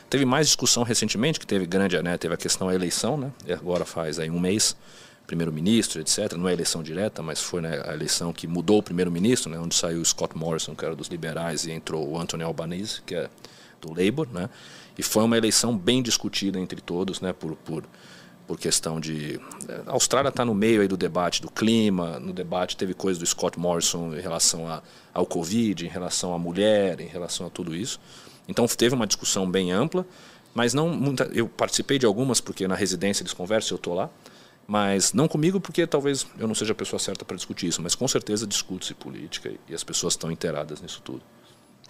Teve 0.10 0.26
mais 0.26 0.48
discussão 0.48 0.82
recentemente, 0.82 1.40
que 1.40 1.46
teve 1.46 1.68
grande, 1.68 2.02
né? 2.02 2.18
Teve 2.18 2.34
a 2.34 2.38
questão 2.38 2.68
da 2.68 2.74
eleição, 2.74 3.16
né? 3.16 3.32
Agora 3.52 3.86
faz 3.86 4.18
aí 4.18 4.30
um 4.30 4.40
mês, 4.40 4.76
primeiro-ministro, 5.28 6.02
etc. 6.02 6.34
Não 6.34 6.50
é 6.50 6.54
eleição 6.54 6.82
direta, 6.82 7.22
mas 7.22 7.40
foi 7.40 7.62
né, 7.62 7.80
a 7.86 7.94
eleição 7.94 8.34
que 8.34 8.48
mudou 8.48 8.80
o 8.80 8.84
primeiro-ministro, 8.84 9.52
né? 9.52 9.60
Onde 9.60 9.76
saiu 9.76 10.02
o 10.02 10.06
Scott 10.06 10.36
Morrison, 10.36 10.74
que 10.74 10.84
era 10.84 10.96
dos 10.96 11.10
liberais, 11.10 11.66
e 11.66 11.72
entrou 11.72 12.10
o 12.10 12.20
Anthony 12.20 12.44
Albanese, 12.44 13.04
que 13.06 13.14
é 13.14 13.30
do 13.80 13.90
Labour, 13.90 14.28
né? 14.34 14.50
E 14.98 15.04
foi 15.04 15.24
uma 15.24 15.38
eleição 15.38 15.78
bem 15.78 16.02
discutida 16.02 16.60
entre 16.60 16.82
todos, 16.82 17.22
né? 17.22 17.32
Por, 17.32 17.56
por, 17.58 17.84
por 18.48 18.58
questão 18.58 19.00
de... 19.00 19.40
A 19.86 19.92
Austrália 19.92 20.30
está 20.30 20.44
no 20.44 20.56
meio 20.56 20.82
aí 20.82 20.88
do 20.88 20.98
debate 20.98 21.40
do 21.40 21.52
clima, 21.52 22.20
no 22.20 22.34
debate 22.34 22.76
teve 22.76 22.96
coisa 22.96 23.20
do 23.20 23.26
Scott 23.28 23.60
Morrison 23.60 24.16
em 24.16 24.20
relação 24.20 24.68
a, 24.68 24.82
ao 25.14 25.28
Covid, 25.28 25.86
em 25.86 25.90
relação 25.90 26.34
à 26.34 26.40
mulher, 26.40 27.00
em 27.00 27.08
relação 27.08 27.46
a 27.46 27.50
tudo 27.52 27.76
isso. 27.76 28.00
Então 28.50 28.68
teve 28.68 28.96
uma 28.96 29.06
discussão 29.06 29.50
bem 29.50 29.72
ampla, 29.72 30.06
mas 30.56 30.74
não 30.74 30.90
muita, 30.90 31.26
eu 31.26 31.48
participei 31.48 32.00
de 32.00 32.06
algumas 32.06 32.42
porque 32.42 32.68
na 32.68 32.76
residência 32.76 33.22
eles 33.22 33.32
conversam, 33.32 33.76
eu 33.76 33.78
estou 33.78 33.94
lá, 33.94 34.10
mas 34.68 35.14
não 35.14 35.28
comigo 35.28 35.62
porque 35.62 35.86
talvez 35.86 36.26
eu 36.38 36.48
não 36.48 36.56
seja 36.56 36.74
a 36.74 36.76
pessoa 36.76 37.00
certa 37.00 37.24
para 37.24 37.38
discutir 37.38 37.68
isso, 37.68 37.82
mas 37.82 37.94
com 37.94 38.08
certeza 38.08 38.48
discute-se 38.48 38.96
política 38.96 39.54
e 39.70 39.74
as 39.74 39.84
pessoas 39.84 40.14
estão 40.14 40.32
inteiradas 40.32 40.82
nisso 40.82 41.00
tudo. 41.06 41.22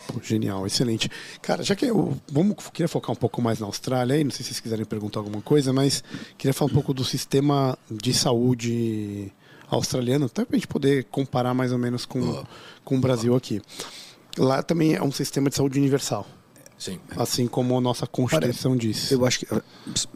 Pô, 0.07 0.19
genial, 0.21 0.65
excelente. 0.67 1.09
Cara, 1.41 1.63
já 1.63 1.75
que 1.75 1.85
eu 1.85 2.17
vamos 2.29 2.55
queria 2.73 2.87
focar 2.89 3.11
um 3.11 3.15
pouco 3.15 3.41
mais 3.41 3.59
na 3.59 3.65
Austrália 3.65 4.15
aí, 4.15 4.23
não 4.23 4.31
sei 4.31 4.39
se 4.39 4.49
vocês 4.49 4.59
quiserem 4.59 4.85
perguntar 4.85 5.21
alguma 5.21 5.41
coisa, 5.41 5.71
mas 5.71 6.03
queria 6.37 6.53
falar 6.53 6.71
um 6.71 6.73
pouco 6.73 6.93
do 6.93 7.05
sistema 7.05 7.77
de 7.89 8.13
saúde 8.13 9.31
australiano, 9.69 10.25
até 10.25 10.43
para 10.43 10.55
a 10.55 10.59
gente 10.59 10.67
poder 10.67 11.05
comparar 11.05 11.53
mais 11.53 11.71
ou 11.71 11.77
menos 11.77 12.05
com, 12.05 12.43
com 12.83 12.97
o 12.97 12.99
Brasil 12.99 13.35
aqui. 13.35 13.61
Lá 14.37 14.61
também 14.61 14.95
é 14.95 15.03
um 15.03 15.11
sistema 15.11 15.49
de 15.49 15.55
saúde 15.55 15.79
universal. 15.79 16.25
Sim. 16.79 16.97
Assim 17.17 17.45
como 17.45 17.77
a 17.77 17.81
nossa 17.81 18.07
Constituição 18.07 18.75
diz. 18.77 19.11
Eu 19.11 19.25
acho 19.25 19.39
que, 19.39 19.47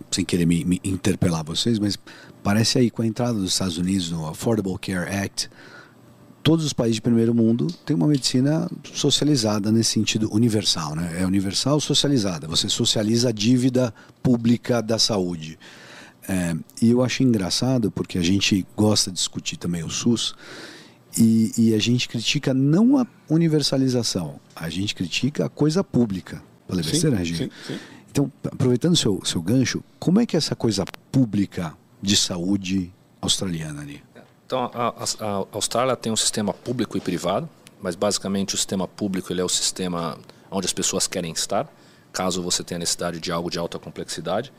sem 0.09 0.23
querer 0.23 0.45
me, 0.45 0.63
me, 0.63 0.79
interpelar 0.81 1.43
vocês, 1.43 1.77
mas 1.77 1.99
parece 2.41 2.79
aí 2.79 2.89
com 2.89 3.01
a 3.01 3.05
entrada 3.05 3.33
dos 3.33 3.51
Estados 3.51 3.77
Unidos 3.77 4.09
no 4.09 4.25
Affordable 4.25 4.79
Care 4.79 5.13
Act, 5.13 5.49
todos 6.41 6.65
os 6.65 6.71
países 6.71 6.95
de 6.95 7.01
primeiro 7.01 7.35
mundo 7.35 7.67
têm 7.85 7.93
uma 7.93 8.07
medicina 8.07 8.71
socializada 8.93 9.73
nesse 9.73 9.91
sentido 9.91 10.33
universal, 10.33 10.95
né? 10.95 11.17
É 11.19 11.25
universal 11.25 11.81
socializada. 11.81 12.47
Você 12.47 12.69
socializa 12.69 13.27
a 13.27 13.31
dívida 13.33 13.93
pública 14.23 14.81
da 14.81 14.97
saúde. 14.97 15.59
É, 16.29 16.55
e 16.81 16.91
eu 16.91 17.03
acho 17.03 17.23
engraçado 17.23 17.91
porque 17.91 18.17
a 18.17 18.21
gente 18.23 18.65
gosta 18.77 19.11
de 19.11 19.17
discutir 19.17 19.57
também 19.57 19.83
o 19.83 19.89
SUS 19.89 20.33
e, 21.17 21.51
e 21.57 21.73
a 21.73 21.79
gente 21.79 22.07
critica 22.07 22.53
não 22.53 22.97
a 22.97 23.05
universalização, 23.29 24.39
a 24.55 24.69
gente 24.69 24.95
critica 24.95 25.47
a 25.47 25.49
coisa 25.49 25.83
pública. 25.83 26.41
Falei 26.75 26.91
besteira, 26.91 27.17
Regina? 27.17 27.37
sim, 27.37 27.51
sim. 27.67 27.79
Então, 28.11 28.31
aproveitando 28.45 28.93
o 28.93 28.95
seu, 28.95 29.25
seu 29.25 29.41
gancho, 29.41 29.83
como 29.97 30.19
é 30.19 30.25
que 30.25 30.35
é 30.35 30.37
essa 30.37 30.55
coisa 30.55 30.85
pública 31.11 31.73
de 32.01 32.15
saúde 32.15 32.93
australiana 33.19 33.81
ali? 33.81 34.03
Então, 34.45 34.69
a, 34.71 34.89
a, 34.89 35.25
a 35.25 35.45
Austrália 35.51 35.95
tem 35.95 36.11
um 36.11 36.15
sistema 36.15 36.53
público 36.53 36.95
e 36.95 37.01
privado, 37.01 37.49
mas 37.81 37.95
basicamente 37.95 38.53
o 38.53 38.57
sistema 38.57 38.87
público 38.87 39.33
ele 39.33 39.41
é 39.41 39.43
o 39.43 39.49
sistema 39.49 40.19
onde 40.51 40.67
as 40.67 40.73
pessoas 40.73 41.07
querem 41.07 41.31
estar, 41.31 41.67
caso 42.11 42.43
você 42.43 42.63
tenha 42.63 42.77
necessidade 42.77 43.19
de 43.19 43.31
algo 43.31 43.49
de 43.49 43.57
alta 43.57 43.79
complexidade. 43.79 44.53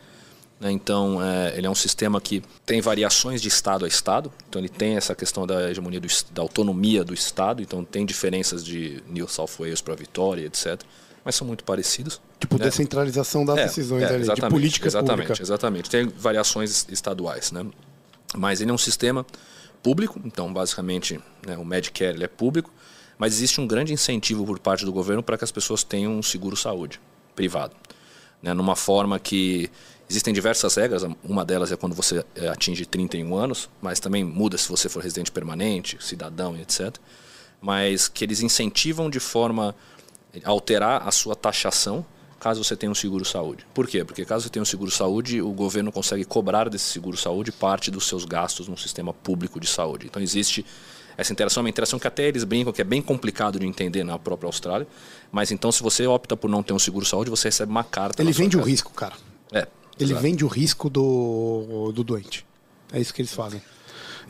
Né? 0.59 0.72
Então, 0.72 1.22
é, 1.22 1.57
ele 1.57 1.66
é 1.66 1.70
um 1.70 1.74
sistema 1.74 2.20
que 2.20 2.42
tem 2.66 2.81
variações 2.81 3.40
de 3.40 3.48
estado 3.48 3.85
a 3.85 3.88
estado. 3.88 4.33
Então, 4.48 4.61
ele 4.61 4.68
tem 4.68 4.96
essa 4.96 5.14
questão 5.14 5.46
da 5.46 5.70
hegemonia, 5.70 6.00
do, 6.00 6.09
da 6.33 6.42
autonomia 6.42 7.05
do 7.05 7.14
estado. 7.14 7.62
Então, 7.62 7.85
tem 7.85 8.05
diferenças 8.05 8.64
de 8.64 9.03
New 9.09 9.29
South 9.29 9.50
Wales 9.59 9.81
para 9.81 9.94
Vitória, 9.94 10.44
etc. 10.44 10.83
Mas 11.25 11.35
são 11.37 11.47
muito 11.47 11.65
parecidos. 11.65 12.21
Tipo, 12.39 12.59
né? 12.59 12.65
descentralização 12.65 13.45
das 13.45 13.59
É, 13.59 13.65
decisões 13.65 14.03
é, 14.03 14.15
ali, 14.15 14.25
de 14.25 14.41
política 14.49 14.87
exatamente, 14.87 15.27
pública. 15.27 15.43
Exatamente, 15.43 15.91
Tem 15.91 16.07
variações 16.07 16.87
estaduais, 16.91 17.51
né? 17.51 17.65
Mas 18.37 18.61
ele 18.61 18.71
é 18.71 18.75
um 18.75 18.79
sistema 18.79 19.25
público, 19.83 20.21
então 20.25 20.53
basicamente 20.53 21.21
né, 21.47 21.57
o 21.57 21.65
Medicare 21.65 22.15
ele 22.15 22.25
é 22.25 22.29
público, 22.29 22.71
mas 23.19 23.35
existe 23.35 23.61
um 23.61 23.67
grande 23.67 23.93
incentivo 23.93 24.45
por 24.45 24.59
parte 24.59 24.85
do 24.85 24.93
governo 24.93 25.23
para 25.23 25.39
que 25.39 25.45
as 25.45 25.53
pessoas 25.53 25.85
tenham 25.85 26.13
um 26.13 26.23
seguro 26.23 26.57
saúde 26.57 27.01
privado, 27.35 27.75
né? 28.43 28.53
Numa 28.53 28.77
forma 28.77 29.19
que 29.19 29.71
existem 30.09 30.35
diversas 30.35 30.75
regras, 30.75 31.05
uma 31.23 31.45
delas 31.45 31.73
é 31.73 31.77
quando 31.77 31.95
você 31.95 32.25
eh, 32.35 32.49
atinge 32.49 32.85
31 32.85 33.35
anos, 33.37 33.71
mas 33.81 34.01
também 34.01 34.25
muda 34.25 34.59
se 34.59 34.69
você 34.69 34.89
for 34.89 35.03
residente 35.03 35.31
permanente, 35.31 35.97
cidadão 36.01 36.57
etc. 36.57 36.97
Mas 37.61 38.09
que 38.09 38.25
eles 38.25 38.43
incentivam 38.43 39.09
de 39.09 39.21
forma 39.21 39.75
alterar 40.44 41.07
a 41.07 41.11
sua 41.12 41.37
taxação 41.37 42.05
caso 42.40 42.62
você 42.62 42.77
tenha 42.77 42.92
um 42.92 42.94
seguro 42.94 43.25
saúde. 43.25 43.66
Por 43.73 43.87
quê? 43.88 44.05
Porque 44.05 44.23
caso 44.25 44.44
você 44.44 44.51
tenha 44.51 44.62
um 44.62 44.66
seguro 44.66 44.90
saúde, 44.90 45.40
o 45.40 45.51
governo 45.53 45.90
consegue 45.90 46.25
cobrar 46.27 46.68
desse 46.68 46.85
seguro 46.85 47.16
saúde 47.16 47.51
parte 47.51 47.90
dos 47.90 48.07
seus 48.07 48.25
gastos 48.27 48.68
no 48.68 48.77
sistema 48.77 49.14
público 49.14 49.59
de 49.59 49.66
saúde. 49.66 50.07
Então 50.07 50.20
existe 50.23 50.64
essa 51.16 51.33
interação, 51.33 51.62
uma 51.62 51.70
interação 51.70 51.99
que 51.99 52.07
até 52.07 52.27
eles 52.29 52.44
brincam 52.44 52.70
que 52.73 52.83
é 52.83 52.85
bem 52.85 53.01
complicado 53.01 53.59
de 53.59 53.64
entender 53.66 54.05
na 54.05 54.18
própria 54.18 54.47
Austrália. 54.47 54.87
Mas 55.33 55.51
então, 55.53 55.73
se 55.73 55.83
você 55.83 56.07
opta 56.07 56.37
por 56.37 56.51
não 56.51 56.62
ter 56.62 56.75
um 56.75 56.79
seguro 56.79 57.07
saúde, 57.07 57.31
você 57.31 57.49
recebe 57.49 57.70
uma 57.70 57.85
carta. 57.85 58.20
Ele 58.23 58.33
vende 58.33 58.57
o 58.57 58.61
casa. 58.61 58.70
risco, 58.70 58.92
cara. 58.92 59.14
É. 59.53 59.66
Ele 59.99 60.11
exato. 60.11 60.20
vende 60.23 60.44
o 60.44 60.49
risco 60.49 60.90
do, 60.90 61.92
do 61.94 62.03
doente. 62.05 62.44
É 62.92 63.01
isso 63.01 63.14
que 63.14 63.23
eles 63.23 63.33
fazem. 63.33 63.62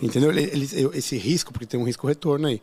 Entendeu? 0.01 0.31
Ele- 0.31 0.43
Eles, 0.43 0.73
esse 0.73 1.17
risco, 1.17 1.53
porque 1.53 1.67
tem 1.67 1.81
um 1.81 1.85
risco 1.85 2.07
retorno 2.07 2.47
aí, 2.49 2.61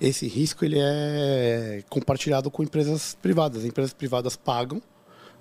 esse 0.00 0.26
risco 0.26 0.64
ele 0.64 0.78
é 0.78 1.82
compartilhado 1.88 2.50
com 2.50 2.62
empresas 2.62 3.16
privadas. 3.20 3.62
As 3.62 3.68
empresas 3.68 3.92
privadas 3.92 4.36
pagam 4.36 4.82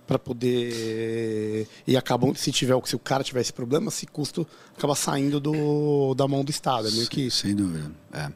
para 0.05 0.19
poder 0.19 1.67
e 1.87 1.95
acabam 1.95 2.35
se 2.35 2.51
tiver 2.51 2.75
se 2.85 2.95
o 2.95 2.99
cara 2.99 3.23
tiver 3.23 3.41
esse 3.41 3.53
problema, 3.53 3.87
esse 3.87 4.05
custo 4.05 4.45
acaba 4.77 4.95
saindo 4.95 5.39
do, 5.39 6.13
da 6.13 6.27
mão 6.27 6.43
do 6.43 6.51
Estado. 6.51 6.87
É 6.87 6.91
meio 6.91 7.07
que. 7.07 7.31
Sem 7.31 7.55
dúvida. 7.55 7.91
É, 8.11 8.29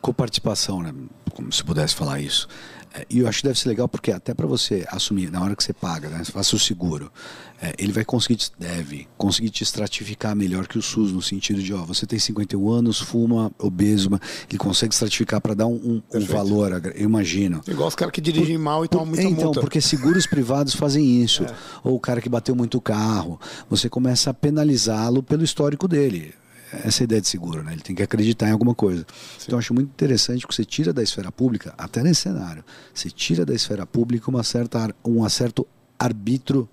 coparticipação, 0.00 0.82
né? 0.82 0.94
Como 1.32 1.52
se 1.52 1.62
pudesse 1.62 1.94
falar 1.94 2.20
isso. 2.20 2.48
É, 2.94 3.06
E 3.10 3.18
eu 3.20 3.28
acho 3.28 3.38
que 3.42 3.46
deve 3.48 3.58
ser 3.58 3.68
legal 3.68 3.88
porque 3.88 4.10
até 4.10 4.32
para 4.34 4.46
você 4.46 4.84
assumir, 4.88 5.30
na 5.30 5.42
hora 5.42 5.54
que 5.54 5.62
você 5.62 5.72
paga, 5.72 6.08
né? 6.08 6.22
Você 6.24 6.32
faça 6.32 6.56
o 6.56 6.58
seguro, 6.58 7.12
é, 7.60 7.74
ele 7.78 7.92
vai 7.92 8.04
conseguir, 8.04 8.38
deve 8.58 9.06
conseguir 9.16 9.50
te 9.50 9.62
estratificar 9.62 10.34
melhor 10.34 10.66
que 10.66 10.78
o 10.78 10.82
SUS, 10.82 11.12
no 11.12 11.20
sentido 11.20 11.62
de, 11.62 11.72
ó, 11.74 11.84
você 11.84 12.06
tem 12.06 12.18
51 12.18 12.68
anos, 12.70 12.98
fuma, 13.00 13.50
obeso, 13.58 14.08
ele 14.48 14.58
consegue 14.58 14.94
estratificar 14.94 15.40
para 15.40 15.54
dar 15.54 15.66
um, 15.66 15.74
um- 15.74 16.02
um 16.18 16.24
valor, 16.24 16.80
eu 16.94 17.04
imagino. 17.04 17.60
Igual 17.68 17.88
os 17.88 17.94
caras 17.94 18.12
que 18.12 18.20
dirigem 18.20 18.56
mal 18.58 18.84
e 18.84 18.88
tomam 18.88 19.06
muita 19.06 19.22
é, 19.22 19.26
então, 19.26 19.44
multa. 19.46 19.60
porque 19.60 19.80
seguros 19.80 20.26
privados 20.26 20.74
fazem 20.74 21.22
isso. 21.22 21.44
Ou 21.84 21.94
o 21.96 22.00
cara 22.00 22.20
que 22.20 22.28
bateu 22.28 22.54
muito 22.56 22.80
carro, 22.80 23.40
você 23.68 23.88
começa 23.88 24.30
a 24.30 24.34
penalizá-lo 24.34 25.22
pelo 25.22 25.44
histórico 25.44 25.86
dele. 25.88 26.32
Essa 26.72 27.04
ideia 27.04 27.20
de 27.20 27.28
seguro, 27.28 27.62
né? 27.62 27.72
Ele 27.72 27.80
tem 27.82 27.94
que 27.96 28.02
acreditar 28.02 28.48
em 28.48 28.52
alguma 28.52 28.74
coisa. 28.74 29.06
Então 29.42 29.54
eu 29.54 29.58
acho 29.58 29.72
muito 29.72 29.88
interessante 29.88 30.46
que 30.46 30.54
você 30.54 30.64
tira 30.64 30.92
da 30.92 31.02
esfera 31.02 31.32
pública, 31.32 31.74
até 31.78 32.02
nesse 32.02 32.22
cenário, 32.22 32.64
você 32.94 33.10
tira 33.10 33.44
da 33.46 33.54
esfera 33.54 33.86
pública 33.86 34.28
uma 34.30 34.42
certa, 34.42 34.94
um 35.04 35.26
certo 35.28 35.66
arbítrio, 35.98 36.68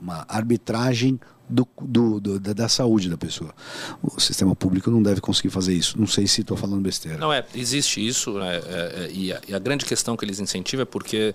uma 0.00 0.24
arbitragem 0.28 1.18
do, 1.48 1.66
do- 1.80 2.20
do- 2.20 2.38
da, 2.40 2.52
da 2.52 2.68
saúde 2.68 3.08
da 3.08 3.16
pessoa. 3.16 3.54
O 4.02 4.20
sistema 4.20 4.54
público 4.54 4.90
não 4.90 5.02
deve 5.02 5.20
conseguir 5.20 5.48
fazer 5.50 5.72
isso. 5.74 5.98
Não 5.98 6.06
sei 6.06 6.26
se 6.26 6.42
estou 6.42 6.56
falando 6.56 6.80
besteira. 6.82 7.16
Não, 7.18 7.32
é, 7.32 7.44
existe 7.54 8.06
isso, 8.06 8.38
né, 8.38 8.56
é, 8.56 8.60
é, 9.06 9.10
e, 9.12 9.32
a, 9.32 9.40
e 9.48 9.54
a 9.54 9.58
grande 9.58 9.84
questão 9.86 10.16
que 10.16 10.24
eles 10.24 10.40
incentivam 10.40 10.82
é 10.82 10.84
porque 10.86 11.34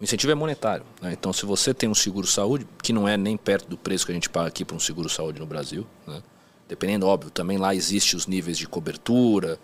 o 0.00 0.04
incentivo 0.04 0.30
é 0.30 0.34
monetário. 0.36 0.84
né? 1.02 1.12
Então, 1.12 1.32
se 1.32 1.44
você 1.44 1.74
tem 1.74 1.88
um 1.88 1.94
seguro-saúde, 1.94 2.66
que 2.82 2.92
não 2.92 3.08
é 3.08 3.16
nem 3.16 3.36
perto 3.36 3.68
do 3.68 3.76
preço 3.76 4.06
que 4.06 4.12
a 4.12 4.14
gente 4.14 4.30
paga 4.30 4.46
aqui 4.48 4.64
para 4.64 4.76
um 4.76 4.80
seguro-saúde 4.80 5.40
no 5.40 5.46
Brasil, 5.46 5.84
né? 6.06 6.22
Dependendo, 6.68 7.06
óbvio, 7.06 7.30
também 7.30 7.58
lá 7.58 7.74
existe 7.74 8.14
os 8.14 8.26
níveis 8.26 8.58
de 8.58 8.68
cobertura, 8.68 9.58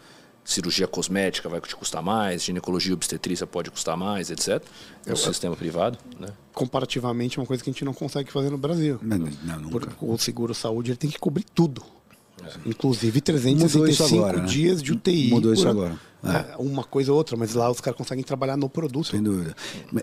cirurgia 0.45 0.87
cosmética 0.87 1.49
vai 1.49 1.61
te 1.61 1.75
custar 1.75 2.03
mais, 2.03 2.45
ginecologia 2.45 2.91
e 2.91 2.95
obstetrícia 2.95 3.47
pode 3.47 3.71
custar 3.71 3.97
mais, 3.97 4.31
etc. 4.31 4.63
É 5.07 5.13
o 5.13 5.17
sistema 5.17 5.57
privado, 5.57 5.99
né? 6.19 6.29
comparativamente 6.53 7.39
é 7.39 7.43
uma 7.43 7.47
coisa 7.47 7.63
que 7.63 7.71
a 7.71 7.73
gente 7.73 7.85
não 7.85 7.95
consegue 7.95 8.31
fazer 8.31 8.51
no 8.51 8.59
Brasil. 8.59 8.99
Não, 9.03 9.19
não, 9.19 9.61
nunca. 9.61 9.71
Porque 9.71 9.95
o 10.01 10.19
seguro 10.19 10.55
saúde 10.55 10.91
ele 10.91 10.99
tem 10.99 11.11
que 11.11 11.19
cobrir 11.19 11.45
tudo. 11.55 11.83
É. 12.43 12.51
Inclusive 12.67 13.23
Mudou 13.27 13.57
isso 13.57 13.79
365 13.79 14.17
agora, 14.17 14.39
né? 14.43 14.47
dias 14.47 14.83
de 14.83 14.93
UTI. 14.93 15.31
Mudou 15.31 15.53
isso 15.53 15.67
agora. 15.67 15.99
É, 16.23 16.57
Uma 16.59 16.85
coisa 16.85 17.13
ou 17.13 17.19
outra, 17.19 17.37
mas 17.37 17.55
lá 17.55 17.71
os 17.71 17.81
caras 17.81 17.97
conseguem 17.97 18.25
trabalhar 18.25 18.57
no 18.57 18.69
produto. 18.69 19.09
Sem 19.09 19.23
dúvida. 19.23 19.55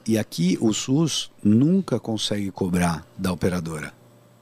E 0.07 0.17
aqui 0.17 0.57
o 0.61 0.73
SUS 0.73 1.31
nunca 1.43 1.99
consegue 1.99 2.51
cobrar 2.51 3.05
da 3.17 3.31
operadora. 3.31 3.93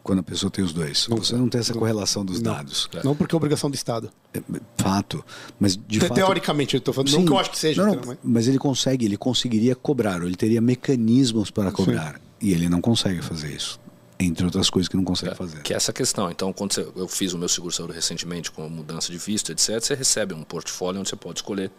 Quando 0.09 0.19
a 0.19 0.23
pessoa 0.23 0.49
tem 0.49 0.63
os 0.63 0.73
dois. 0.73 1.07
Não- 1.07 1.17
Você 1.17 1.35
não 1.35 1.47
tem 1.47 1.59
essa 1.61 1.71
não- 1.73 1.79
correlação 1.79 2.25
dos 2.25 2.41
não. 2.41 2.53
dados. 2.53 2.89
Não 3.03 3.15
porque 3.15 3.33
é 3.33 3.37
obrigação 3.37 3.69
do 3.69 3.75
Estado. 3.75 4.09
É, 4.33 4.41
Fato. 4.77 5.23
Mas 5.59 5.75
de 5.75 5.99
Te- 5.99 6.07
fato. 6.07 6.15
Teoricamente, 6.15 6.75
eu 6.75 6.81
tô 6.81 6.91
falando. 6.91 7.11
não 7.11 7.19
Sim. 7.19 7.25
que 7.25 7.31
eu 7.31 7.37
acho 7.39 7.51
que 7.51 7.57
seja. 7.57 7.85
Não, 7.85 7.95
não, 7.95 8.17
mas- 8.23 8.47
ele 8.47 8.57
consegue, 8.57 9.05
ele 9.05 9.17
conseguiria 9.17 9.75
cobrar, 9.75 10.21
ou 10.21 10.27
ele 10.27 10.35
teria 10.35 10.59
mecanismos 10.61 11.51
para 11.51 11.71
cobrar. 11.71 12.19
E 12.41 12.51
ele 12.53 12.67
não 12.69 12.81
consegue 12.81 13.21
fazer 13.21 13.53
isso. 13.53 13.79
Entre 14.21 14.43
outras 14.45 14.69
coisas 14.69 14.89
que 14.89 14.97
não 14.97 15.03
consegue 15.05 15.35
fazer. 15.35 15.61
Que 15.61 15.73
é 15.73 15.77
essa 15.77 15.93
questão. 15.93 16.29
Então, 16.29 16.51
quando 16.51 16.73
você- 16.73 16.87
eu 16.95 17.07
fiz 17.07 17.33
o 17.33 17.37
meu 17.37 17.47
seguro 17.47 17.73
saúde 17.73 17.93
recentemente 17.93 18.51
com 18.51 18.67
mudança 18.67 19.11
de 19.11 19.17
visto, 19.17 19.51
etc., 19.51 19.79
você 19.81 19.95
recebe 19.95 20.33
um 20.33 20.43
portfólio 20.43 20.99
onde 20.99 21.09
você 21.09 21.15
pode 21.15 21.39
escolher. 21.39 21.71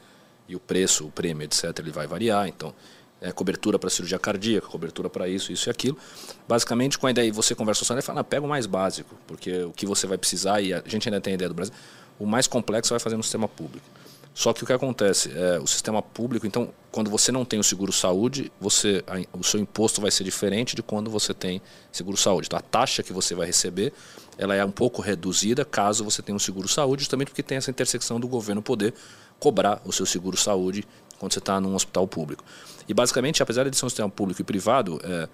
E 0.49 0.57
o 0.57 0.61
preço, 0.61 1.07
o 1.07 1.11
prêmio, 1.11 1.45
etc., 1.45 1.64
ele 1.81 1.90
vai 1.90 2.07
variar. 2.07 2.49
Então, 2.49 2.75
é 3.20 3.30
cobertura 3.33 3.78
para 3.78 3.90
cirurgia 3.90 4.18
cardíaca, 4.18 4.66
cobertura 4.66 5.11
para 5.11 5.28
isso, 5.28 5.52
isso 5.52 5.68
e 5.68 5.70
aquilo. 5.70 5.98
Basicamente, 6.48 6.98
com 6.98 7.06
a 7.06 7.11
ideia, 7.11 7.33
você 7.33 7.54
conversa 7.54 7.85
com 7.85 7.94
o 7.94 7.98
e 7.98 8.02
fala, 8.02 8.20
"Ah, 8.20 8.24
pega 8.24 8.44
o 8.44 8.48
mais 8.48 8.66
básico, 8.66 9.14
porque 9.26 9.62
o 9.64 9.72
que 9.72 9.87
você 9.87 10.06
vai 10.06 10.16
precisar, 10.16 10.61
e 10.61 10.72
a 10.72 10.83
gente 10.87 11.09
ainda 11.09 11.20
tem 11.20 11.33
a 11.33 11.35
ideia 11.35 11.48
do 11.48 11.54
Brasil, 11.54 11.74
o 12.18 12.26
mais 12.26 12.46
complexo 12.46 12.92
vai 12.92 13.00
fazer 13.00 13.16
no 13.16 13.22
sistema 13.22 13.48
público. 13.48 13.85
Só 14.33 14.52
que 14.52 14.62
o 14.62 14.66
que 14.66 14.72
acontece 14.72 15.30
é 15.37 15.59
o 15.59 15.66
sistema 15.66 16.00
público, 16.00 16.46
então, 16.46 16.72
quando 16.90 17.11
você 17.11 17.33
não 17.33 17.44
tem 17.44 17.59
o 17.59 17.64
seguro 17.64 17.92
saúde, 17.92 18.50
você 18.61 19.02
a- 19.06 19.20
o 19.37 19.42
seu 19.42 19.61
imposto 19.61 20.00
vai 20.00 20.11
ser 20.11 20.24
diferente 20.24 20.76
de 20.76 20.83
quando 20.83 21.11
você 21.11 21.35
tem 21.35 21.61
seguro 21.90 22.16
saúde. 22.16 22.46
Então, 22.46 22.59
a 22.59 22.62
taxa 22.62 23.02
que 23.02 23.12
você 23.12 23.35
vai 23.35 23.46
receber, 23.46 23.92
ela 24.38 24.54
é 24.54 24.64
um 24.64 24.70
pouco 24.70 25.02
reduzida 25.02 25.64
caso 25.64 26.04
você 26.04 26.22
tenha 26.22 26.37
um 26.37 26.38
seguro 26.38 26.68
saúde, 26.68 27.02
justamente 27.02 27.28
porque 27.28 27.42
tem 27.42 27.59
essa 27.59 27.70
intersecção 27.70 28.20
do 28.20 28.28
governo 28.28 28.62
poder 28.62 28.94
cobrar 29.38 29.83
o 29.85 29.92
seu 29.92 30.06
seguro 30.06 30.37
saúde 30.37 30.85
quando 31.20 31.33
você 31.35 31.38
está 31.38 31.61
num 31.61 31.74
hospital 31.74 32.09
público. 32.09 32.42
E 32.88 32.94
basicamente, 32.94 33.42
apesar 33.42 33.68
de 33.68 33.76
ser 33.76 33.85
um 33.85 33.88
sistema 33.90 34.09
público 34.09 34.40
e 34.40 34.44
privado, 34.44 34.98
é, 35.04 35.28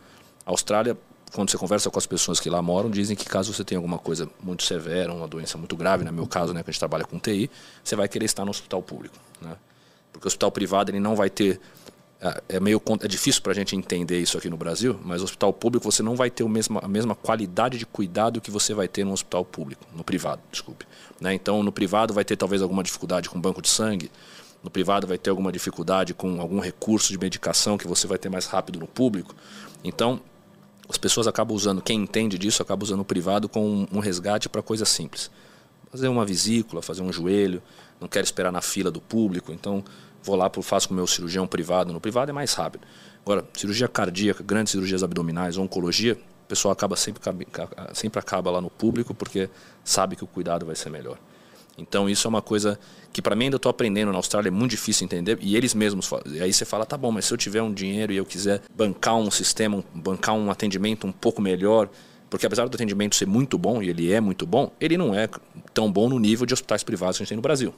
a 0.45 0.51
Austrália, 0.51 0.99
quando 1.33 1.49
você 1.49 1.57
conversa 1.57 1.89
com 1.89 1.99
as 1.99 2.07
pessoas 2.07 2.41
que 2.41 2.51
lá 2.51 2.61
moram, 2.61 2.91
dizem 2.91 3.17
que 3.17 3.25
caso 3.25 3.55
você 3.55 3.63
tenha 3.65 3.79
alguma 3.79 3.97
coisa 3.97 4.29
muito 4.43 4.65
severa, 4.65 5.15
uma 5.15 5.29
doença 5.29 5.57
muito 5.57 5.77
grave, 5.77 6.05
no 6.05 6.13
meu 6.13 6.27
caso, 6.27 6.53
né, 6.53 6.63
que 6.63 6.69
a 6.69 6.73
gente 6.73 6.81
trabalha 6.81 7.05
com 7.05 7.19
TI, 7.21 7.49
você 7.85 7.95
vai 7.95 8.09
querer 8.09 8.25
estar 8.27 8.45
no 8.45 8.51
hospital 8.51 8.83
público. 8.83 9.15
Né? 9.41 9.57
Porque 10.13 10.27
o 10.27 10.29
hospital 10.29 10.51
privado 10.51 10.91
ele 10.91 10.99
não 11.01 11.15
vai 11.15 11.31
ter. 11.31 11.61
é- 12.21 12.43
É 12.57 12.61
meio 12.61 12.83
é 13.03 13.07
difícil 13.09 13.43
para 13.43 13.53
a 13.53 13.55
gente 13.55 13.77
entender 13.77 14.19
isso 14.19 14.37
aqui 14.37 14.51
no 14.51 14.57
Brasil, 14.57 14.99
mas 15.05 15.23
hospital 15.23 15.53
público 15.53 15.85
você 15.91 16.03
não 16.03 16.17
vai 16.17 16.31
ter 16.31 16.43
o 16.43 16.49
mesmo, 16.49 16.81
a 16.83 16.89
mesma 16.89 17.15
qualidade 17.15 17.79
de 17.79 17.87
cuidado 17.87 18.41
que 18.41 18.51
você 18.51 18.75
vai 18.75 18.89
ter 18.89 19.05
no 19.05 19.13
hospital 19.13 19.45
público, 19.45 19.85
no 19.95 20.03
privado, 20.03 20.41
desculpe. 20.51 20.85
Né? 21.21 21.33
Então, 21.35 21.63
no 21.63 21.71
privado 21.71 22.13
vai 22.13 22.25
ter 22.25 22.37
talvez 22.37 22.61
alguma 22.61 22.83
dificuldade 22.83 23.29
com 23.29 23.41
banco 23.41 23.61
de 23.63 23.69
sangue, 23.69 24.11
no 24.67 24.71
privado 24.71 25.07
vai 25.07 25.17
ter 25.17 25.31
alguma 25.31 25.53
dificuldade 25.53 26.13
com 26.13 26.41
algum 26.41 26.59
recurso 26.59 27.13
de 27.13 27.19
medicação 27.19 27.79
que 27.79 27.87
você 27.87 28.05
vai 28.05 28.19
ter 28.19 28.29
mais 28.29 28.47
rápido 28.47 28.81
no 28.81 28.87
público. 28.89 29.33
Então, 29.85 30.21
as 30.89 30.99
pessoas 30.99 31.29
acabam 31.29 31.57
usando, 31.57 31.81
quem 31.81 32.03
entende 32.03 32.37
disso, 32.37 32.63
acaba 32.63 32.83
usando 32.83 32.99
o 32.99 33.05
privado 33.05 33.49
com 33.49 33.87
um, 33.93 34.01
resgate 34.01 34.49
para 34.49 34.61
coisas 34.61 34.89
simples. 34.89 35.31
Fazer 35.89 36.09
uma 36.09 36.25
vesícula, 36.27 36.83
fazer 36.83 37.03
um 37.03 37.13
joelho, 37.13 37.63
não 38.01 38.09
quero 38.09 38.25
esperar 38.25 38.51
na 38.51 38.61
fila 38.61 38.91
do 38.91 39.01
público, 39.01 39.53
então 39.53 39.85
vou 40.21 40.35
lá, 40.35 40.51
faço 40.63 40.89
com 40.89 40.95
o 40.95 40.97
meu 40.97 41.07
cirurgião 41.07 41.47
privado. 41.47 41.93
No 41.93 42.01
privado 42.01 42.31
é 42.31 42.35
mais 42.35 42.53
rápido. 42.55 42.85
Agora, 43.23 43.45
cirurgia 43.55 43.87
cardíaca, 43.87 44.43
grandes 44.43 44.73
cirurgias 44.73 45.05
abdominais, 45.05 45.57
oncologia, 45.57 46.15
o 46.15 46.49
pessoal 46.49 46.73
acaba 46.73 46.97
sempre, 46.97 47.23
sempre 47.95 48.19
acaba 48.19 48.51
lá 48.51 48.61
no 48.61 48.71
público 48.71 49.15
porque 49.15 49.49
sabe 49.85 50.17
que 50.17 50.25
o 50.25 50.27
cuidado 50.27 50.67
vai 50.67 50.75
ser 50.75 50.91
melhor. 50.91 51.19
Então 51.79 52.09
isso 52.09 52.27
é 52.27 52.29
uma 52.29 52.43
coisa 52.43 52.79
que 53.13 53.21
para 53.23 53.35
mim 53.35 53.45
ainda 53.45 53.57
estou 53.57 53.71
aprendendo 53.71 54.11
na 54.11 54.19
Austrália, 54.19 54.49
é 54.49 54.51
muito 54.51 54.71
difícil 54.71 55.05
entender. 55.05 55.39
E 55.41 55.57
eles 55.57 55.75
mesmos 55.75 56.07
falam. 56.07 56.25
E 56.27 56.41
aí 56.41 56.53
você 56.53 56.65
fala, 56.65 56.85
tá 56.85 56.97
bom, 56.97 57.11
mas 57.11 57.25
se 57.25 57.33
eu 57.33 57.39
tiver 57.39 57.63
um 57.63 57.73
dinheiro 57.73 58.13
e 58.13 58.17
eu 58.17 58.25
quiser 58.25 58.63
bancar 58.75 59.17
um 59.17 59.31
sistema, 59.31 59.83
bancar 59.95 60.35
um 60.35 60.51
atendimento 60.51 61.07
um 61.07 61.13
pouco 61.13 61.41
melhor, 61.41 61.89
porque 62.29 62.47
apesar 62.47 62.67
do 62.69 62.75
atendimento 62.75 63.15
ser 63.15 63.27
muito 63.27 63.57
bom, 63.57 63.83
e 63.83 63.89
ele 63.89 64.13
é 64.13 64.21
muito 64.21 64.47
bom, 64.47 64.73
ele 64.81 64.97
não 64.97 65.15
é 65.15 65.29
tão 65.73 65.91
bom 65.91 66.09
no 66.09 66.19
nível 66.19 66.45
de 66.45 66.55
hospitais 66.55 66.83
privados 66.83 67.17
que 67.17 67.23
a 67.23 67.25
gente 67.25 67.31
tem 67.31 67.37
no 67.37 67.43
Brasil. 67.43 67.75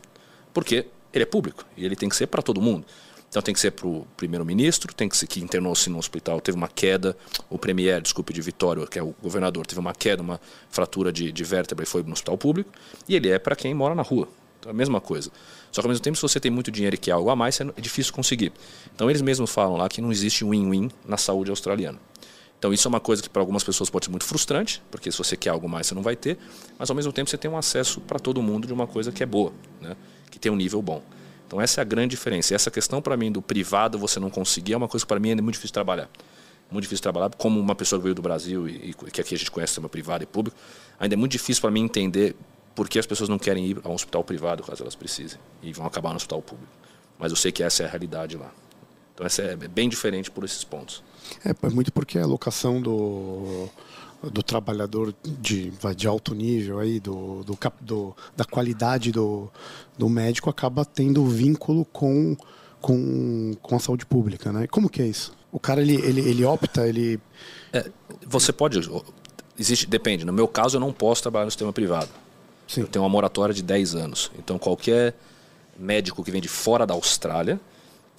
Porque 0.53 0.87
ele 1.13 1.23
é 1.23 1.27
público 1.27 1.65
e 1.77 1.85
ele 1.85 1.97
tem 1.97 2.09
que 2.09 2.17
ser 2.17 2.27
para 2.27 2.43
todo 2.43 2.61
mundo. 2.61 2.85
Então 3.29 3.43
tem 3.43 3.53
que 3.53 3.61
ser 3.61 3.73
para 3.73 3.87
o 3.87 4.07
primeiro-ministro, 4.17 4.93
tem 4.95 5.09
que 5.09 5.17
ser 5.17 5.27
que 5.27 5.41
internou-se 5.41 5.91
no 5.91 5.99
hospital, 5.99 6.41
teve 6.41 6.57
uma 6.57 6.69
queda, 6.69 7.17
o 7.51 7.59
premier, 7.59 8.01
desculpe, 8.01 8.33
de 8.33 8.41
Vitória, 8.41 8.87
que 8.87 8.99
é 8.99 9.03
o 9.03 9.14
governador, 9.23 9.67
teve 9.67 9.81
uma 9.81 9.95
queda, 9.95 10.23
uma 10.23 10.41
fratura 10.71 11.12
de, 11.12 11.31
de 11.31 11.45
vértebra 11.45 11.85
e 11.85 11.87
foi 11.87 12.03
no 12.03 12.12
hospital 12.12 12.38
público, 12.38 12.71
e 13.07 13.14
ele 13.14 13.29
é 13.29 13.38
para 13.38 13.55
quem 13.55 13.75
mora 13.75 13.95
na 13.95 14.03
rua. 14.03 14.29
Então 14.59 14.71
é 14.71 14.73
a 14.73 14.77
mesma 14.77 15.01
coisa. 15.01 15.31
Só 15.71 15.83
que 15.83 15.87
ao 15.87 15.91
mesmo 15.91 16.03
tempo, 16.03 16.17
se 16.17 16.23
você 16.23 16.41
tem 16.41 16.51
muito 16.51 16.71
dinheiro 16.71 16.97
e 16.97 16.99
quer 16.99 17.12
algo 17.12 17.29
a 17.29 17.37
mais, 17.37 17.61
é 17.61 17.81
difícil 17.81 18.12
conseguir. 18.12 18.53
Então 18.95 19.11
eles 19.11 19.21
mesmos 19.21 19.51
falam 19.51 19.77
lá 19.77 19.88
que 19.88 20.01
não 20.01 20.11
existe 20.11 20.45
win-win 20.45 20.91
na 21.07 21.19
saúde 21.19 21.51
australiana. 21.51 21.99
Então 22.59 22.73
isso 22.73 22.88
é 22.88 22.91
uma 22.91 22.99
coisa 22.99 23.23
que 23.23 23.29
para 23.29 23.41
algumas 23.41 23.62
pessoas 23.62 23.88
pode 23.88 24.07
ser 24.07 24.11
muito 24.11 24.25
frustrante, 24.25 24.83
porque 24.91 25.12
se 25.12 25.19
você 25.19 25.37
quer 25.37 25.51
algo 25.51 25.69
mais 25.69 25.87
você 25.87 25.95
não 25.95 26.03
vai 26.03 26.17
ter, 26.17 26.37
mas 26.77 26.91
ao 26.91 26.97
mesmo 26.97 27.12
tempo 27.12 27.31
você 27.31 27.38
tem 27.38 27.49
um 27.49 27.57
acesso 27.57 28.01
para 28.01 28.19
todo 28.19 28.43
mundo 28.43 28.67
de 28.67 28.73
uma 28.73 28.87
coisa 28.87 29.12
que 29.12 29.23
é 29.23 29.27
boa, 29.27 29.53
né? 29.81 29.97
que 30.29 30.38
tem 30.38 30.51
um 30.51 30.57
nível 30.57 30.83
bom. 30.83 31.03
Então 31.49 31.59
essa 31.61 31.81
é 31.81 31.83
a 31.83 31.85
grande 31.85 32.11
diferença. 32.11 32.53
E 32.53 32.55
essa 32.55 32.71
questão 32.71 33.01
para 33.01 33.17
mim 33.17 33.33
do 33.33 33.41
privado 33.41 33.99
você 33.99 34.21
não 34.21 34.29
conseguir 34.29 34.75
é 34.75 34.77
uma 34.77 34.87
coisa 34.87 35.05
que 35.05 35.09
para 35.09 35.19
mim 35.19 35.31
é 35.31 35.35
muito 35.35 35.55
difícil 35.55 35.73
trabalhar. 35.73 36.09
Muito 36.71 36.85
difícil 36.85 37.03
trabalhar, 37.03 37.31
como 37.31 37.59
uma 37.59 37.75
pessoa 37.75 37.99
que 37.99 38.03
veio 38.03 38.15
do 38.15 38.21
Brasil 38.21 38.69
e, 38.69 38.91
e 38.91 39.11
que 39.11 39.23
aqui 39.23 39.35
a 39.35 39.39
gente 39.39 39.51
conhece 39.51 39.71
sistema 39.71 39.89
privado 39.89 40.23
e 40.23 40.27
público, 40.27 40.55
ainda 41.01 41.15
é 41.15 41.17
muito 41.17 41.33
difícil 41.33 41.63
para 41.63 41.71
mim 41.71 41.81
entender 41.81 42.37
por 42.75 42.87
que 42.87 42.99
as 42.99 43.07
pessoas 43.07 43.31
não 43.31 43.39
querem 43.39 43.65
ir 43.65 43.81
a 43.83 43.89
um 43.89 43.95
hospital 43.95 44.23
privado 44.23 44.63
caso 44.63 44.83
elas 44.83 44.95
precisem 44.95 45.41
e 45.63 45.73
vão 45.73 45.87
acabar 45.87 46.11
no 46.11 46.17
hospital 46.17 46.43
público. 46.43 46.71
Mas 47.19 47.33
eu 47.33 47.37
sei 47.37 47.51
que 47.51 47.63
essa 47.63 47.83
é 47.83 47.87
a 47.87 47.89
realidade 47.89 48.37
lá. 48.37 48.53
Então 49.15 49.27
essa 49.27 49.43
é 49.43 49.57
bem 49.57 49.89
diferente 49.89 50.31
por 50.31 50.45
esses 50.45 50.63
pontos. 50.63 51.03
É, 51.43 51.51
é 51.51 51.71
muito 51.71 51.91
porque 51.91 52.19
a 52.19 52.27
locação 52.27 52.83
do, 52.83 53.71
do 54.23 54.43
trabalhador 54.43 55.15
de, 55.23 55.73
de 55.97 56.09
alto 56.09 56.35
nível 56.35 56.79
aí, 56.81 56.99
do, 56.99 57.45
do, 57.45 57.59
do- 57.81 58.17
da 58.37 58.45
qualidade 58.45 59.13
do, 59.13 59.49
do 59.97 60.09
médico 60.09 60.51
acaba 60.51 60.85
tendo 60.85 61.25
vínculo 61.27 61.85
com, 61.85 62.37
com, 62.81 63.53
com 63.63 63.77
a 63.77 63.79
saúde 63.79 64.05
pública, 64.05 64.53
né? 64.53 64.67
Como 64.67 64.89
que 64.91 65.01
é 65.03 65.07
isso? 65.07 65.33
O 65.53 65.61
cara 65.61 65.81
ele, 65.81 65.95
ele, 65.95 66.21
ele 66.21 66.45
opta, 66.45 66.87
ele 66.87 67.21
É, 67.73 67.91
você 68.27 68.53
pode. 68.53 68.81
Existe, 69.59 69.87
depende. 69.87 70.25
No 70.25 70.33
meu 70.33 70.47
caso, 70.49 70.77
eu 70.77 70.81
não 70.81 70.93
posso 70.93 71.23
trabalhar 71.23 71.45
no 71.47 71.51
sistema 71.51 71.73
privado. 71.73 72.11
Sim. 72.67 72.83
Eu 72.83 72.87
tenho 72.87 73.03
uma 73.05 73.09
moratória 73.09 73.55
de 73.55 73.63
10 73.63 73.95
anos. 73.95 74.31
Então, 74.39 74.59
qualquer 74.59 75.15
médico 75.79 76.23
que 76.23 76.31
vem 76.31 76.41
de 76.41 76.49
fora 76.49 76.87
da 76.87 76.93
Austrália, 76.95 77.59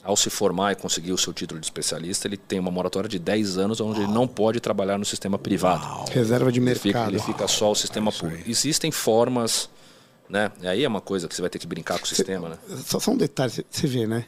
ao 0.04 0.16
se 0.16 0.30
formar 0.30 0.72
e 0.72 0.76
conseguir 0.76 1.12
o 1.12 1.18
seu 1.18 1.34
título 1.34 1.60
de 1.60 1.66
especialista, 1.66 2.28
ele 2.28 2.38
tem 2.38 2.58
uma 2.60 2.72
moratória 2.72 3.10
de 3.10 3.20
10 3.20 3.58
anos 3.58 3.82
onde 3.82 4.02
ele 4.02 4.12
não 4.12 4.28
pode 4.28 4.60
trabalhar 4.60 4.98
no 4.98 5.06
sistema 5.06 5.38
privado. 5.38 6.10
reserva 6.12 6.52
de 6.52 6.60
Ele 6.60 6.74
fica, 6.76 7.00
mercado. 7.00 7.10
ele 7.14 7.20
fica 7.22 7.48
só 7.48 7.72
o 7.72 7.76
sistema 7.76 8.12
público. 8.12 8.50
Existem 8.50 8.92
formas, 8.92 9.70
né? 10.30 10.52
E 10.62 10.68
aí 10.68 10.84
é 10.84 10.88
uma 10.88 11.02
coisa 11.02 11.28
que 11.28 11.36
você 11.36 11.42
vai 11.42 11.50
ter 11.50 11.60
que 11.60 11.68
brincar 11.68 11.98
com 12.00 12.06
o 12.06 12.08
sistema, 12.08 12.50
né? 12.50 12.58
Só, 12.86 13.00
só 13.00 13.12
um 13.12 13.18
detalhe, 13.18 13.52
você- 13.70 13.88
vê, 13.88 14.08
né? 14.08 14.26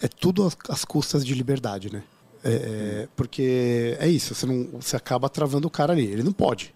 É 0.00 0.08
tudo 0.08 0.46
às, 0.68 0.84
custas 0.84 1.24
de 1.24 1.32
liberdade, 1.34 1.90
né? 1.90 2.02
É, 2.44 2.50
é, 2.52 3.08
porque 3.16 3.96
é 3.98 4.06
isso, 4.08 4.34
você, 4.34 4.44
não, 4.46 4.68
você 4.80 4.94
acaba 4.94 5.28
travando 5.28 5.66
o 5.66 5.70
cara 5.70 5.94
ali. 5.94 6.04
Ele 6.06 6.22
não 6.22 6.32
pode. 6.32 6.72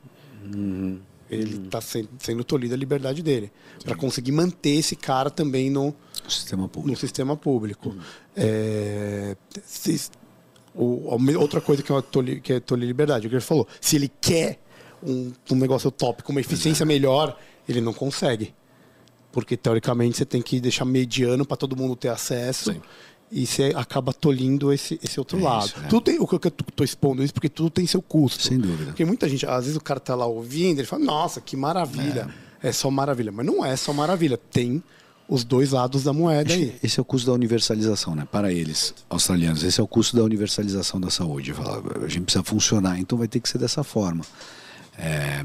Ele 1.31 1.65
está 1.67 1.81
sendo, 1.81 2.09
sendo 2.19 2.43
tolhido 2.43 2.75
a 2.75 2.77
liberdade 2.77 3.23
dele. 3.23 3.53
Para 3.85 3.95
conseguir 3.95 4.33
manter 4.33 4.71
esse 4.71 4.97
cara 4.97 5.31
também 5.31 5.71
no, 5.71 5.95
O 6.31 6.39
sistema 6.39 6.63
no 6.63 6.69
público. 6.69 6.99
sistema 7.01 7.37
público. 7.37 7.97
É, 8.37 9.37
se- 9.65 10.11
o- 10.75 11.17
outra 11.39 11.61
coisa 11.61 11.83
que 11.83 11.91
é, 11.91 11.95
uma 11.95 12.03
tolhi, 12.03 12.41
que 12.41 12.53
é 12.55 12.61
tolir 12.61 12.87
liberdade, 12.87 13.27
o 13.27 13.31
que 13.31 13.37
ele 13.37 13.41
falou. 13.43 13.67
Se 13.81 13.97
ele 13.97 14.11
quer 14.21 14.59
um, 15.03 15.33
um 15.51 15.55
negócio 15.57 15.91
top 15.91 16.23
com 16.23 16.33
uma 16.33 16.41
eficiência 16.41 16.87
melhor, 16.87 17.37
ele 17.69 17.81
não 17.81 17.93
consegue. 17.93 18.55
Porque 19.33 19.57
teoricamente 19.57 20.17
você 20.17 20.25
tem 20.25 20.43
que 20.43 20.61
deixar 20.61 20.85
mediano 20.85 21.45
para 21.47 21.57
todo 21.57 21.77
mundo 21.77 21.95
ter 21.95 22.09
acesso. 22.09 22.73
Sim. 22.73 22.81
E 23.33 23.47
você 23.47 23.73
acaba 23.77 24.13
tolindo 24.13 24.73
esse, 24.73 24.99
esse 25.05 25.21
outro 25.21 25.39
É 25.39 25.43
lado. 25.43 25.67
isso, 25.67 25.79
é. 25.85 25.87
Tudo 25.89 26.01
tem, 26.03 26.19
o 26.19 26.27
que 26.27 26.35
eu 26.35 26.41
estou 26.69 26.85
expondo 26.85 27.23
isso 27.23 27.33
porque 27.33 27.49
tudo 27.49 27.71
tem 27.71 27.87
seu 27.87 28.03
custo. 28.03 28.43
Sem 28.43 28.59
dúvida. 28.59 28.87
Porque 28.87 29.05
muita 29.05 29.29
gente, 29.29 29.47
às 29.47 29.65
vezes 29.67 29.77
o 29.77 29.81
cara 29.81 30.01
tá 30.01 30.17
lá 30.17 30.27
ouvindo, 30.27 30.81
ele 30.81 30.87
fala, 30.87 31.05
nossa, 31.05 31.41
que 31.41 31.57
maravilha. 31.57 32.29
É, 32.61 32.73
só 32.73 32.91
maravilha. 32.91 33.31
Mas 33.31 33.47
não 33.47 33.65
é 33.65 33.77
só 33.77 33.93
maravilha. 33.93 34.37
Tem 34.37 34.83
os 35.33 35.45
dois 35.45 35.71
lados 35.71 36.03
da 36.03 36.13
moeda 36.13 36.53
aí. 36.53 36.75
Esse 36.83 36.99
é 36.99 37.03
o 37.03 37.05
custo 37.05 37.29
da 37.29 37.33
universalização, 37.33 38.15
né? 38.17 38.27
Para 38.31 38.53
eles, 38.53 38.93
australianos, 39.09 39.63
esse 39.63 39.81
é 39.81 39.83
o 39.83 39.87
custo 39.87 40.17
da 40.17 40.25
universalização 40.25 41.01
da 41.01 41.09
saúde. 41.09 41.55
A 42.05 42.09
gente 42.09 42.23
precisa 42.25 42.43
funcionar, 42.43 42.99
então 42.99 43.17
vai 43.17 43.29
ter 43.29 43.39
que 43.39 43.49
ser 43.49 43.59
dessa 43.59 43.85
forma. 43.85 44.25
É, 44.99 45.45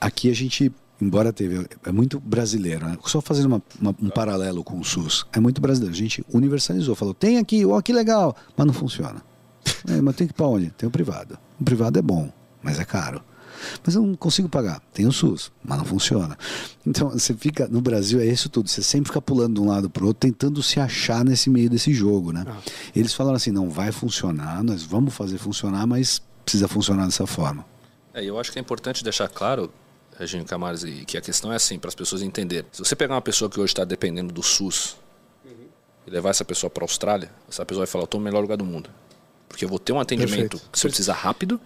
aqui 0.00 0.30
a 0.30 0.34
gente, 0.34 0.70
embora 1.00 1.32
teve, 1.32 1.66
é 1.84 1.90
muito 1.90 2.20
brasileiro, 2.20 2.86
né? 2.86 2.96
Só 3.06 3.20
fazendo 3.22 3.46
uma- 3.46 3.62
uma- 3.80 3.94
um 4.02 4.10
paralelo 4.10 4.62
com 4.62 4.78
o 4.78 4.84
SUS, 4.84 5.24
é 5.32 5.40
muito 5.40 5.60
brasileiro. 5.60 5.94
A 5.94 5.98
gente 5.98 6.24
universalizou, 6.32 6.94
falou, 6.94 7.14
tem 7.14 7.38
aqui, 7.38 7.64
ó, 7.64 7.80
que 7.80 7.92
legal, 7.92 8.36
mas 8.56 8.66
não 8.66 8.74
funciona. 8.74 9.22
É, 9.88 10.00
mas 10.00 10.14
tem 10.14 10.26
que 10.26 10.32
ir 10.32 10.36
para 10.36 10.46
onde? 10.46 10.70
Tem 10.70 10.86
o 10.86 10.92
privado. 10.92 11.38
O 11.58 11.64
privado 11.64 11.98
é 11.98 12.02
bom, 12.02 12.30
mas 12.62 12.78
é 12.78 12.84
caro. 12.84 13.22
Mas 13.84 13.94
eu 13.94 14.02
não 14.02 14.14
consigo 14.14 14.48
pagar. 14.48 14.80
Tem 14.92 15.06
o 15.06 15.12
SUS, 15.12 15.50
mas 15.64 15.78
não 15.78 15.84
funciona. 15.84 16.36
Então 16.86 17.10
você 17.10 17.34
fica. 17.34 17.66
No 17.68 17.80
Brasil 17.80 18.20
é 18.20 18.26
isso 18.26 18.48
tudo. 18.48 18.68
Você 18.68 18.82
sempre 18.82 19.08
fica 19.08 19.20
pulando 19.20 19.54
de 19.54 19.60
um 19.60 19.68
lado 19.68 19.90
para 19.90 20.04
o 20.04 20.08
outro, 20.08 20.20
tentando 20.20 20.62
se 20.62 20.80
achar 20.80 21.24
nesse 21.24 21.50
meio 21.50 21.68
desse 21.70 21.92
jogo, 21.92 22.32
né? 22.32 22.44
Ah. 22.46 22.58
Eles 22.94 23.14
falaram 23.14 23.36
assim: 23.36 23.50
não 23.50 23.70
vai 23.70 23.92
funcionar, 23.92 24.62
nós 24.62 24.82
vamos 24.82 25.14
fazer 25.14 25.38
funcionar, 25.38 25.86
mas 25.86 26.22
precisa 26.44 26.68
funcionar 26.68 27.06
dessa 27.06 27.26
forma. 27.26 27.64
É, 28.14 28.24
eu 28.24 28.38
acho 28.38 28.50
que 28.50 28.58
é 28.58 28.62
importante 28.62 29.04
deixar 29.04 29.28
claro, 29.28 29.70
Reginho 30.18 30.44
Camares, 30.44 30.84
que 31.06 31.18
a 31.18 31.20
questão 31.20 31.52
é 31.52 31.56
assim, 31.56 31.78
para 31.78 31.88
as 31.88 31.94
pessoas 31.94 32.22
entenderem. 32.22 32.64
Se 32.72 32.78
você 32.78 32.96
pegar 32.96 33.14
uma 33.14 33.20
pessoa 33.20 33.50
que 33.50 33.60
hoje 33.60 33.72
está 33.72 33.84
dependendo 33.84 34.32
do 34.32 34.42
SUS 34.42 34.96
uhum. 35.44 35.52
e 36.06 36.10
levar 36.10 36.30
essa 36.30 36.44
pessoa 36.44 36.70
para 36.70 36.82
a 36.82 36.86
Austrália, 36.86 37.30
essa 37.48 37.66
pessoa 37.66 37.84
vai 37.84 37.90
falar, 37.90 38.02
eu 38.02 38.06
estou 38.06 38.20
no 38.20 38.24
melhor 38.24 38.40
lugar 38.40 38.56
do 38.56 38.64
mundo. 38.64 38.88
Porque 39.48 39.64
eu 39.64 39.68
vou 39.68 39.78
ter 39.78 39.92
um 39.92 40.00
atendimento 40.00 40.50
Perfeito. 40.50 40.70
que 40.70 40.78
você 40.78 40.88
precisa 40.88 41.12
rápido 41.12 41.60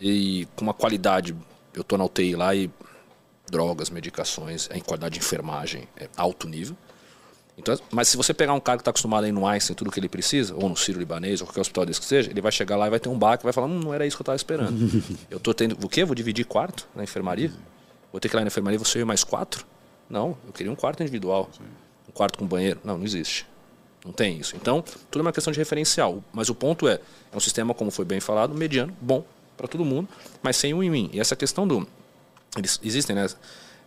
e 0.00 0.46
com 0.56 0.64
uma 0.64 0.74
qualidade. 0.74 1.36
Eu 1.72 1.82
estou 1.82 1.98
na 1.98 2.04
UTI 2.04 2.36
lá 2.36 2.54
e 2.54 2.70
drogas, 3.50 3.90
medicações, 3.90 4.68
a 4.70 4.80
qualidade 4.80 5.14
de 5.14 5.24
enfermagem 5.24 5.88
é 5.96 6.08
alto 6.16 6.48
nível. 6.48 6.76
Então, 7.56 7.78
mas 7.92 8.08
se 8.08 8.16
você 8.16 8.34
pegar 8.34 8.52
um 8.52 8.60
cara 8.60 8.78
que 8.78 8.82
está 8.82 8.90
acostumado 8.90 9.24
a 9.24 9.28
ir 9.28 9.32
no 9.32 9.46
Einstein, 9.46 9.76
tudo 9.76 9.90
que 9.90 10.00
ele 10.00 10.08
precisa, 10.08 10.54
ou 10.56 10.68
no 10.68 10.76
Ciro 10.76 10.98
Libanês, 10.98 11.40
ou 11.40 11.46
qualquer 11.46 11.60
hospital 11.60 11.86
desse 11.86 12.00
que 12.00 12.06
seja, 12.06 12.30
ele 12.30 12.40
vai 12.40 12.50
chegar 12.50 12.76
lá 12.76 12.88
e 12.88 12.90
vai 12.90 12.98
ter 12.98 13.08
um 13.08 13.18
baque 13.18 13.42
e 13.42 13.46
vai 13.46 13.52
falar, 13.52 13.68
hum, 13.68 13.78
não 13.78 13.94
era 13.94 14.04
isso 14.04 14.16
que 14.16 14.22
eu 14.22 14.24
estava 14.24 14.36
esperando. 14.36 14.76
eu 15.30 15.36
estou 15.36 15.54
tendo, 15.54 15.76
o 15.84 15.88
quê? 15.88 16.04
Vou 16.04 16.16
dividir 16.16 16.44
quarto 16.46 16.88
na 16.94 17.04
enfermaria? 17.04 17.52
Vou 18.10 18.20
ter 18.20 18.28
que 18.28 18.34
ir 18.34 18.38
lá 18.38 18.42
na 18.42 18.48
enfermaria, 18.48 18.78
você 18.78 18.98
e 18.98 19.04
mais 19.04 19.22
quatro? 19.22 19.64
Não, 20.10 20.36
eu 20.46 20.52
queria 20.52 20.70
um 20.70 20.76
quarto 20.76 21.00
individual. 21.02 21.48
Um 22.08 22.12
quarto 22.12 22.38
com 22.38 22.46
banheiro. 22.46 22.80
Não, 22.82 22.98
não 22.98 23.04
existe. 23.04 23.46
Não 24.04 24.12
tem 24.12 24.38
isso. 24.38 24.56
Então, 24.56 24.82
tudo 24.82 25.20
é 25.20 25.22
uma 25.22 25.32
questão 25.32 25.52
de 25.52 25.58
referencial. 25.58 26.22
Mas 26.32 26.48
o 26.48 26.54
ponto 26.54 26.88
é, 26.88 26.94
é 27.32 27.36
um 27.36 27.40
sistema, 27.40 27.72
como 27.72 27.90
foi 27.90 28.04
bem 28.04 28.20
falado, 28.20 28.52
mediano, 28.52 28.94
bom 29.00 29.24
para 29.56 29.68
todo 29.68 29.84
mundo, 29.84 30.08
mas 30.42 30.56
sem 30.56 30.74
win-win. 30.74 31.10
E 31.12 31.20
essa 31.20 31.36
questão 31.36 31.66
do... 31.66 31.86
Eles, 32.56 32.78
existem, 32.82 33.16
né? 33.16 33.26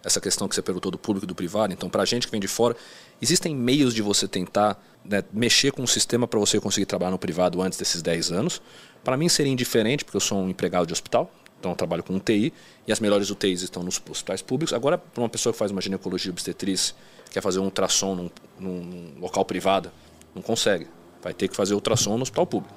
essa 0.04 0.22
questão 0.22 0.48
que 0.48 0.56
você 0.56 0.62
perguntou 0.62 0.92
do 0.92 0.98
público 0.98 1.26
e 1.26 1.28
do 1.28 1.36
privado. 1.36 1.74
Então, 1.74 1.90
para 1.90 2.04
a 2.04 2.06
gente 2.06 2.28
que 2.28 2.32
vem 2.32 2.40
de 2.40 2.48
fora, 2.48 2.76
existem 3.22 3.56
meios 3.56 3.94
de 3.94 4.02
você 4.02 4.28
tentar 4.28 4.82
né, 5.04 5.24
mexer 5.34 5.72
com 5.72 5.84
o 5.84 5.88
sistema 5.88 6.28
para 6.28 6.40
você 6.40 6.60
conseguir 6.60 6.86
trabalhar 6.86 7.12
no 7.12 7.20
privado 7.20 7.62
antes 7.62 7.78
desses 7.78 8.02
10 8.02 8.32
anos. 8.32 8.62
Para 9.04 9.18
mim 9.18 9.28
seria 9.30 9.52
indiferente, 9.52 10.06
porque 10.06 10.18
eu 10.18 10.22
sou 10.22 10.40
um 10.40 10.50
empregado 10.50 10.88
de 10.88 10.94
hospital, 10.94 11.32
então 11.60 11.72
eu 11.72 11.76
trabalho 11.76 12.04
com 12.04 12.16
UTI, 12.16 12.54
e 12.88 12.92
as 12.92 13.00
melhores 13.00 13.30
UTIs 13.30 13.62
estão 13.62 13.84
nos 13.84 14.02
hospitais 14.10 14.42
públicos. 14.42 14.74
Agora, 14.74 14.98
para 14.98 15.22
uma 15.22 15.30
pessoa 15.30 15.52
que 15.52 15.60
faz 15.60 15.72
uma 15.72 15.82
ginecologia 15.82 16.32
obstetriz, 16.32 16.96
quer 17.32 17.42
fazer 17.42 17.60
um 17.60 17.66
ultrassom 17.66 18.16
num, 18.16 18.32
num 18.60 19.20
local 19.20 19.44
privado, 19.44 19.92
não 20.34 20.42
consegue. 20.42 20.88
Vai 21.22 21.34
ter 21.34 21.48
que 21.48 21.56
fazer 21.56 21.74
ultrassom 21.74 22.16
no 22.16 22.24
hospital 22.24 22.46
público. 22.46 22.74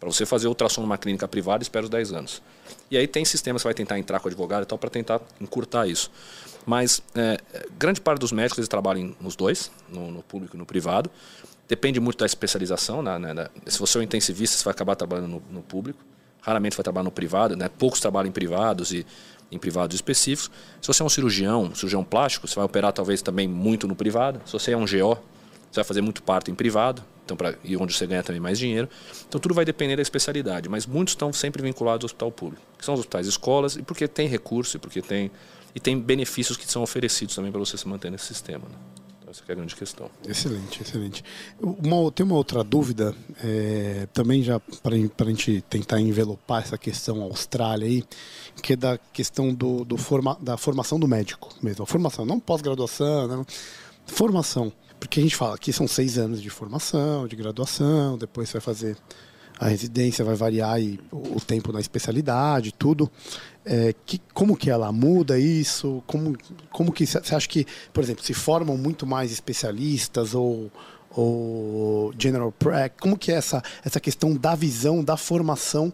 Para 0.00 0.10
você 0.10 0.24
fazer 0.24 0.48
ultrassom 0.48 0.80
numa 0.80 0.96
clínica 0.96 1.28
privada, 1.28 1.62
espera 1.62 1.84
os 1.84 1.90
10 1.90 2.12
anos. 2.14 2.42
E 2.90 2.96
aí 2.96 3.06
tem 3.06 3.22
sistemas 3.22 3.60
que 3.60 3.68
vai 3.68 3.74
tentar 3.74 3.98
entrar 3.98 4.18
com 4.18 4.28
o 4.28 4.30
advogado 4.30 4.62
e 4.62 4.66
tal 4.66 4.78
para 4.78 4.88
tentar 4.88 5.20
encurtar 5.38 5.86
isso. 5.86 6.10
Mas 6.64 7.02
é, 7.14 7.38
grande 7.78 8.00
parte 8.00 8.20
dos 8.20 8.32
médicos 8.32 8.58
eles 8.58 8.68
trabalham 8.68 9.14
nos 9.20 9.36
dois, 9.36 9.70
no, 9.90 10.10
no, 10.10 10.22
público 10.22 10.56
e 10.56 10.58
no 10.58 10.64
privado. 10.64 11.10
Depende 11.68 12.00
muito 12.00 12.18
da 12.18 12.26
especialização. 12.26 13.02
Né, 13.02 13.18
né, 13.18 13.48
se 13.66 13.78
você 13.78 13.98
é 13.98 14.00
um 14.00 14.04
intensivista, 14.04 14.56
você 14.56 14.64
vai 14.64 14.72
acabar 14.72 14.96
trabalhando 14.96 15.28
no, 15.28 15.42
no, 15.50 15.62
público. 15.62 15.98
Raramente 16.40 16.74
vai 16.74 16.82
trabalhar 16.82 17.04
no 17.04 17.10
privado. 17.10 17.54
Né? 17.54 17.68
Poucos 17.68 18.00
trabalham 18.00 18.30
em 18.30 18.32
privados 18.32 18.92
e 18.92 19.06
em 19.52 19.58
privados 19.58 19.94
específicos. 19.94 20.50
Se 20.80 20.88
você 20.88 21.02
é 21.02 21.04
um 21.04 21.10
cirurgião, 21.10 21.74
cirurgião 21.74 22.02
plástico, 22.02 22.48
você 22.48 22.54
vai 22.54 22.64
operar 22.64 22.92
talvez 22.92 23.20
também 23.20 23.46
muito 23.46 23.86
no 23.86 23.94
privado. 23.94 24.40
Se 24.46 24.52
você 24.52 24.72
é 24.72 24.76
um 24.76 24.86
GO, 24.86 25.18
você 25.70 25.76
vai 25.76 25.84
fazer 25.84 26.00
muito 26.00 26.22
parto 26.22 26.50
em 26.50 26.54
privado, 26.54 27.04
então 27.30 27.36
pra, 27.36 27.54
e 27.62 27.76
onde 27.76 27.94
você 27.94 28.06
ganha 28.06 28.22
também 28.22 28.40
mais 28.40 28.58
dinheiro. 28.58 28.88
Então 29.28 29.40
tudo 29.40 29.54
vai 29.54 29.64
depender 29.64 29.96
da 29.96 30.02
especialidade, 30.02 30.68
mas 30.68 30.86
muitos 30.86 31.12
estão 31.12 31.32
sempre 31.32 31.62
vinculados 31.62 32.04
ao 32.04 32.06
hospital 32.06 32.32
público, 32.32 32.62
que 32.76 32.84
são 32.84 32.94
os 32.94 33.00
hospitais 33.00 33.26
escolas, 33.26 33.76
e 33.76 33.82
porque 33.82 34.08
tem 34.08 34.26
recurso, 34.26 34.76
e 34.76 34.80
porque 34.80 35.00
tem 35.00 35.30
e 35.74 35.78
tem 35.78 35.98
benefícios 35.98 36.56
que 36.56 36.70
são 36.70 36.82
oferecidos 36.82 37.34
também 37.34 37.52
para 37.52 37.60
você 37.60 37.76
se 37.76 37.86
manter 37.86 38.10
nesse 38.10 38.26
sistema. 38.26 38.64
Né? 38.68 38.74
Então, 39.20 39.30
essa 39.30 39.42
é 39.46 39.52
a 39.52 39.54
grande 39.54 39.76
questão. 39.76 40.10
Excelente, 40.26 40.82
excelente. 40.82 41.24
Uma, 41.60 42.10
tem 42.10 42.26
uma 42.26 42.34
outra 42.34 42.64
dúvida, 42.64 43.14
é, 43.42 44.08
também 44.12 44.42
já 44.42 44.58
para 44.58 44.94
a 44.96 45.28
gente 45.28 45.60
tentar 45.70 46.00
envelopar 46.00 46.62
essa 46.62 46.76
questão 46.76 47.22
Austrália 47.22 47.86
aí, 47.86 48.02
que 48.60 48.72
é 48.72 48.76
da 48.76 48.98
questão 48.98 49.54
do, 49.54 49.84
do 49.84 49.96
forma, 49.96 50.36
da 50.40 50.56
formação 50.56 50.98
do 50.98 51.06
médico 51.06 51.48
mesmo. 51.62 51.84
A 51.84 51.86
formação, 51.86 52.26
não 52.26 52.40
pós-graduação, 52.40 53.28
né? 53.28 53.46
formação. 54.06 54.72
Porque 55.00 55.18
a 55.18 55.22
gente 55.22 55.34
fala 55.34 55.56
que 55.58 55.72
são 55.72 55.88
seis 55.88 56.18
anos 56.18 56.42
de 56.42 56.50
formação, 56.50 57.26
de 57.26 57.34
graduação, 57.34 58.18
depois 58.18 58.52
vai 58.52 58.60
fazer 58.60 58.96
a 59.58 59.66
residência, 59.66 60.24
vai 60.24 60.34
variar 60.34 60.80
e 60.80 61.00
o 61.10 61.40
tempo 61.40 61.72
na 61.72 61.80
especialidade, 61.80 62.72
tudo. 62.72 63.10
É, 63.64 63.94
que, 64.06 64.20
como 64.32 64.56
que 64.56 64.70
ela 64.70 64.92
muda 64.92 65.38
isso? 65.38 66.02
Como, 66.06 66.36
como 66.70 66.92
que 66.92 67.06
você 67.06 67.34
acha 67.34 67.48
que, 67.48 67.66
por 67.92 68.02
exemplo, 68.02 68.24
se 68.24 68.32
formam 68.32 68.76
muito 68.76 69.06
mais 69.06 69.32
especialistas 69.32 70.34
ou, 70.34 70.70
ou 71.10 72.12
general 72.18 72.52
practice? 72.52 73.00
Como 73.00 73.18
que 73.18 73.32
é 73.32 73.34
essa, 73.34 73.62
essa 73.84 74.00
questão 74.00 74.34
da 74.34 74.54
visão, 74.54 75.02
da 75.02 75.16
formação 75.16 75.92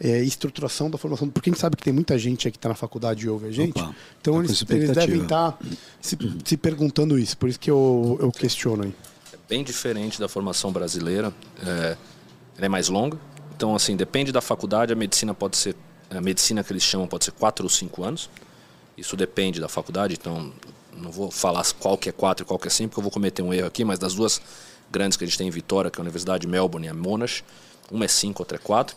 é, 0.00 0.20
estruturação 0.22 0.90
da 0.90 0.98
formação? 0.98 1.28
Porque 1.28 1.50
a 1.50 1.52
gente 1.52 1.60
sabe 1.60 1.76
que 1.76 1.82
tem 1.82 1.92
muita 1.92 2.18
gente 2.18 2.48
aqui 2.48 2.52
que 2.52 2.58
está 2.58 2.68
na 2.68 2.74
faculdade 2.74 3.26
e 3.26 3.28
ouve 3.28 3.48
a 3.48 3.50
gente. 3.50 3.78
Opa, 3.78 3.94
então 4.20 4.34
tá 4.34 4.40
eles, 4.40 4.64
eles, 4.68 4.90
devem 4.90 5.22
estar 5.22 5.52
tá 5.52 5.58
se, 6.00 6.16
se, 6.44 6.56
perguntando 6.56 7.18
isso. 7.18 7.36
Por 7.36 7.48
isso 7.48 7.58
que 7.58 7.70
eu, 7.70 8.18
eu 8.20 8.30
questiono 8.32 8.84
aí. 8.84 8.94
É 9.32 9.36
bem 9.48 9.62
diferente 9.62 10.20
da 10.20 10.28
formação 10.28 10.72
brasileira. 10.72 11.32
É, 11.64 11.96
ela 12.56 12.66
é 12.66 12.68
mais 12.68 12.88
longa. 12.88 13.18
Então, 13.56 13.74
assim, 13.74 13.96
depende 13.96 14.32
da 14.32 14.40
faculdade. 14.40 14.92
A 14.92 14.96
medicina 14.96 15.32
pode 15.32 15.56
ser 15.56 15.76
a 16.10 16.20
medicina 16.20 16.62
que 16.62 16.72
eles 16.72 16.82
chamam 16.82 17.06
pode 17.06 17.24
ser 17.24 17.32
quatro 17.32 17.64
ou 17.64 17.70
cinco 17.70 18.04
anos. 18.04 18.30
Isso 18.96 19.16
depende 19.16 19.60
da 19.60 19.68
faculdade, 19.68 20.14
então 20.14 20.52
não 20.96 21.10
vou 21.10 21.30
falar 21.30 21.64
qual 21.78 21.98
que 21.98 22.08
é 22.08 22.12
quatro 22.12 22.44
e 22.44 22.46
qual 22.46 22.58
que 22.58 22.68
é 22.68 22.70
cinco, 22.70 22.90
porque 22.90 23.00
eu 23.00 23.02
vou 23.02 23.10
cometer 23.10 23.42
um 23.42 23.52
erro 23.52 23.66
aqui, 23.66 23.84
mas 23.84 23.98
das 23.98 24.14
duas 24.14 24.40
grandes 24.90 25.16
que 25.16 25.24
a 25.24 25.26
gente 25.26 25.36
tem 25.36 25.48
em 25.48 25.50
Vitória, 25.50 25.90
que 25.90 25.98
é 25.98 26.00
a 26.00 26.02
Universidade 26.04 26.42
de 26.42 26.46
Melbourne 26.46 26.86
e 26.86 26.90
a 26.90 26.94
Monash, 26.94 27.42
uma 27.90 28.04
é 28.04 28.08
cinco, 28.08 28.42
outra 28.42 28.56
é 28.56 28.60
quatro, 28.60 28.96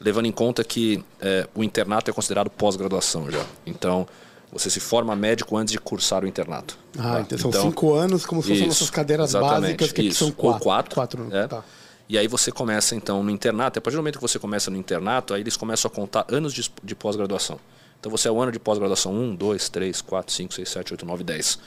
levando 0.00 0.26
em 0.26 0.32
conta 0.32 0.62
que 0.62 1.04
é, 1.20 1.48
o 1.54 1.64
internato 1.64 2.10
é 2.10 2.14
considerado 2.14 2.50
pós-graduação 2.50 3.30
já. 3.30 3.44
Então, 3.66 4.06
você 4.52 4.70
se 4.70 4.80
forma 4.80 5.14
médico 5.14 5.56
antes 5.56 5.72
de 5.72 5.78
cursar 5.78 6.24
o 6.24 6.26
internato. 6.26 6.78
Ah, 6.98 7.14
tá? 7.14 7.20
então 7.20 7.38
são 7.38 7.50
então, 7.50 7.62
cinco 7.62 7.94
anos, 7.94 8.24
como 8.24 8.42
se 8.42 8.48
fossem 8.48 8.66
nossas 8.66 8.90
cadeiras 8.90 9.32
básicas, 9.32 9.92
que 9.92 10.02
isso. 10.02 10.24
são 10.24 10.30
quatro. 10.30 10.58
Ou 10.58 10.60
quatro. 10.60 10.94
quatro 10.94 11.28
é. 11.36 11.46
tá. 11.46 11.62
E 12.08 12.16
aí 12.16 12.26
você 12.26 12.50
começa 12.50 12.96
então 12.96 13.22
no 13.22 13.30
internato, 13.30 13.78
a 13.78 13.82
partir 13.82 13.96
do 13.96 14.00
momento 14.00 14.16
que 14.16 14.22
você 14.22 14.38
começa 14.38 14.70
no 14.70 14.76
internato, 14.78 15.34
aí 15.34 15.42
eles 15.42 15.56
começam 15.56 15.90
a 15.90 15.94
contar 15.94 16.24
anos 16.30 16.54
de, 16.54 16.70
de 16.82 16.94
pós-graduação. 16.94 17.60
Então 18.00 18.10
você 18.10 18.28
é 18.28 18.30
o 18.30 18.40
ano 18.40 18.52
de 18.52 18.58
pós-graduação 18.58 19.12
1, 19.12 19.36
2, 19.36 19.68
3, 19.68 20.00
4, 20.02 20.32
5, 20.32 20.54
6, 20.54 20.68
7, 20.68 20.92
8, 20.94 21.06
9, 21.06 21.24
10. 21.24 21.58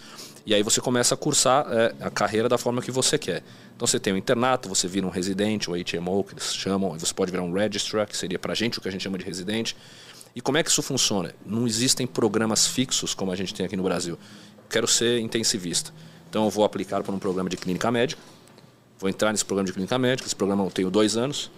E 0.46 0.56
aí 0.56 0.64
você 0.64 0.82
começa 0.82 1.14
a 1.14 1.18
cursar 1.18 1.68
é, 1.72 1.94
a 2.00 2.10
carreira 2.10 2.50
da 2.50 2.58
forma 2.58 2.82
que 2.82 2.90
você 2.90 3.18
quer. 3.18 3.44
Então 3.76 3.86
você 3.86 4.00
tem 4.00 4.14
o 4.14 4.18
internato, 4.18 4.70
você 4.70 4.88
vira 4.88 5.06
um 5.06 5.10
residente, 5.10 5.70
o 5.70 5.74
HMO, 5.74 6.24
que 6.24 6.34
eles 6.34 6.56
chamam, 6.56 6.98
você 6.98 7.14
pode 7.14 7.32
virar 7.32 7.44
um 7.44 7.54
registrar, 7.54 8.06
que 8.06 8.16
seria 8.16 8.40
para 8.40 8.54
a 8.54 8.56
gente 8.56 8.80
o 8.80 8.82
que 8.82 8.88
a 8.88 8.92
gente 8.92 9.04
chama 9.04 9.18
de 9.18 9.26
residente. 9.26 9.76
E 10.36 10.42
como 10.42 10.58
é 10.58 10.64
que 10.64 10.70
isso 10.70 10.82
funciona? 10.82 11.36
Não 11.46 11.68
existem 11.68 12.08
programas 12.08 12.66
fixos 12.66 13.14
como 13.14 13.32
a 13.32 13.36
gente 13.36 13.54
tem 13.54 13.66
aqui 13.66 13.76
no 13.76 13.84
Brasil. 13.84 14.18
Quero 14.70 14.88
ser 14.88 15.20
intensivista. 15.20 15.94
Então 16.30 16.46
eu 16.46 16.50
vou 16.50 16.64
aplicar 16.64 17.04
para 17.04 17.14
um 17.14 17.20
programa 17.20 17.50
de 17.50 17.58
clínica 17.58 17.92
médica, 17.92 18.22
Vou 19.02 19.10
entrar 19.10 19.32
nesse 19.32 19.44
programa 19.44 19.66
de 19.66 19.74
clínica 19.74 19.98
médica, 19.98 20.28
esse 20.28 20.36
programa 20.36 20.64
eu 20.64 20.70
tenho 20.70 20.92
dois 20.92 21.18
anos. 21.18 21.50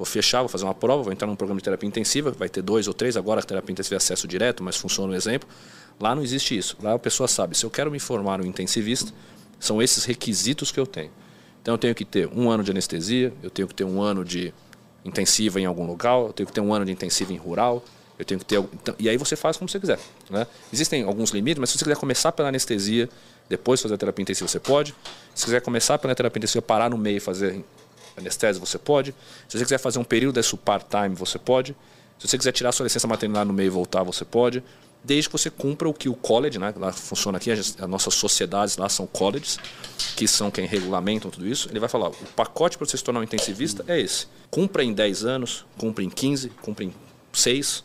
Vou 0.00 0.06
fechar, 0.06 0.40
vou 0.40 0.48
fazer 0.48 0.64
uma 0.64 0.72
prova, 0.72 1.02
vou 1.02 1.12
entrar 1.12 1.28
num 1.28 1.36
programa 1.36 1.60
de 1.60 1.64
terapia 1.64 1.86
intensiva, 1.86 2.30
vai 2.30 2.48
ter 2.48 2.62
dois 2.62 2.88
ou 2.88 2.94
três, 2.94 3.18
agora 3.18 3.40
a 3.40 3.42
terapia 3.42 3.70
intensiva 3.70 3.96
é 3.96 3.98
acesso 3.98 4.26
direto, 4.26 4.64
mas 4.64 4.74
funciona 4.74 5.12
o 5.12 5.14
exemplo. 5.14 5.46
Lá 6.00 6.14
não 6.14 6.22
existe 6.22 6.56
isso. 6.56 6.74
Lá 6.82 6.94
a 6.94 6.98
pessoa 6.98 7.28
sabe, 7.28 7.54
se 7.54 7.66
eu 7.66 7.70
quero 7.70 7.90
me 7.90 8.00
formar 8.00 8.40
um 8.40 8.46
intensivista, 8.46 9.12
são 9.58 9.82
esses 9.82 10.06
requisitos 10.06 10.72
que 10.72 10.80
eu 10.80 10.86
tenho. 10.86 11.10
Então 11.60 11.74
eu 11.74 11.78
tenho 11.78 11.94
que 11.94 12.06
ter 12.06 12.26
um 12.34 12.48
ano 12.48 12.64
de 12.64 12.70
anestesia, 12.70 13.30
eu 13.42 13.50
tenho 13.50 13.68
que 13.68 13.74
ter 13.74 13.84
um 13.84 14.00
ano 14.00 14.24
de 14.24 14.54
intensiva 15.04 15.60
em 15.60 15.66
algum 15.66 15.86
local, 15.86 16.28
eu 16.28 16.32
tenho 16.32 16.46
que 16.46 16.52
ter 16.54 16.62
um 16.62 16.72
ano 16.72 16.86
de 16.86 16.92
intensiva 16.92 17.34
em 17.34 17.36
rural, 17.36 17.84
eu 18.18 18.24
tenho 18.24 18.40
que 18.40 18.46
ter. 18.46 18.56
Então, 18.56 18.94
e 18.98 19.06
aí 19.06 19.18
você 19.18 19.36
faz 19.36 19.58
como 19.58 19.68
você 19.68 19.78
quiser. 19.78 19.98
Né? 20.30 20.46
Existem 20.72 21.02
alguns 21.02 21.28
limites, 21.28 21.60
mas 21.60 21.68
se 21.68 21.76
você 21.76 21.84
quiser 21.84 21.98
começar 21.98 22.32
pela 22.32 22.48
anestesia, 22.48 23.06
depois 23.50 23.82
fazer 23.82 23.96
a 23.96 23.98
terapia 23.98 24.22
intensiva, 24.22 24.48
você 24.48 24.60
pode. 24.60 24.94
Se 25.34 25.44
quiser 25.44 25.60
começar 25.60 25.98
pela 25.98 26.14
terapia 26.14 26.38
intensiva, 26.38 26.62
parar 26.62 26.88
no 26.88 26.96
meio 26.96 27.18
e 27.18 27.20
fazer 27.20 27.62
anestesia, 28.16 28.60
você 28.60 28.78
pode. 28.78 29.14
Se 29.48 29.58
você 29.58 29.64
quiser 29.64 29.78
fazer 29.78 29.98
um 29.98 30.04
período 30.04 30.34
desse 30.34 30.56
part-time, 30.56 31.14
você 31.14 31.38
pode. 31.38 31.76
Se 32.18 32.28
você 32.28 32.36
quiser 32.36 32.52
tirar 32.52 32.72
sua 32.72 32.84
licença 32.84 33.06
maternidade 33.06 33.46
no 33.46 33.54
meio 33.54 33.68
e 33.68 33.70
voltar, 33.70 34.02
você 34.02 34.24
pode. 34.24 34.62
Desde 35.02 35.28
que 35.28 35.32
você 35.32 35.48
cumpra 35.48 35.88
o 35.88 35.94
que 35.94 36.08
o 36.08 36.14
college, 36.14 36.58
né, 36.58 36.74
lá 36.76 36.92
funciona 36.92 37.38
aqui, 37.38 37.50
as, 37.50 37.74
nossas 37.76 38.14
sociedades 38.14 38.76
lá 38.76 38.88
são 38.88 39.06
colleges, 39.06 39.58
que 40.14 40.28
são 40.28 40.50
quem 40.50 40.66
regulamentam 40.66 41.30
tudo 41.30 41.46
isso. 41.46 41.68
Ele 41.70 41.80
vai 41.80 41.88
falar: 41.88 42.10
o 42.10 42.26
pacote 42.36 42.76
para 42.76 42.86
você 42.86 42.98
se 42.98 43.04
tornar 43.04 43.20
um 43.20 43.22
intensivista 43.22 43.82
é 43.88 43.98
esse. 43.98 44.26
Cumpra 44.50 44.84
em 44.84 44.92
10 44.92 45.24
anos, 45.24 45.64
cumpra 45.78 46.04
em 46.04 46.10
15, 46.10 46.50
cumpra 46.60 46.84
em 46.84 46.92
6. 47.32 47.84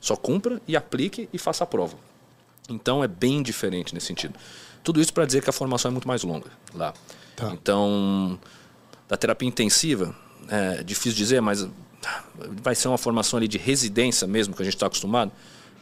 Só 0.00 0.16
cumpra 0.16 0.60
e 0.66 0.76
aplique 0.76 1.28
e 1.32 1.38
faça 1.38 1.64
a 1.64 1.66
prova. 1.66 1.96
Então 2.68 3.02
é 3.02 3.08
bem 3.08 3.42
diferente 3.42 3.94
nesse 3.94 4.06
sentido. 4.06 4.34
Tudo 4.82 5.00
isso 5.00 5.12
para 5.12 5.24
dizer 5.24 5.42
que 5.42 5.50
a 5.50 5.52
formação 5.52 5.90
é 5.90 5.92
muito 5.92 6.06
mais 6.06 6.22
longa 6.22 6.50
lá. 6.74 6.94
Tá. 7.34 7.50
Então, 7.52 8.38
da 9.08 9.16
terapia 9.16 9.48
intensiva, 9.48 10.14
é 10.48 10.82
difícil 10.82 11.16
dizer, 11.16 11.40
mas 11.40 11.66
vai 12.62 12.74
ser 12.74 12.88
uma 12.88 12.98
formação 12.98 13.36
ali 13.36 13.48
de 13.48 13.58
residência 13.58 14.26
mesmo, 14.26 14.54
que 14.54 14.62
a 14.62 14.64
gente 14.64 14.74
está 14.74 14.86
acostumado, 14.86 15.32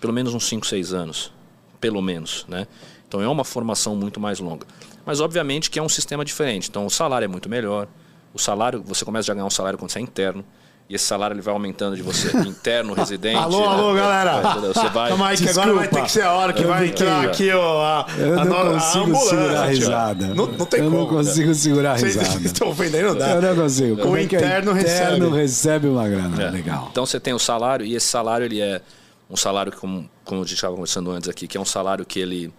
pelo 0.00 0.12
menos 0.12 0.34
uns 0.34 0.46
5, 0.46 0.66
6 0.66 0.92
anos. 0.92 1.32
Pelo 1.80 2.00
menos, 2.00 2.46
né? 2.48 2.66
Então 3.06 3.20
é 3.20 3.28
uma 3.28 3.44
formação 3.44 3.94
muito 3.94 4.18
mais 4.18 4.40
longa. 4.40 4.66
Mas 5.04 5.20
obviamente 5.20 5.70
que 5.70 5.78
é 5.78 5.82
um 5.82 5.88
sistema 5.88 6.24
diferente. 6.24 6.70
Então 6.70 6.86
o 6.86 6.90
salário 6.90 7.26
é 7.26 7.28
muito 7.28 7.48
melhor. 7.48 7.86
O 8.32 8.38
salário, 8.38 8.82
você 8.82 9.04
começa 9.04 9.30
a 9.30 9.34
ganhar 9.34 9.46
um 9.46 9.50
salário 9.50 9.78
quando 9.78 9.90
você 9.90 9.98
é 9.98 10.02
interno. 10.02 10.44
E 10.86 10.94
esse 10.94 11.06
salário 11.06 11.32
ele 11.34 11.40
vai 11.40 11.54
aumentando 11.54 11.96
de 11.96 12.02
você 12.02 12.28
interno, 12.46 12.92
residente. 12.92 13.36
Alô, 13.38 13.60
né? 13.60 13.66
alô, 13.66 13.94
galera. 13.94 14.40
Você 14.60 14.88
vai. 14.90 15.08
Calma 15.08 15.28
aí, 15.28 15.36
que 15.38 15.48
agora 15.48 15.72
vai 15.72 15.88
ter 15.88 16.02
que 16.02 16.10
ser 16.12 16.22
a 16.22 16.32
hora 16.32 16.52
que 16.52 16.62
vai 16.62 16.86
entrar 16.88 17.24
aqui 17.24 17.50
ó, 17.52 17.82
a, 17.82 18.06
Eu 18.18 18.38
a 18.38 18.44
não 18.44 18.60
a 18.60 18.72
consigo 18.74 19.16
segurar 19.16 19.62
a 19.62 19.66
risada. 19.66 20.26
Não, 20.28 20.46
não 20.46 20.66
tem 20.66 20.80
eu 20.80 20.90
como. 20.90 20.98
não 20.98 21.06
consigo 21.08 21.54
segurar 21.54 21.92
a 21.92 21.98
Vocês 21.98 22.16
risada. 22.16 22.40
estão 22.46 22.72
vendo 22.74 22.94
aí, 22.96 23.02
não 23.02 23.16
dá. 23.16 23.30
Eu 23.30 23.40
não 23.42 23.62
consigo. 23.62 23.96
Como 23.96 24.12
O 24.12 24.16
é 24.18 24.26
que 24.26 24.36
é? 24.36 24.38
interno 24.40 24.72
recebe. 24.74 24.94
interno 25.14 25.30
recebe 25.30 25.88
uma 25.88 26.06
grana. 26.06 26.42
É. 26.42 26.50
Legal. 26.50 26.88
Então 26.92 27.06
você 27.06 27.18
tem 27.18 27.32
o 27.32 27.38
salário 27.38 27.86
e 27.86 27.94
esse 27.94 28.06
salário 28.06 28.44
ele 28.44 28.60
é 28.60 28.82
um 29.30 29.36
salário 29.36 29.72
como, 29.72 30.08
como 30.22 30.42
a 30.42 30.44
gente 30.44 30.54
estava 30.56 30.74
conversando 30.74 31.10
antes 31.10 31.30
aqui, 31.30 31.48
que 31.48 31.56
é 31.56 31.60
um 31.60 31.64
salário 31.64 32.04
que 32.04 32.20
ele 32.20 32.52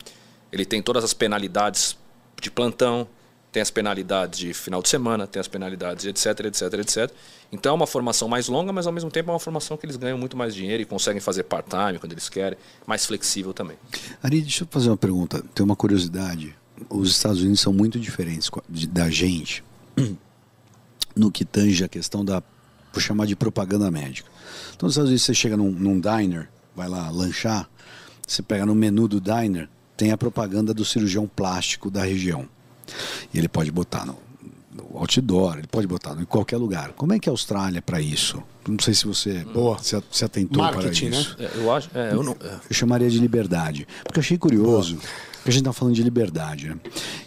ele 0.52 0.66
tem 0.66 0.82
todas 0.82 1.04
as 1.04 1.14
penalidades 1.14 1.96
de 2.42 2.50
plantão, 2.50 3.08
tem 3.56 3.62
as 3.62 3.72
penalidades 3.72 4.38
de 4.38 4.54
final 4.54 4.82
de 4.82 4.90
semana, 4.90 5.26
tem 5.26 5.40
as 5.40 5.48
penalidades 5.48 6.04
etc, 6.04 6.48
etc, 6.48 6.74
etc. 6.74 7.10
Então 7.54 7.72
é 7.72 7.76
uma 7.76 7.88
formação 7.88 8.28
mais 8.28 8.50
longa, 8.50 8.74
mas 8.74 8.86
ao 8.86 8.92
mesmo 8.92 9.10
tempo 9.10 9.32
é 9.32 9.34
uma 9.34 9.40
formação 9.40 9.78
que 9.78 9.86
eles 9.86 9.96
ganham 9.96 10.18
muito 10.18 10.36
mais 10.36 10.54
dinheiro 10.54 10.84
e 10.84 10.86
conseguem 10.86 11.22
fazer 11.22 11.44
part-time 11.44 11.98
quando 11.98 12.12
eles 12.12 12.28
querem, 12.28 12.58
mais 12.86 13.06
flexível 13.06 13.54
também. 13.54 13.78
Ari, 14.22 14.42
deixa 14.42 14.66
eu 14.66 14.68
fazer 14.70 14.90
uma 14.90 14.98
pergunta. 14.98 15.42
Tem 15.54 15.64
uma 15.64 15.76
curiosidade. 15.76 16.54
Os 16.90 17.12
Estados 17.12 17.40
Unidos 17.40 17.62
são 17.62 17.72
muito 17.72 17.98
diferentes 17.98 18.52
da 18.90 19.10
gente 19.10 19.64
no 21.16 21.32
que 21.32 21.46
tange 21.46 21.82
a 21.82 21.88
questão 21.88 22.26
da, 22.26 22.44
vou 22.92 23.02
chamar 23.02 23.26
de 23.26 23.38
propaganda 23.38 23.90
médica. 23.90 24.30
Então, 24.76 24.88
nos 24.88 24.96
Estados 24.96 25.12
Unidos, 25.12 25.24
você 25.24 25.34
chega 25.34 25.56
num, 25.56 25.72
num 25.72 25.98
diner, 25.98 26.50
vai 26.76 26.90
lá 26.90 27.10
lanchar, 27.10 27.70
você 28.28 28.44
pega 28.44 28.66
no 28.66 28.76
menu 28.76 29.08
do 29.08 29.22
diner, 29.22 29.70
tem 29.96 30.12
a 30.12 30.18
propaganda 30.18 30.74
do 30.74 30.84
cirurgião 30.84 31.26
plástico 31.26 31.90
da 31.90 32.04
região. 32.04 32.54
E 33.34 33.38
ele 33.38 33.48
pode 33.48 33.72
botar 33.72 34.06
no, 34.06 34.18
no 34.74 34.98
outdoor, 35.00 35.58
ele 35.58 35.68
pode 35.68 35.88
botar 35.88 36.20
em 36.20 36.26
qualquer 36.26 36.58
lugar. 36.58 36.92
Como 36.94 37.14
é 37.14 37.20
que 37.20 37.28
é 37.28 37.32
a 37.32 37.34
Austrália 37.34 37.82
para 37.82 38.00
isso? 38.02 38.42
Não 38.68 38.78
sei 38.80 38.94
se 38.94 39.06
você 39.06 39.46
Boa. 39.54 39.78
se, 39.82 39.96
se 40.12 40.26
atentou 40.26 40.64
Marketing, 40.64 41.10
para 41.10 41.16
né? 41.18 41.22
isso. 41.22 41.36
É, 41.40 41.52
eu 41.56 41.72
acho, 41.74 41.90
é, 41.94 42.12
eu 42.14 42.24
não, 42.24 42.34
é, 42.34 42.56
Eu 42.70 42.74
chamaria 42.76 43.10
de 43.10 43.20
liberdade. 43.20 43.88
Porque 44.04 44.20
eu 44.20 44.22
achei 44.22 44.38
curioso, 44.40 44.96
porque 44.96 45.50
a 45.50 45.52
gente 45.52 45.62
está 45.62 45.72
falando 45.74 45.94
de 45.94 46.02
liberdade, 46.02 46.70
né? 46.70 46.76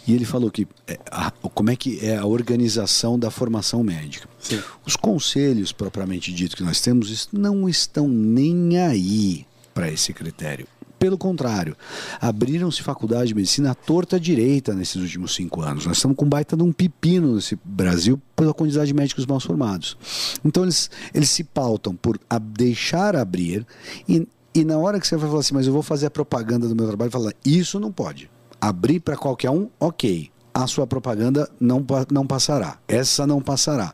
E 0.05 0.13
ele 0.13 0.25
falou 0.25 0.51
que 0.51 0.67
é, 0.85 0.99
a- 1.09 1.31
como 1.31 1.69
é 1.71 1.75
que 1.77 1.99
é 2.05 2.17
a 2.17 2.25
organização 2.25 3.17
da 3.17 3.31
formação 3.31 3.81
médica. 3.83 4.27
Sim. 4.37 4.59
Os 4.85 4.97
conselhos, 4.97 5.71
propriamente 5.71 6.33
dito, 6.33 6.57
que 6.57 6.63
nós 6.63 6.81
temos, 6.81 7.09
isso 7.09 7.29
não 7.31 7.69
estão 7.69 8.07
nem 8.09 8.77
aí 8.77 9.45
para 9.73 9.89
esse 9.89 10.11
critério. 10.13 10.67
Pelo 10.99 11.17
contrário, 11.17 11.77
abriram-se 12.19 12.83
faculdades 12.83 13.29
de 13.29 13.35
medicina 13.35 13.71
à 13.71 13.73
torta 13.73 14.19
direita 14.19 14.73
nesses 14.73 14.97
últimos 14.97 15.33
cinco 15.33 15.61
anos. 15.61 15.85
Nós 15.85 15.95
estamos 15.97 16.17
com 16.17 16.25
baita 16.27 16.57
de 16.57 16.63
um 16.63 16.73
pepino 16.73 17.35
nesse 17.35 17.57
Brasil 17.63 18.21
pela 18.35 18.53
quantidade 18.53 18.87
de 18.87 18.93
médicos 18.93 19.25
mal 19.25 19.39
formados. 19.39 19.97
Então 20.43 20.63
eles, 20.63 20.91
eles 21.13 21.29
se 21.29 21.43
pautam 21.43 21.95
por 21.95 22.19
a- 22.29 22.37
deixar 22.37 23.15
abrir 23.15 23.65
e, 24.07 24.27
e 24.53 24.65
na 24.65 24.77
hora 24.77 24.99
que 24.99 25.07
você 25.07 25.15
vai 25.15 25.29
falar 25.29 25.39
assim, 25.39 25.53
mas 25.53 25.67
eu 25.67 25.73
vou 25.73 25.81
fazer 25.81 26.07
a 26.07 26.11
propaganda 26.11 26.67
do 26.67 26.75
meu 26.75 26.85
trabalho, 26.87 27.09
falar, 27.11 27.33
isso 27.45 27.79
não 27.79 27.91
pode. 27.91 28.29
Abrir 28.59 28.99
para 28.99 29.15
qualquer 29.15 29.49
um, 29.51 29.69
ok. 29.79 30.29
A 30.53 30.65
sua 30.67 30.87
propaganda 30.87 31.49
não, 31.59 31.85
não 32.11 32.25
passará. 32.25 32.79
Essa 32.87 33.25
não 33.27 33.41
passará. 33.41 33.93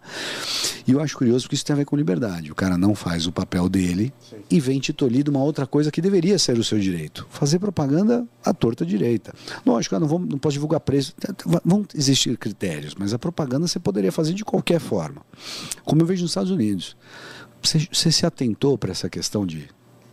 E 0.88 0.92
eu 0.92 1.02
acho 1.02 1.18
curioso 1.18 1.46
porque 1.46 1.56
isso 1.56 1.66
tem 1.66 1.74
a 1.74 1.78
ver 1.78 1.86
com 1.86 1.96
liberdade. 1.96 2.52
O 2.52 2.56
cara 2.56 2.78
não 2.78 2.96
faz 2.96 3.28
o 3.28 3.32
papel 3.32 3.68
dele 3.68 4.14
e 4.50 4.60
vem 4.60 4.80
te 4.80 4.94
tolir 4.94 5.24
de 5.24 5.30
uma 5.30 5.44
outra 5.44 5.66
coisa 5.66 5.92
que 5.92 6.02
deveria 6.02 6.40
ser 6.40 6.58
o 6.58 6.64
seu 6.64 6.80
direito. 6.80 7.28
Fazer 7.30 7.60
propaganda 7.60 8.26
à 8.44 8.54
torta 8.54 8.86
direita. 8.86 9.34
Lógico, 9.66 9.96
eu 9.96 10.00
não, 10.00 10.08
vou, 10.08 10.20
não 10.20 10.38
posso 10.38 10.54
divulgar 10.54 10.80
preço. 10.80 11.14
Vão 11.64 11.86
existir 11.94 12.38
critérios, 12.38 12.96
mas 12.96 13.14
a 13.14 13.20
propaganda 13.20 13.68
você 13.68 13.80
poderia 13.80 14.12
fazer 14.12 14.34
de 14.34 14.46
qualquer 14.46 14.80
forma. 14.80 15.22
Como 15.84 16.02
eu 16.02 16.06
vejo 16.06 16.22
nos 16.22 16.32
Estados 16.32 16.52
Unidos. 16.52 16.96
Você, 17.62 17.88
você 17.92 18.12
se 18.12 18.26
atentou 18.26 18.78
para 18.78 18.92
essa 18.92 19.10
questão 19.10 19.46
de 19.46 19.68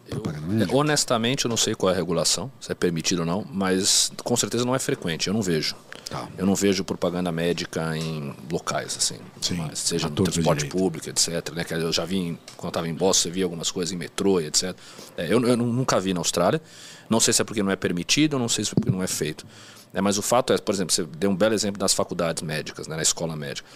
propaganda 0.09 0.47
médica? 0.47 0.77
honestamente, 0.77 1.45
eu 1.45 1.49
não 1.49 1.57
sei 1.57 1.75
qual 1.75 1.91
é 1.91 1.93
a 1.95 1.97
regulação, 1.97 2.51
se 2.61 2.73
é 2.73 2.75
permitido 2.75 3.21
ou 3.21 3.27
não, 3.27 3.45
mas 3.53 4.11
com 4.25 4.37
certeza 4.37 4.65
não 4.65 4.75
é 4.75 4.79
frequente, 4.79 5.29
eu 5.29 5.35
não 5.35 5.43
vejo. 5.43 5.77
Tá. 6.13 6.29
Eu 6.37 6.45
não 6.45 6.55
vejo 6.55 6.85
propaganda 6.85 7.33
médica 7.33 7.97
em 7.97 8.35
locais, 8.51 8.97
assim. 8.99 9.17
Sim, 9.41 9.69
seja 9.75 10.09
no 10.09 10.15
transporte 10.15 10.67
público, 10.67 11.09
etc. 11.09 11.51
Né? 11.55 11.65
Que 11.65 11.75
eu 11.75 11.91
já 11.93 12.05
vi, 12.05 12.19
em- 12.19 12.39
quando 12.57 12.65
eu 12.65 12.69
estava 12.69 12.89
em 12.89 12.95
Boston, 12.95 13.23
você 13.23 13.31
via 13.31 13.45
algumas 13.45 13.71
coisas 13.71 13.93
em 13.93 13.97
metrô 13.97 14.39
e 14.41 14.47
etc. 14.47 14.77
É, 15.17 15.25
eu, 15.33 15.41
eu 15.47 15.57
nunca 15.57 15.99
vi 15.99 16.13
na 16.13 16.21
Austrália. 16.21 16.61
Não 17.09 17.19
sei 17.19 17.33
se 17.33 17.41
é 17.41 17.45
porque 17.45 17.63
não 17.63 17.73
é 17.73 17.77
permitido, 17.77 18.39
não 18.39 18.49
sei 18.49 18.65
se 18.65 18.73
é 18.73 18.75
porque 18.75 18.91
não 18.91 19.03
é 19.03 19.07
feito. 19.07 19.47
É, 19.95 20.01
mas 20.01 20.19
o 20.19 20.23
fato 20.23 20.53
é, 20.53 20.59
por 20.59 20.75
exemplo, 20.75 20.95
você 20.95 21.05
deu 21.05 21.31
um 21.31 21.37
belo 21.37 21.55
exemplo 21.55 21.79
das 21.79 21.93
faculdades 21.95 22.43
médicas, 22.43 22.87
né, 22.87 22.97
na 22.97 23.03
escola 23.03 23.35
médica. 23.37 23.69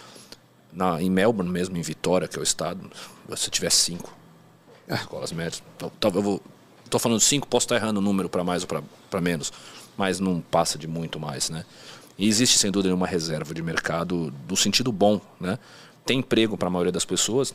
Na, 0.72 1.00
em 1.00 1.08
Melbourne 1.10 1.50
mesmo, 1.50 1.76
em 1.76 1.82
Vitória, 1.82 2.28
que 2.28 2.36
é 2.36 2.40
o 2.40 2.42
estado, 2.42 2.90
se 3.36 3.50
tiver 3.50 3.70
cinco 3.70 4.14
escolas 4.88 5.32
médicas. 5.32 5.62
Talvez 5.98 6.22
eu 6.24 6.30
vou. 6.30 6.42
Estou 6.84 7.00
falando 7.00 7.18
cinco, 7.20 7.48
posso 7.48 7.64
estar 7.64 7.76
errando 7.76 7.98
o 7.98 8.02
número 8.02 8.28
para 8.28 8.44
mais 8.44 8.62
ou 8.62 8.82
para 9.10 9.20
menos, 9.20 9.52
mas 9.96 10.20
não 10.20 10.40
passa 10.40 10.78
de 10.78 10.86
muito 10.86 11.18
mais, 11.18 11.50
né? 11.50 11.64
E 12.18 12.26
existe 12.28 12.58
sem 12.58 12.70
dúvida 12.70 12.94
uma 12.94 13.06
reserva 13.06 13.52
de 13.52 13.62
mercado 13.62 14.30
do 14.48 14.56
sentido 14.56 14.90
bom, 14.90 15.20
né? 15.40 15.58
Tem 16.04 16.18
emprego 16.20 16.56
para 16.56 16.68
a 16.68 16.70
maioria 16.70 16.92
das 16.92 17.04
pessoas, 17.04 17.54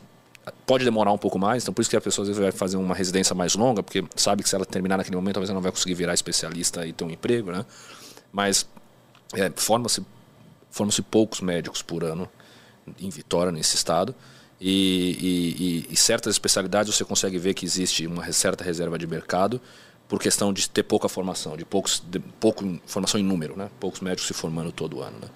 pode 0.66 0.84
demorar 0.84 1.12
um 1.12 1.18
pouco 1.18 1.38
mais, 1.38 1.62
então 1.64 1.72
por 1.74 1.80
isso 1.80 1.90
que 1.90 1.96
a 1.96 2.00
pessoa 2.00 2.22
às 2.24 2.28
vezes 2.28 2.40
vai 2.42 2.52
fazer 2.52 2.76
uma 2.76 2.94
residência 2.94 3.34
mais 3.34 3.54
longa, 3.54 3.82
porque 3.82 4.04
sabe 4.14 4.42
que 4.42 4.48
se 4.48 4.54
ela 4.54 4.64
terminar 4.64 4.96
naquele 4.98 5.16
momento, 5.16 5.34
talvez 5.34 5.48
ela 5.50 5.56
não 5.56 5.62
vai 5.62 5.72
conseguir 5.72 5.94
virar 5.94 6.14
especialista 6.14 6.86
e 6.86 6.92
ter 6.92 7.04
um 7.04 7.10
emprego, 7.10 7.50
né? 7.50 7.64
Mas 8.32 8.66
é, 9.34 9.50
formam-se 9.56 11.02
poucos 11.02 11.40
médicos 11.40 11.82
por 11.82 12.04
ano 12.04 12.28
em 13.00 13.08
Vitória, 13.08 13.50
nesse 13.52 13.76
estado. 13.76 14.14
E- 14.60 15.86
e- 15.88 15.92
e 15.92 15.96
certas 15.96 16.34
especialidades 16.34 16.94
você 16.94 17.04
consegue 17.04 17.36
ver 17.38 17.52
que 17.54 17.64
existe 17.64 18.06
uma 18.06 18.30
certa 18.32 18.62
reserva 18.62 18.96
de 18.98 19.06
mercado 19.06 19.60
por 20.12 20.20
questão 20.20 20.52
de 20.52 20.68
ter 20.68 20.82
pouca 20.82 21.08
formação, 21.08 21.56
de 21.56 21.64
poucos, 21.64 22.02
de 22.06 22.18
pouco 22.18 22.78
formação 22.84 23.18
em 23.18 23.24
número, 23.24 23.56
né? 23.56 23.70
Poucos 23.80 24.00
médicos 24.00 24.26
se 24.26 24.34
formando 24.34 24.70
todo 24.70 25.00
ano, 25.00 25.16
né? 25.22 25.28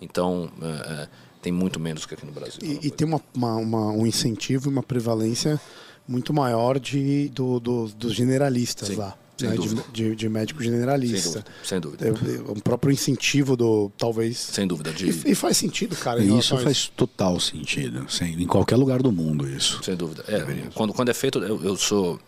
Então 0.00 0.50
é, 0.62 0.66
é, 1.02 1.08
tem 1.42 1.52
muito 1.52 1.78
menos 1.78 2.06
que 2.06 2.14
aqui 2.14 2.24
no 2.24 2.32
Brasil. 2.32 2.58
E, 2.62 2.86
e 2.86 2.90
tem 2.90 3.06
uma, 3.06 3.20
uma- 3.34 3.56
uma- 3.56 3.90
um 3.92 4.06
incentivo 4.06 4.70
e 4.70 4.72
uma 4.72 4.82
prevalência 4.82 5.60
muito 6.08 6.32
maior 6.32 6.80
de, 6.80 7.28
do, 7.28 7.60
do- 7.60 7.88
dos 7.88 8.14
generalistas 8.14 8.88
Sim, 8.88 8.96
lá. 8.96 9.14
sem 9.36 9.50
né? 9.50 9.56
De, 9.56 9.92
de, 9.92 10.16
de 10.16 10.28
médico 10.30 10.62
sem 10.62 10.70
generalista. 10.70 11.28
dúvida, 11.40 11.50
sem 11.62 11.80
dúvida, 11.80 12.06
É, 12.06 12.08
é 12.08 12.52
um 12.52 12.60
próprio 12.60 12.90
incentivo 12.90 13.54
do, 13.54 13.92
talvez. 13.98 14.38
sem 14.38 14.66
dúvida 14.66 14.94
de, 14.94 15.10
E, 15.10 15.32
e 15.32 15.34
faz 15.34 15.58
sentido, 15.58 15.94
cara. 15.94 16.22
E 16.24 16.38
isso 16.38 16.56
faz 16.56 16.88
total 16.96 17.38
sentido. 17.38 18.06
Sim, 18.10 18.34
em 18.42 18.46
qualquer 18.46 18.76
lugar 18.76 19.02
do 19.02 19.12
mundo, 19.12 19.46
isso. 19.46 19.82
Sem 19.84 19.94
dúvida. 19.94 20.24
É, 20.26 20.40
quando, 20.74 20.94
quando 20.94 21.10
é 21.10 21.14
feito, 21.14 21.38
eu, 21.38 21.62
eu 21.62 21.76
sou. 21.76 22.18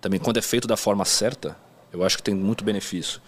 Também, 0.00 0.18
quando 0.18 0.38
é 0.38 0.42
feito 0.42 0.66
da 0.66 0.76
forma 0.76 1.04
certa, 1.04 1.56
eu 1.92 2.02
acho 2.04 2.16
que 2.16 2.22
tem 2.22 2.34
muito 2.34 2.64
benefício. 2.64 3.20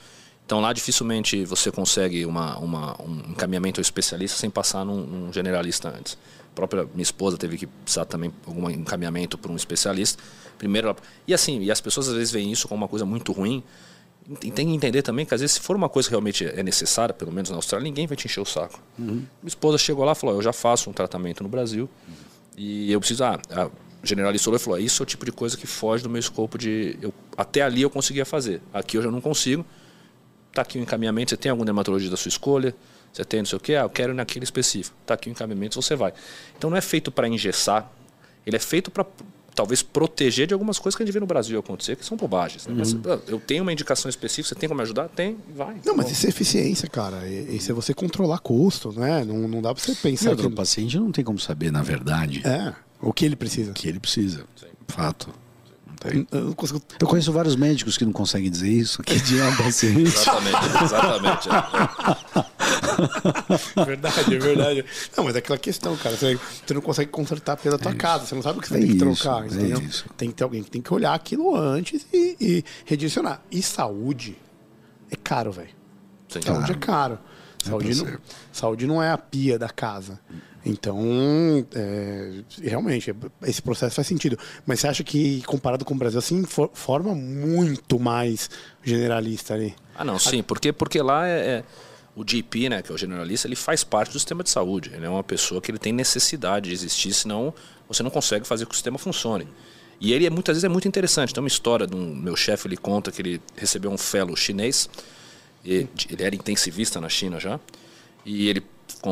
Então 0.45 0.61
lá 0.61 0.73
dificilmente 0.73 1.45
você 1.45 1.71
consegue 1.71 2.27
uma, 2.27 2.59
uma, 2.59 3.01
um 3.03 3.31
encaminhamento 3.31 3.81
ao 3.81 3.83
especialista 3.83 4.37
sem 4.39 4.51
passar 4.51 4.85
num, 4.85 5.07
num 5.07 5.33
generalista 5.33 5.89
antes. 5.89 6.19
A 6.51 6.55
própria 6.55 6.85
minha 6.85 7.03
esposa 7.03 7.39
teve 7.39 7.57
que 7.57 7.67
precisar 7.67 8.05
também 8.05 8.33
algum 8.47 8.69
encaminhamento 8.69 9.39
para 9.39 9.51
um 9.53 9.57
especialista. 9.57 10.23
Primeiro, 10.59 10.89
ela- 10.89 10.97
e 11.27 11.33
assim, 11.33 11.61
e 11.63 11.71
as 11.71 11.81
pessoas 11.81 12.09
às 12.09 12.15
vezes 12.15 12.31
veem 12.33 12.51
isso 12.53 12.69
como 12.69 12.83
uma 12.83 12.89
coisa 12.89 13.05
muito 13.07 13.33
ruim. 13.33 13.63
E 14.43 14.51
tem 14.51 14.67
que 14.69 14.75
entender 14.75 15.03
também 15.03 15.25
que 15.25 15.35
às 15.35 15.41
vezes 15.41 15.55
se 15.57 15.61
for 15.61 15.75
uma 15.75 15.89
coisa 15.89 16.09
que 16.09 16.13
realmente 16.13 16.45
é 16.45 16.63
necessária, 16.63 17.13
pelo 17.15 17.33
menos 17.33 17.51
na 17.51 17.57
Austrália, 17.57 17.85
ninguém 17.85 18.07
vai 18.07 18.17
te 18.17 18.27
encher 18.27 18.41
o 18.41 18.45
saco. 18.45 18.81
Minha 18.99 19.27
esposa 19.47 19.79
chegou 19.79 20.05
lá 20.05 20.13
e 20.13 20.15
falou: 20.15 20.35
"Ó, 20.37 20.39
"Eu 20.39 20.43
já 20.43 20.53
faço 20.53 20.89
um 20.91 20.93
tratamento 20.93 21.43
no 21.43 21.49
Brasil 21.49 21.89
e 22.57 22.93
eu 22.93 23.01
preciso 23.01 23.25
ah, 23.25 23.41
olhou 24.15 24.57
e 24.57 24.59
falou: 24.59 24.79
"Isso 24.79 25.03
é 25.03 25.05
o 25.05 25.07
tipo 25.07 25.25
de 25.25 25.33
coisa 25.33 25.57
que 25.57 25.67
foge 25.67 26.03
do 26.03 26.11
meu 26.11 26.19
escopo 26.21 26.59
de 26.59 26.97
eu, 27.01 27.13
até 27.37 27.63
ali 27.63 27.83
eu 27.83 27.91
conseguia 27.91 28.25
fazer. 28.25 28.61
Aqui 28.73 28.97
eu 28.97 29.03
já 29.03 29.11
não 29.11 29.21
consigo. 29.21 29.65
Tá 30.53 30.63
aqui 30.63 30.79
o 30.79 30.83
encaminhamento, 30.83 31.31
você 31.31 31.37
tem 31.37 31.51
algum 31.51 31.65
dermatologista 31.65 32.11
da 32.11 32.17
sua 32.17 32.29
escolha? 32.29 32.75
Você 33.13 33.25
tem 33.25 33.41
não 33.41 33.47
sei 33.47 33.57
o 33.57 33.61
quê? 33.61 33.75
Ah, 33.75 33.83
eu 33.83 33.91
quero 33.91 34.13
ir 34.13 34.17
naquele 34.17 34.45
específico. 34.45 34.95
Tá 35.07 35.15
aqui 35.15 35.29
o 35.29 35.33
encaminhamento, 35.33 35.81
você 35.81 35.95
vai. 35.97 36.13
Então 36.57 36.69
não 36.71 36.77
é 36.77 36.81
feito 36.81 37.11
para 37.11 37.27
engessar, 37.29 37.91
ele 38.47 38.57
é 38.57 38.59
feito 38.59 38.91
para 38.91 39.07
talvez 39.55 39.83
proteger 39.83 40.47
de 40.47 40.55
algumas 40.55 40.79
coisas 40.79 40.97
que 40.97 41.03
a 41.03 41.07
gente 41.07 41.13
vê 41.13 41.21
no 41.21 41.27
Brasil 41.27 41.59
acontecer, 41.61 41.95
que 41.97 42.05
são 42.07 42.17
bobagens. 42.17 42.67
né? 42.67 42.75
Mas, 42.77 42.95
ah, 42.95 43.19
eu 43.29 43.39
tenho 43.39 43.63
uma 43.63 43.73
indicação 43.73 44.09
específica, 44.09 44.49
você 44.49 44.55
tem 44.55 44.67
como 44.69 44.79
me 44.79 44.83
ajudar? 44.83 45.09
Tem, 45.11 45.37
vai. 45.55 45.77
Não, 45.85 45.95
mas 45.95 46.11
isso 46.11 46.25
é 46.27 46.31
eficiência, 46.31 46.89
cara. 46.89 47.27
E- 47.29 47.57
Isso 47.57 47.71
é 47.71 47.75
você 47.75 47.93
controlar 47.93 48.39
custo, 48.39 48.93
né? 48.99 49.25
Não, 49.25 49.47
não 49.47 49.61
dá 49.61 49.75
pra 49.75 49.83
você 49.83 49.95
pensar 49.95 50.31
Certo, 50.31 50.47
o 50.47 50.51
que... 50.51 50.57
paciente 50.57 50.99
não 50.99 51.13
tem 51.13 51.23
como 51.23 51.39
saber, 51.39 51.71
na 51.71 51.83
verdade, 51.83 52.41
É, 52.47 52.75
o 53.03 53.13
que 53.13 53.25
ele 53.25 53.37
precisa. 53.37 53.71
o 53.73 53.75
que 53.75 53.89
ele 53.89 54.01
precisa. 54.01 54.45
Fato. 54.89 55.29
Não 55.87 55.95
tem. 55.97 56.27
Eu. 56.31 56.55
Eu 57.01 57.07
conheço 57.07 57.33
vários 57.33 57.57
médicos 57.57 57.99
que 57.99 58.05
não 58.05 58.13
conseguem 58.13 58.51
dizer 58.51 58.71
isso, 58.71 59.03
que 59.03 59.19
de 59.21 59.41
um 59.41 59.57
paciente. 59.57 60.03
Exatamente, 60.03 60.85
exatamente. 60.85 61.49
é. 63.79 63.83
verdade, 63.85 64.35
é 64.35 64.39
verdade. 64.39 64.85
Não, 65.17 65.25
mas 65.25 65.35
é 65.35 65.39
aquela 65.39 65.59
questão, 65.59 65.97
cara. 65.97 66.17
Você, 66.17 66.39
você 66.67 66.75
não 66.75 66.81
consegue 66.81 67.11
consertar 67.11 67.57
pela 67.57 67.79
tua 67.79 67.95
casa. 67.95 68.27
Você 68.27 68.35
não 68.35 68.43
sabe 68.43 68.59
o 68.59 68.63
que 68.63 68.69
você 68.69 68.77
É 68.77 68.79
tem 68.79 68.87
que 68.87 68.95
isso, 68.95 69.23
trocar, 69.23 69.43
é 69.43 69.47
entendeu? 69.47 69.83
Tem 70.17 70.29
que 70.31 70.35
ter 70.35 70.45
alguém 70.45 70.63
que 70.63 70.71
tem 70.71 70.81
que 70.81 70.95
olhar 70.95 71.15
aquilo 71.15 71.57
antes 71.57 72.07
e, 72.13 72.37
e 72.41 72.65
redirecionar. 72.85 73.43
E 73.51 73.63
saúde 73.63 74.37
é 75.11 75.17
caro, 75.17 75.53
velho. 75.53 75.71
Sim. 76.29 76.43
Saúde 76.43 76.73
é 76.73 76.75
caro. 76.77 77.19
Saúde, 77.63 77.95
não, 77.95 78.07
ser. 78.07 78.21
saúde 78.53 78.87
não 78.87 79.03
é 79.03 79.11
a 79.11 79.19
pia 79.19 79.59
da 79.59 79.69
casa. 79.69 80.19
Então, 80.65 81.67
é, 81.75 82.43
realmente, 82.63 83.13
esse 83.43 83.61
processo 83.61 83.97
faz 83.97 84.07
sentido. 84.07 84.39
Mas 84.65 84.81
você 84.81 84.89
acha 84.89 85.05
que, 85.05 85.43
comparado 85.43 85.85
com 85.85 85.95
o 85.95 85.97
Brasil, 85.97 86.19
assim, 86.19 86.45
for, 86.45 86.71
forma 86.73 87.15
muito 87.15 87.99
mais 87.99 88.49
generalista 88.83 89.55
ali? 89.55 89.75
Ah, 89.95 90.05
não, 90.05 90.19
sim. 90.19 90.43
Porque, 90.43 90.73
porque 90.73 91.03
lá 91.03 91.27
é, 91.27 91.33
é, 91.33 91.65
o 92.15 92.23
GP, 92.25 92.69
né, 92.69 92.83
que 92.83 92.93
é 92.93 92.95
o 92.95 92.99
generalista, 92.99 93.49
ele 93.49 93.57
faz 93.57 93.83
parte 93.83 94.13
do 94.13 94.19
sistema 94.19 94.45
de 94.45 94.51
saúde. 94.51 94.93
Ele 94.95 95.05
é 95.05 95.09
uma 95.09 95.25
pessoa 95.25 95.61
que 95.61 95.71
ele 95.71 95.79
tem 95.79 95.93
necessidade 95.93 96.69
de 96.69 96.75
existir, 96.75 97.13
senão 97.13 97.53
você 97.89 98.03
não 98.03 98.11
consegue 98.11 98.47
fazer 98.47 98.65
com 98.65 98.71
que 98.71 98.75
o 98.75 98.77
sistema 98.77 98.99
funcione. 98.99 99.49
E 100.01 100.13
ele 100.13 100.27
é, 100.27 100.31
muitas 100.31 100.57
vezes 100.57 100.65
é 100.65 100.69
muito 100.69 100.87
interessante. 100.87 101.35
Tem 101.35 101.43
uma 101.43 101.49
história 101.49 101.87
de 101.87 101.95
um 101.95 102.15
meu 102.15 102.37
chefe, 102.37 102.69
ele 102.69 102.77
conta 102.77 103.11
que 103.11 103.21
ele 103.21 103.41
recebeu 103.57 103.91
um 103.91 103.99
fellow 103.99 104.37
chinês. 104.37 104.89
Ele 105.65 105.89
era 106.19 106.35
intensivista 106.35 107.01
na 107.01 107.09
China 107.09 107.39
já. 107.39 107.59
E 108.25 108.49
ele 108.49 108.63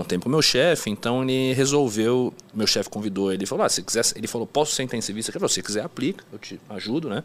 tempo 0.06 0.24
com 0.24 0.30
meu 0.30 0.42
chefe, 0.42 0.90
então 0.90 1.22
ele 1.22 1.52
resolveu, 1.52 2.32
meu 2.54 2.66
chefe 2.66 2.88
convidou 2.88 3.32
ele, 3.32 3.46
falou, 3.46 3.64
ah, 3.64 3.68
se 3.68 3.82
quiser, 3.82 4.04
ele 4.14 4.26
falou, 4.26 4.46
posso 4.46 4.74
ser 4.74 4.82
intensivista? 4.82 5.30
Ele 5.30 5.38
falou, 5.38 5.48
se 5.48 5.62
quiser 5.62 5.84
aplica, 5.84 6.24
eu 6.32 6.38
te 6.38 6.60
ajudo, 6.68 7.08
né? 7.08 7.24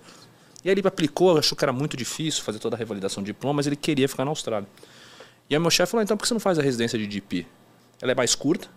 E 0.63 0.69
aí 0.69 0.73
ele 0.73 0.87
aplicou, 0.87 1.37
achou 1.37 1.55
que 1.55 1.63
era 1.63 1.71
muito 1.71 1.95
difícil 1.95 2.43
fazer 2.43 2.59
toda 2.59 2.75
a 2.75 2.79
revalidação 2.79 3.21
de 3.21 3.27
diploma, 3.27 3.57
mas 3.57 3.67
ele 3.67 3.75
queria 3.75 4.09
ficar 4.09 4.25
na 4.25 4.31
Austrália. 4.31 4.67
E 5.49 5.55
aí 5.55 5.59
meu 5.59 5.69
chefe 5.69 5.91
falou, 5.91 6.03
então 6.03 6.17
por 6.17 6.23
que 6.23 6.27
você 6.27 6.33
não 6.33 6.41
faz 6.41 6.57
a 6.57 6.61
residência 6.61 6.97
de 6.97 7.05
DP? 7.05 7.45
Ela 8.01 8.13
é 8.13 8.15
mais 8.15 8.33
curta, 8.33 8.67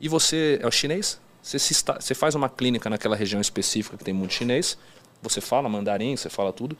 e 0.00 0.08
você 0.08 0.58
é 0.62 0.66
o 0.66 0.70
chinês, 0.70 1.18
você, 1.42 1.58
se 1.58 1.72
está, 1.72 2.00
você 2.00 2.14
faz 2.14 2.34
uma 2.34 2.48
clínica 2.48 2.90
naquela 2.90 3.16
região 3.16 3.40
específica 3.40 3.96
que 3.96 4.04
tem 4.04 4.14
muito 4.14 4.34
chinês, 4.34 4.76
você 5.22 5.40
fala 5.40 5.68
mandarim, 5.68 6.16
você 6.16 6.28
fala 6.28 6.52
tudo, 6.52 6.76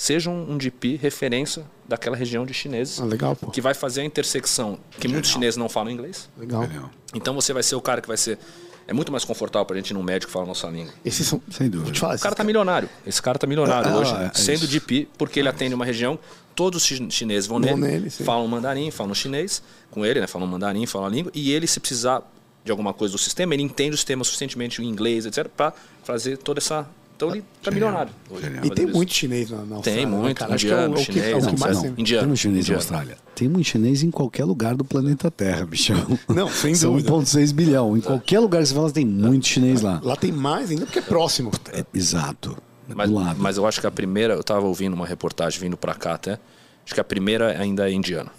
seja 0.00 0.30
um, 0.30 0.52
um 0.52 0.56
DP 0.56 0.96
referência 1.02 1.64
daquela 1.88 2.16
região 2.16 2.46
de 2.46 2.54
chineses. 2.54 3.00
Ah, 3.00 3.04
legal, 3.04 3.34
pô. 3.34 3.50
Que 3.50 3.60
vai 3.60 3.74
fazer 3.74 4.02
a 4.02 4.04
intersecção, 4.04 4.78
que 5.00 5.08
muitos 5.08 5.30
chineses 5.30 5.56
não 5.56 5.68
falam 5.68 5.90
inglês. 5.92 6.28
Legal. 6.38 6.68
Então 7.12 7.34
você 7.34 7.52
vai 7.52 7.62
ser 7.64 7.74
o 7.74 7.80
cara 7.80 8.00
que 8.00 8.06
vai 8.08 8.16
ser. 8.16 8.38
É 8.86 8.92
muito 8.94 9.12
mais 9.12 9.22
confortável 9.24 9.66
pra 9.66 9.76
gente 9.76 9.90
ir 9.90 9.94
num 9.94 10.02
médico 10.02 10.28
que 10.28 10.32
fala 10.32 10.46
a 10.46 10.48
nossa 10.48 10.66
língua. 10.68 10.94
Esses 11.04 11.26
são. 11.26 11.42
Sem 11.50 11.68
dúvida. 11.68 11.84
Vou 11.86 11.92
te 11.92 12.00
falar, 12.00 12.14
O 12.14 12.18
cara 12.20 12.34
tá 12.34 12.42
milionário. 12.44 12.88
Esse 13.06 13.20
cara 13.20 13.38
tá 13.38 13.46
milionário 13.46 13.90
Ah, 13.90 13.96
hoje, 13.98 14.14
é 14.14 14.30
sendo 14.32 14.64
isso. 14.64 14.68
DP, 14.68 15.08
porque 15.18 15.40
ele 15.40 15.48
atende 15.48 15.74
uma 15.74 15.84
região, 15.84 16.18
todos 16.54 16.80
os 16.82 16.86
chi- 16.88 17.06
chineses 17.10 17.46
vão, 17.46 17.60
Vão 17.60 17.76
nele, 17.76 17.98
nele, 17.98 18.10
falam 18.10 18.46
mandarim, 18.48 18.90
falam 18.90 19.12
chinês 19.14 19.62
com 19.90 20.06
ele, 20.06 20.20
né? 20.20 20.26
Falam 20.26 20.46
mandarim, 20.48 20.86
falam 20.86 21.06
a 21.06 21.10
língua, 21.10 21.30
e 21.34 21.52
ele, 21.52 21.66
se 21.66 21.80
precisar 21.80 22.22
de 22.64 22.70
alguma 22.70 22.94
coisa 22.94 23.12
do 23.12 23.18
sistema, 23.18 23.52
ele 23.52 23.62
entende 23.62 23.90
o 23.94 23.96
sistema 23.96 24.24
suficientemente 24.24 24.80
em 24.82 24.86
inglês, 24.86 25.26
etc., 25.26 25.48
pra 25.54 25.72
fazer 26.02 26.38
toda 26.38 26.58
essa. 26.58 26.86
Então 27.18 27.32
ele 27.32 27.44
tá 27.60 27.72
milionário. 27.72 28.12
hoje, 28.30 28.42
Genial. 28.44 28.64
E 28.64 28.70
tem 28.70 28.84
isso. 28.84 28.94
muito 28.96 29.12
chinês 29.12 29.50
na, 29.50 29.56
na 29.64 29.76
Austrália. 29.76 30.06
né, 30.06 30.16
muito, 30.16 30.36
cara? 30.38 30.54
Acho 30.54 30.66
que 30.66 30.72
é 30.72 30.76
o- 30.76 30.78
indiano, 30.78 30.96
é 30.96 31.02
o 31.02 31.04
que, 31.04 31.10
é 31.18 31.22
o 31.22 31.24
chinês, 31.24 31.46
que 31.46 31.52
não, 31.52 31.58
mais 31.58 31.74
não. 31.76 31.82
tem. 31.82 31.92
Indiano. 31.98 32.20
Tem 32.20 32.26
muito 32.28 32.38
chinês 32.38 32.54
na 32.54 32.60
indiano. 32.60 32.78
Austrália. 32.78 33.16
Tem 33.34 33.48
muito 33.48 33.66
chinês 33.66 34.02
em 34.04 34.10
qualquer 34.12 34.44
lugar 34.44 34.76
do 34.76 34.84
planeta 34.84 35.28
Terra, 35.32 35.66
bichão. 35.66 36.18
Não, 36.28 36.48
sem 36.48 36.76
São 36.76 36.92
dúvida. 36.92 37.10
1,6 37.10 37.52
bilhão. 37.52 37.96
Em 37.96 38.00
qualquer 38.00 38.38
lugar 38.38 38.62
que 38.62 38.68
você 38.68 38.74
fala, 38.74 38.90
tem 38.92 39.04
muito 39.04 39.48
chinês 39.48 39.82
lá. 39.82 40.00
Lá 40.00 40.14
tem 40.14 40.30
mais 40.30 40.70
ainda 40.70 40.86
porque 40.86 41.00
é 41.00 41.02
próximo. 41.02 41.50
É, 41.72 41.84
exato. 41.92 42.56
Mas, 42.86 43.10
do 43.10 43.16
lado. 43.16 43.36
mas 43.40 43.56
eu 43.56 43.66
acho 43.66 43.80
que 43.80 43.86
a 43.88 43.90
primeira, 43.90 44.34
eu 44.34 44.40
estava 44.40 44.64
ouvindo 44.64 44.94
uma 44.94 45.04
reportagem 45.06 45.58
vindo 45.60 45.76
para 45.76 45.94
cá 45.94 46.14
até, 46.14 46.38
acho 46.84 46.94
que 46.94 47.00
a 47.00 47.04
primeira 47.04 47.60
ainda 47.60 47.90
é 47.90 47.92
indiana. 47.92 48.30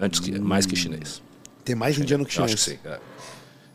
Antes 0.00 0.18
que, 0.18 0.36
mais 0.40 0.64
que 0.64 0.74
chinês. 0.74 1.22
Tem 1.62 1.74
mais 1.76 1.98
indiano 1.98 2.24
que 2.24 2.38
Eu 2.40 2.44
acho 2.44 2.56
chinês. 2.56 2.80
que 2.82 2.88
sim. 2.88 2.94
é. 2.94 2.98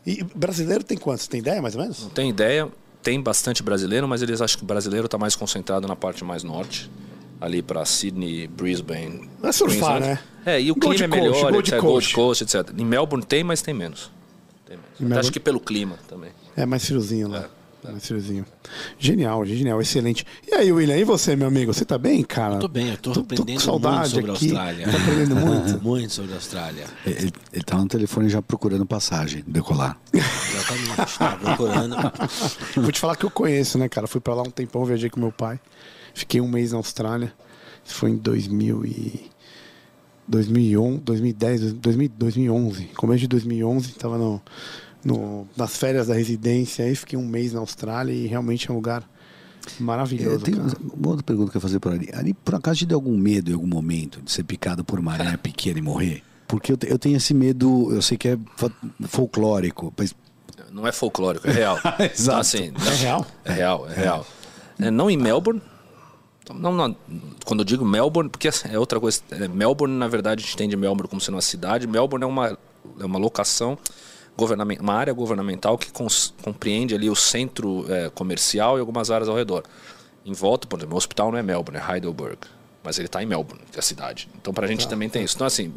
E 0.04 0.24
brasileiro 0.34 0.82
tem 0.82 0.98
quantos? 0.98 1.26
Tem 1.28 1.38
ideia, 1.40 1.62
mais 1.62 1.74
ou 1.76 1.82
menos? 1.82 2.02
Não 2.02 2.10
tem 2.10 2.28
ideia, 2.30 2.68
tem 3.02 3.20
bastante 3.20 3.62
brasileiro, 3.62 4.06
mas 4.08 4.22
eles 4.22 4.40
acham 4.40 4.58
que 4.58 4.64
o 4.64 4.66
brasileiro 4.66 5.06
está 5.06 5.16
mais 5.18 5.34
concentrado 5.36 5.86
na 5.88 5.96
parte 5.96 6.24
mais 6.24 6.42
norte. 6.42 6.90
Ali 7.40 7.62
para 7.62 7.84
Sydney, 7.84 8.48
Brisbane. 8.48 9.30
É 9.42 9.52
surfar, 9.52 10.00
né? 10.00 10.18
É, 10.44 10.60
e 10.60 10.72
o 10.72 10.74
Gold 10.74 10.96
clima 10.98 11.16
é 11.16 11.20
Coast, 11.20 11.34
melhor, 11.36 11.52
Gold 11.52 11.68
etc. 11.70 11.80
Coast. 11.80 12.14
Gold 12.14 12.40
Coast, 12.40 12.44
etc. 12.44 12.74
Em 12.76 12.84
Melbourne 12.84 13.24
tem, 13.24 13.44
mas 13.44 13.62
tem 13.62 13.72
menos. 13.72 14.10
Tem 14.66 14.76
menos. 14.76 14.90
Melbourne- 14.98 15.20
Acho 15.20 15.30
que 15.32 15.38
pelo 15.38 15.60
clima 15.60 15.96
também. 16.08 16.30
É 16.56 16.66
mais 16.66 16.84
friozinho 16.84 17.28
lá. 17.28 17.38
É, 17.38 17.48
mais 17.92 18.06
friozinho. 18.06 18.44
Genial, 18.98 19.44
genial, 19.44 19.80
excelente. 19.80 20.26
E 20.46 20.54
aí, 20.54 20.72
William, 20.72 20.96
e 20.96 21.04
você, 21.04 21.34
meu 21.34 21.48
amigo? 21.48 21.72
Você 21.72 21.84
tá 21.84 21.98
bem, 21.98 22.22
cara? 22.22 22.54
Eu 22.54 22.60
tô 22.60 22.68
bem, 22.68 22.90
eu 22.90 22.96
tô, 22.96 23.12
com 23.12 23.20
aprendendo 23.20 23.60
saudade 23.60 24.14
muito 24.14 24.26
sobre 24.26 24.30
aqui. 24.32 24.56
a 24.56 24.60
Austrália. 24.62 24.92
Tá 24.92 24.98
aprendendo 24.98 25.36
muito? 25.46 25.84
muito 25.84 26.12
sobre 26.12 26.32
a 26.32 26.34
Austrália. 26.34 26.84
Ele, 27.06 27.32
ele 27.52 27.64
tá 27.64 27.76
no 27.76 27.88
telefone 27.88 28.28
já 28.28 28.42
procurando 28.42 28.86
passagem, 28.86 29.42
decolar. 29.46 29.98
Exatamente. 30.12 31.18
Tá 31.18 31.36
procurando. 31.36 31.96
Vou 32.82 32.92
te 32.92 33.00
falar 33.00 33.16
que 33.16 33.24
eu 33.24 33.30
conheço, 33.30 33.78
né, 33.78 33.88
cara? 33.88 34.06
Fui 34.06 34.20
pra 34.20 34.34
lá 34.34 34.42
um 34.42 34.50
tempão, 34.50 34.84
viajei 34.84 35.10
com 35.10 35.20
meu 35.20 35.32
pai. 35.32 35.58
Fiquei 36.14 36.40
um 36.40 36.48
mês 36.48 36.72
na 36.72 36.78
Austrália. 36.78 37.32
Isso 37.84 37.94
foi 37.94 38.10
em 38.10 38.16
2000 38.16 38.84
e... 38.86 39.30
2011, 40.28 40.98
2010, 40.98 41.72
2000 41.72 42.10
2011. 42.18 42.84
Começo 42.94 43.20
de 43.20 43.28
2011, 43.28 43.92
tava 43.94 44.18
no, 44.18 44.42
no, 45.14 45.48
nas 45.56 45.76
férias 45.76 46.06
da 46.08 46.14
residência. 46.14 46.84
Aí 46.84 46.94
fiquei 46.94 47.18
um 47.18 47.26
mês 47.26 47.52
na 47.52 47.60
Austrália 47.60 48.12
e 48.12 48.26
realmente 48.26 48.68
é 48.68 48.72
um 48.72 48.76
lugar 48.76 49.08
maravilhoso. 49.78 50.36
Eu 50.36 50.40
tenho 50.40 50.56
cara. 50.58 50.76
uma 50.94 51.08
outra 51.08 51.22
pergunta 51.24 51.50
que 51.50 51.56
eu 51.56 51.60
ia 51.60 51.62
fazer 51.62 51.80
por 51.80 51.92
ali. 51.92 52.08
Ali, 52.12 52.34
por 52.34 52.54
acaso, 52.54 52.78
te 52.78 52.86
deu 52.86 52.96
algum 52.96 53.16
medo 53.16 53.50
em 53.50 53.54
algum 53.54 53.66
momento 53.66 54.20
de 54.22 54.30
ser 54.30 54.44
picado 54.44 54.84
por 54.84 54.98
uma 54.98 55.12
aranha 55.12 55.36
pequena 55.38 55.78
e 55.78 55.82
morrer? 55.82 56.22
Porque 56.46 56.72
eu, 56.72 56.78
eu 56.86 56.98
tenho 56.98 57.16
esse 57.16 57.34
medo, 57.34 57.92
eu 57.92 58.00
sei 58.00 58.16
que 58.16 58.28
é 58.28 58.38
fo- 58.56 58.70
folclórico, 59.06 59.92
mas 59.96 60.14
Não 60.72 60.86
é 60.86 60.92
folclórico, 60.92 61.46
é 61.48 61.52
real. 61.52 61.76
Exato. 62.00 62.12
Então, 62.22 62.38
assim, 62.38 62.72
É 62.86 62.94
real? 62.94 63.26
É 63.44 63.52
real, 63.52 63.88
é 63.90 63.94
real. 63.94 64.26
É, 64.78 64.90
não 64.90 65.10
em 65.10 65.16
Melbourne. 65.16 65.60
Não, 66.54 66.72
não, 66.72 66.96
quando 67.44 67.60
eu 67.60 67.64
digo 67.64 67.84
Melbourne, 67.84 68.30
porque 68.30 68.48
é 68.70 68.78
outra 68.78 68.98
coisa. 68.98 69.20
É, 69.30 69.46
Melbourne, 69.48 69.94
na 69.94 70.08
verdade, 70.08 70.42
a 70.42 70.44
gente 70.46 70.54
entende 70.54 70.76
Melbourne 70.76 71.06
como 71.08 71.20
sendo 71.20 71.34
uma 71.34 71.42
cidade. 71.42 71.86
Melbourne 71.86 72.24
é 72.24 72.26
uma, 72.26 72.58
é 72.98 73.04
uma 73.04 73.18
locação, 73.18 73.76
uma 74.80 74.94
área 74.94 75.12
governamental 75.12 75.76
que 75.76 75.90
compreende 76.42 76.94
ali 76.94 77.10
o 77.10 77.16
centro 77.16 77.84
é, 77.92 78.08
comercial 78.10 78.76
e 78.76 78.80
algumas 78.80 79.10
áreas 79.10 79.28
ao 79.28 79.36
redor. 79.36 79.64
Em 80.24 80.32
volta, 80.32 80.66
por 80.66 80.78
exemplo, 80.78 80.94
o 80.94 80.98
hospital 80.98 81.32
não 81.32 81.38
é 81.38 81.42
Melbourne, 81.42 81.80
é 81.80 81.94
Heidelberg. 81.94 82.38
Mas 82.82 82.98
ele 82.98 83.06
está 83.06 83.22
em 83.22 83.26
Melbourne, 83.26 83.62
que 83.70 83.78
é 83.78 83.80
a 83.80 83.82
cidade. 83.82 84.28
Então, 84.40 84.54
para 84.54 84.66
a 84.66 84.68
gente 84.68 84.86
também 84.86 85.08
tem 85.08 85.24
isso. 85.24 85.34
Então, 85.36 85.46
assim, 85.46 85.74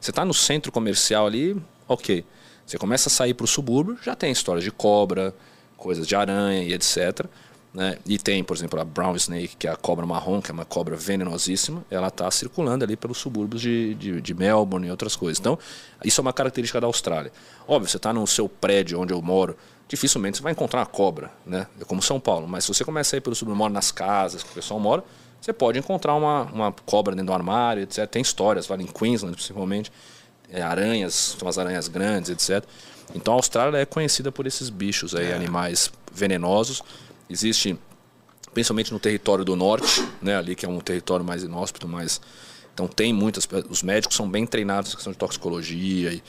você 0.00 0.10
está 0.10 0.24
no 0.24 0.34
centro 0.34 0.70
comercial 0.70 1.26
ali, 1.26 1.56
ok. 1.88 2.24
Você 2.66 2.78
começa 2.78 3.08
a 3.08 3.12
sair 3.12 3.34
para 3.34 3.44
o 3.44 3.46
subúrbio, 3.46 3.98
já 4.02 4.14
tem 4.14 4.30
histórias 4.30 4.64
de 4.64 4.70
cobra, 4.70 5.34
coisas 5.76 6.06
de 6.06 6.14
aranha 6.14 6.62
e 6.62 6.72
etc. 6.72 7.26
Né? 7.74 7.98
E 8.06 8.18
tem, 8.18 8.44
por 8.44 8.56
exemplo, 8.56 8.80
a 8.80 8.84
brown 8.84 9.16
snake, 9.16 9.56
que 9.56 9.66
é 9.66 9.70
a 9.70 9.76
cobra 9.76 10.06
marrom, 10.06 10.40
que 10.40 10.48
é 10.48 10.54
uma 10.54 10.64
cobra 10.64 10.94
venenosíssima. 10.94 11.84
Ela 11.90 12.06
está 12.06 12.30
circulando 12.30 12.84
ali 12.84 12.96
pelos 12.96 13.18
subúrbios 13.18 13.60
de, 13.60 13.94
de, 13.96 14.20
de 14.20 14.34
Melbourne 14.34 14.86
e 14.86 14.90
outras 14.92 15.16
coisas. 15.16 15.40
Então, 15.40 15.58
isso 16.04 16.20
é 16.20 16.22
uma 16.22 16.32
característica 16.32 16.80
da 16.80 16.86
Austrália. 16.86 17.32
Óbvio, 17.66 17.90
você 17.90 17.96
está 17.96 18.12
no 18.12 18.24
seu 18.28 18.48
prédio 18.48 19.00
onde 19.00 19.12
eu 19.12 19.20
moro, 19.20 19.56
dificilmente 19.88 20.36
você 20.36 20.42
vai 20.44 20.52
encontrar 20.52 20.80
uma 20.80 20.86
cobra, 20.86 21.32
né? 21.44 21.66
É 21.80 21.84
como 21.84 22.00
São 22.00 22.20
Paulo. 22.20 22.46
Mas 22.46 22.64
se 22.64 22.72
você 22.72 22.84
começa 22.84 23.16
a 23.16 23.18
ir 23.18 23.20
pelo 23.20 23.34
subúrbio, 23.34 23.58
mora 23.58 23.72
nas 23.72 23.90
casas 23.90 24.44
que 24.44 24.50
o 24.50 24.54
pessoal 24.54 24.78
mora, 24.78 25.02
você 25.40 25.52
pode 25.52 25.76
encontrar 25.76 26.14
uma, 26.14 26.42
uma 26.44 26.72
cobra 26.86 27.12
dentro 27.14 27.26
do 27.26 27.32
armário, 27.32 27.82
etc. 27.82 28.06
Tem 28.06 28.22
histórias, 28.22 28.68
vale 28.68 28.84
em 28.84 28.86
Queensland 28.86 29.34
principalmente, 29.34 29.90
é, 30.48 30.62
aranhas, 30.62 31.36
são 31.38 31.46
umas 31.46 31.58
aranhas 31.58 31.88
grandes, 31.88 32.30
etc. 32.30 32.64
Então 33.14 33.34
a 33.34 33.36
Austrália 33.36 33.78
é 33.78 33.84
conhecida 33.84 34.30
por 34.30 34.46
esses 34.46 34.70
bichos 34.70 35.14
aí, 35.14 35.32
animais 35.32 35.90
venenosos. 36.12 36.82
Existe, 37.28 37.78
principalmente 38.52 38.92
no 38.92 38.98
território 39.00 39.44
do 39.44 39.56
norte, 39.56 40.06
né, 40.20 40.36
ali 40.36 40.54
que 40.54 40.66
é 40.66 40.68
um 40.68 40.80
território 40.80 41.24
mais 41.24 41.42
inóspito, 41.42 41.88
mais 41.88 42.20
então 42.74 42.88
tem 42.88 43.12
muitas, 43.12 43.48
os 43.70 43.82
médicos 43.82 44.16
são 44.16 44.28
bem 44.28 44.44
treinados 44.46 44.90
na 44.90 44.96
questão 44.96 45.12
de 45.12 45.18
toxicologia 45.18 46.12
e 46.12 46.22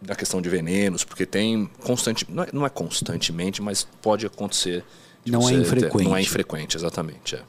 da 0.00 0.14
questão 0.14 0.40
de 0.40 0.48
venenos, 0.48 1.04
porque 1.04 1.24
tem 1.26 1.70
constante, 1.82 2.26
não 2.28 2.42
é, 2.42 2.48
não 2.52 2.66
é 2.66 2.70
constantemente, 2.70 3.60
mas 3.62 3.86
pode 4.02 4.26
acontecer. 4.26 4.84
Não 5.26 5.40
é 5.40 5.42
você 5.42 5.54
ter- 5.54 5.60
infrequente. 5.60 6.04
Não 6.04 6.16
é 6.16 6.22
infrequente, 6.22 6.76
exatamente. 6.76 7.34
É. 7.36 7.42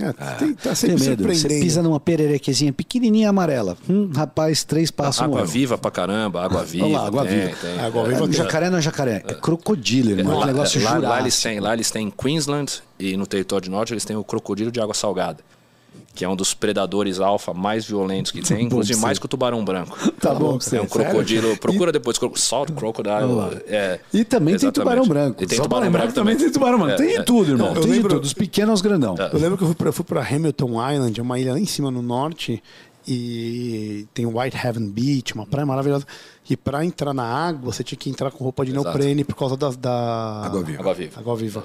É, 0.00 0.12
tem, 0.34 0.54
tá 0.54 0.62
tem 0.70 0.74
sempre 0.74 1.04
medo. 1.08 1.24
Você 1.34 1.48
pisa 1.48 1.82
numa 1.82 2.00
pererequezinha 2.00 2.72
pequenininha 2.72 3.28
amarela. 3.28 3.76
Hum, 3.88 4.10
rapaz, 4.14 4.64
três 4.64 4.90
passos 4.90 5.20
água 5.22 5.44
viva 5.44 5.76
pra 5.76 5.90
caramba, 5.90 6.42
água 6.42 6.64
viva. 6.64 6.86
Olha 6.86 6.98
lá, 6.98 7.06
água 7.06 7.26
tem, 7.26 7.40
viva. 7.46 7.56
tem. 7.60 7.80
Água 7.80 8.02
É, 8.02 8.08
viva 8.08 8.20
tem. 8.24 8.32
jacaré 8.32 8.70
não 8.70 8.78
é 8.78 8.82
jacaré, 8.82 9.22
é 9.26 9.34
crocodilo, 9.34 10.10
irmão. 10.10 10.32
É 10.32 10.36
um 10.36 10.40
Lá, 10.40 10.46
negócio 10.46 10.82
lá, 10.82 10.96
lá 10.98 11.20
eles 11.20 11.40
têm, 11.40 11.60
lá 11.60 11.74
eles 11.74 11.90
têm 11.90 12.06
em 12.06 12.10
Queensland 12.10 12.82
e 12.98 13.16
no 13.16 13.26
território 13.26 13.64
de 13.64 13.70
norte 13.70 13.92
eles 13.92 14.04
têm 14.04 14.16
o 14.16 14.24
crocodilo 14.24 14.70
de 14.72 14.80
água 14.80 14.94
salgada, 14.94 15.38
que 16.14 16.24
é 16.24 16.28
um 16.28 16.34
dos 16.36 16.52
predadores 16.52 17.20
alfa 17.20 17.54
mais 17.54 17.84
violentos 17.86 18.30
que 18.32 18.42
tem, 18.42 18.66
inclusive 18.66 18.98
mais 19.00 19.18
que 19.18 19.24
o 19.24 19.28
tubarão 19.28 19.64
branco. 19.64 19.96
Tá 20.20 20.34
bom 20.34 20.58
pra 20.58 20.66
você, 20.66 20.76
É 20.76 20.82
um 20.82 20.88
sério? 20.88 21.06
crocodilo. 21.06 21.56
Procura 21.56 21.92
depois, 21.92 22.18
cro- 22.18 22.32
Salt 22.36 22.70
Crocodile. 22.72 23.62
É, 23.66 24.00
E 24.12 24.24
também 24.24 24.56
tem 24.56 24.68
exatamente. 24.68 24.74
tubarão 24.74 25.06
branco. 25.06 25.42
E 25.42 25.46
tem 25.46 25.60
tubarão 25.60 25.90
branco 25.90 26.12
também 26.12 26.36
tem 26.36 26.50
tubarão 26.50 26.78
branco. 26.78 26.92
É, 26.94 26.96
tem 26.96 27.08
de 27.08 27.16
é. 27.16 27.22
tudo, 27.22 27.52
irmão. 27.52 27.68
Eu 27.68 27.74
tem 27.74 27.82
de 27.84 27.88
lembro- 27.90 28.08
tudo, 28.10 28.20
dos 28.22 28.32
pequenos 28.34 28.70
aos 28.70 28.80
grandão. 28.82 29.14
Eu 29.32 29.38
lembro 29.38 29.56
que 29.56 29.62
eu 29.62 29.68
fui 29.68 29.76
pra, 29.76 29.92
fui 29.92 30.04
pra 30.04 30.20
Hamilton 30.22 30.90
Island, 30.92 31.18
é 31.20 31.22
uma 31.22 31.38
ilha 31.38 31.52
lá 31.52 31.58
em 31.60 31.66
cima 31.66 31.90
no 31.90 32.02
norte, 32.02 32.62
e 33.06 34.06
tem 34.12 34.26
o 34.26 34.38
White 34.38 34.56
Heaven 34.56 34.88
Beach, 34.90 35.32
uma 35.34 35.46
praia 35.46 35.64
maravilhosa. 35.64 36.04
E 36.48 36.56
pra 36.56 36.84
entrar 36.84 37.14
na 37.14 37.22
água, 37.24 37.72
você 37.72 37.84
tinha 37.84 37.96
que 37.96 38.10
entrar 38.10 38.30
com 38.32 38.42
roupa 38.42 38.64
de 38.64 38.72
Exato. 38.72 38.84
neoprene 38.88 39.22
por 39.24 39.36
causa 39.36 39.56
da, 39.56 39.70
da... 39.70 40.42
Água 40.44 40.62
viva. 40.64 40.80
Água 40.80 40.94
viva. 40.94 41.20
Água 41.20 41.36
viva. 41.36 41.64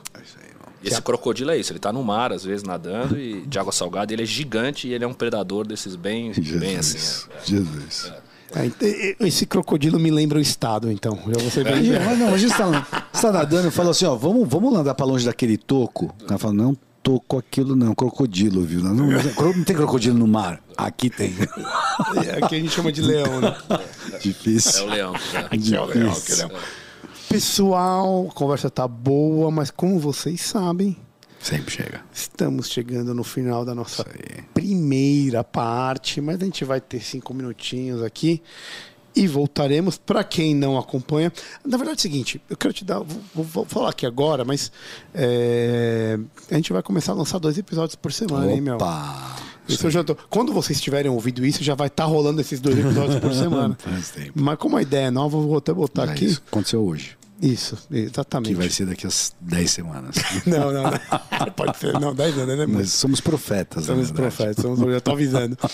E 0.86 0.89
esse 0.89 1.01
crocodilo 1.01 1.51
é 1.51 1.57
isso, 1.57 1.71
ele 1.71 1.79
tá 1.79 1.91
no 1.91 2.03
mar, 2.03 2.31
às 2.31 2.43
vezes, 2.43 2.63
nadando, 2.63 3.19
e 3.19 3.41
de 3.41 3.59
água 3.59 3.71
salgada, 3.71 4.13
ele 4.13 4.23
é 4.23 4.25
gigante 4.25 4.88
e 4.88 4.93
ele 4.93 5.03
é 5.03 5.07
um 5.07 5.13
predador 5.13 5.65
desses 5.65 5.95
bem, 5.95 6.31
bem 6.33 6.77
assim. 6.77 6.97
Jesus. 6.97 7.29
é. 7.31 7.45
Jesus. 7.45 8.13
É, 8.55 9.15
esse 9.25 9.45
crocodilo 9.45 9.99
me 9.99 10.09
lembra 10.09 10.38
o 10.38 10.41
estado, 10.41 10.89
então. 10.89 11.19
Já 11.27 11.41
vou 11.41 11.51
ser 11.51 11.63
bem 11.65 11.91
mas 11.99 12.17
não, 12.17 12.33
a 12.33 12.38
gente 12.38 12.55
tá, 12.55 13.07
você 13.11 13.21
tá 13.23 13.31
nadando 13.31 13.67
e 13.67 13.71
fala 13.71 13.91
assim, 13.91 14.05
ó, 14.05 14.15
vamos, 14.15 14.47
vamos 14.47 14.71
nadar 14.73 14.95
pra 14.95 15.05
longe 15.05 15.25
daquele 15.25 15.57
toco. 15.57 16.15
Ela 16.27 16.38
fala, 16.38 16.53
não 16.53 16.77
toco 17.03 17.38
aquilo 17.38 17.75
não, 17.75 17.93
crocodilo, 17.93 18.63
viu? 18.63 18.81
Não, 18.81 18.93
não, 18.93 19.07
não 19.07 19.63
tem 19.63 19.75
crocodilo 19.75 20.17
no 20.17 20.25
mar. 20.25 20.61
Aqui 20.77 21.09
tem. 21.09 21.36
Aqui 22.41 22.55
a 22.55 22.59
gente 22.59 22.69
chama 22.69 22.91
de 22.91 23.01
leão, 23.01 23.41
né? 23.41 23.55
Difícil. 24.21 24.83
É 24.83 24.86
o 24.86 24.89
leão. 24.89 25.13
Aqui 25.51 25.75
é 25.75 25.81
o 25.81 25.86
leão, 25.86 26.11
aqui 26.11 26.31
é 26.31 26.36
o 26.36 26.38
leão. 26.38 26.51
Pessoal, 27.36 28.27
a 28.29 28.33
conversa 28.33 28.69
tá 28.69 28.88
boa, 28.88 29.51
mas 29.51 29.69
como 29.69 29.99
vocês 29.99 30.39
sabem, 30.39 30.95
Sempre 31.38 31.69
chega. 31.69 32.01
estamos 32.13 32.69
chegando 32.69 33.13
no 33.13 33.25
final 33.25 33.65
da 33.65 33.75
nossa 33.75 34.05
primeira 34.53 35.43
parte, 35.43 36.21
mas 36.21 36.41
a 36.41 36.45
gente 36.45 36.63
vai 36.63 36.79
ter 36.79 37.01
cinco 37.03 37.33
minutinhos 37.33 38.01
aqui 38.01 38.41
e 39.13 39.27
voltaremos. 39.27 39.97
Para 39.97 40.23
quem 40.23 40.55
não 40.55 40.77
acompanha, 40.77 41.29
na 41.65 41.75
verdade 41.75 41.97
é 41.97 41.99
o 41.99 42.01
seguinte, 42.03 42.41
eu 42.49 42.55
quero 42.55 42.73
te 42.73 42.86
dar, 42.86 42.99
vou, 42.99 43.43
vou 43.43 43.65
falar 43.65 43.89
aqui 43.89 44.05
agora, 44.05 44.45
mas 44.45 44.71
é, 45.13 46.17
a 46.49 46.55
gente 46.55 46.71
vai 46.71 46.81
começar 46.81 47.11
a 47.11 47.15
lançar 47.15 47.38
dois 47.38 47.57
episódios 47.57 47.97
por 47.97 48.13
semana, 48.13 48.49
hein, 48.49 48.61
meu? 48.61 48.75
Opa! 48.75 49.36
Isso 49.67 49.89
já 49.91 50.03
tô- 50.05 50.15
Quando 50.29 50.53
vocês 50.53 50.79
tiverem 50.79 51.11
ouvido 51.11 51.45
isso, 51.45 51.61
já 51.63 51.75
vai 51.75 51.88
estar 51.88 52.05
rolando 52.05 52.39
esses 52.39 52.61
dois 52.61 52.77
episódios 52.79 53.19
por 53.19 53.33
semana. 53.36 53.77
Mas 54.33 54.57
como 54.57 54.77
a 54.77 54.81
ideia 54.81 55.07
é 55.07 55.11
nova, 55.11 55.36
eu 55.38 55.41
vou 55.41 55.57
até 55.57 55.73
botar 55.73 56.07
É 56.07 56.11
aqui. 56.11 56.25
isso. 56.25 56.41
Aconteceu 56.47 56.81
hoje. 56.86 57.17
Isso, 57.41 57.77
exatamente. 57.91 58.49
Que 58.49 58.55
vai 58.55 58.69
ser 58.69 58.86
daqui 58.86 59.05
a 59.05 59.09
10 59.41 59.71
semanas. 59.71 60.15
Não, 60.45 60.71
não, 60.71 60.83
não. 60.83 60.91
Pode 61.55 61.77
ser. 61.77 61.93
Não, 61.99 62.15
10 62.15 62.38
anos, 62.38 62.57
né? 62.57 62.65
Nós 62.65 62.91
somos 62.91 63.19
profetas, 63.19 63.86
Somos 63.86 64.09
profetas, 64.11 64.61
somos, 64.61 64.79
eu 64.79 64.91
já 64.91 64.99
tô 64.99 65.11
avisando. 65.11 65.57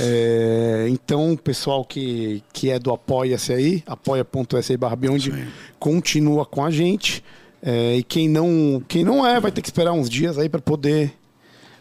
É, 0.00 0.86
então, 0.88 1.36
pessoal 1.36 1.84
que, 1.84 2.42
que 2.52 2.70
é 2.70 2.78
do 2.78 2.92
Apoia-se 2.92 3.52
aí, 3.52 3.82
apoia.se 3.86 4.76
barra 4.76 4.94
Beyond, 4.94 5.48
continua 5.78 6.44
com 6.44 6.64
a 6.64 6.70
gente. 6.70 7.24
É, 7.62 7.96
e 7.96 8.02
quem 8.02 8.28
não, 8.28 8.82
quem 8.86 9.02
não 9.02 9.26
é, 9.26 9.40
vai 9.40 9.50
ter 9.50 9.62
que 9.62 9.68
esperar 9.68 9.92
uns 9.92 10.08
dias 10.08 10.38
aí 10.38 10.48
para 10.48 10.60
poder 10.60 11.14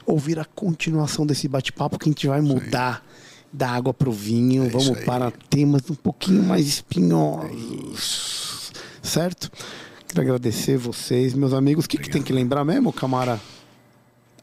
ouvir 0.05 0.39
a 0.39 0.45
continuação 0.45 1.25
desse 1.25 1.47
bate-papo 1.47 1.99
que 1.99 2.09
a 2.09 2.11
gente 2.11 2.28
vai 2.28 2.41
mudar 2.41 3.03
da 3.51 3.69
água 3.69 3.93
pro 3.93 4.11
vinho. 4.11 4.65
É 4.65 4.69
Vamos 4.69 4.99
para 5.03 5.32
temas 5.49 5.89
um 5.89 5.95
pouquinho 5.95 6.43
mais 6.43 6.67
espinhosos. 6.67 8.57
Certo? 9.08 9.49
Quero 10.05 10.22
agradecer 10.22 10.78
vocês, 10.78 11.34
meus 11.34 11.53
amigos. 11.53 11.86
O 11.86 11.88
que, 11.88 11.97
que 11.97 12.10
tem 12.10 12.22
que 12.22 12.34
lembrar 12.34 12.66
mesmo, 12.66 12.91
Camara? 12.91 13.39